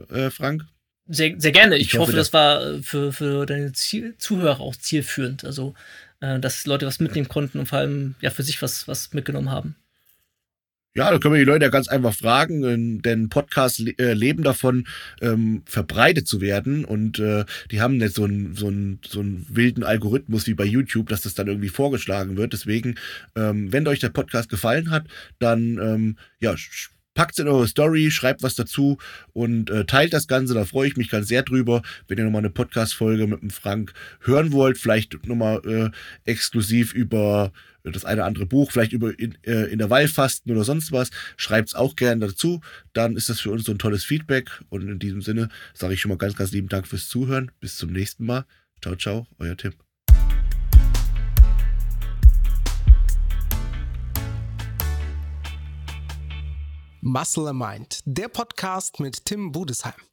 [0.09, 0.64] äh, Frank.
[1.07, 1.77] Sehr, sehr gerne.
[1.77, 5.45] Ich, ich hoffe, hoffe, das war äh, für, für deine Ziel Zuhörer auch zielführend.
[5.45, 5.75] Also,
[6.21, 9.51] äh, dass Leute was mitnehmen konnten und vor allem ja für sich was, was mitgenommen
[9.51, 9.77] haben.
[10.97, 14.88] Ja, da können wir die Leute ja ganz einfach fragen, denn Podcasts äh, leben davon,
[15.20, 18.72] ähm, verbreitet zu werden und äh, die haben nicht so einen, so,
[19.07, 22.54] so wilden Algorithmus wie bei YouTube, dass das dann irgendwie vorgeschlagen wird.
[22.54, 22.96] Deswegen,
[23.37, 25.07] ähm, wenn euch der Podcast gefallen hat,
[25.38, 26.57] dann ähm, ja,
[27.14, 28.99] packt es in eure Story, schreibt was dazu
[29.33, 30.54] und äh, teilt das Ganze.
[30.54, 33.92] Da freue ich mich ganz sehr drüber, wenn ihr nochmal eine Podcast-Folge mit dem Frank
[34.22, 34.76] hören wollt.
[34.76, 35.91] Vielleicht nochmal äh,
[36.29, 37.53] exklusiv über
[37.84, 41.11] das eine oder andere Buch, vielleicht über in, äh, Intervallfasten oder sonst was.
[41.36, 42.61] Schreibt es auch gerne dazu.
[42.92, 44.50] Dann ist das für uns so ein tolles Feedback.
[44.68, 47.50] Und in diesem Sinne sage ich schon mal ganz, ganz lieben Dank fürs Zuhören.
[47.61, 48.44] Bis zum nächsten Mal.
[48.82, 49.72] Ciao, ciao, euer Tim.
[57.02, 60.09] Muscle Mind, der Podcast mit Tim Budesheim.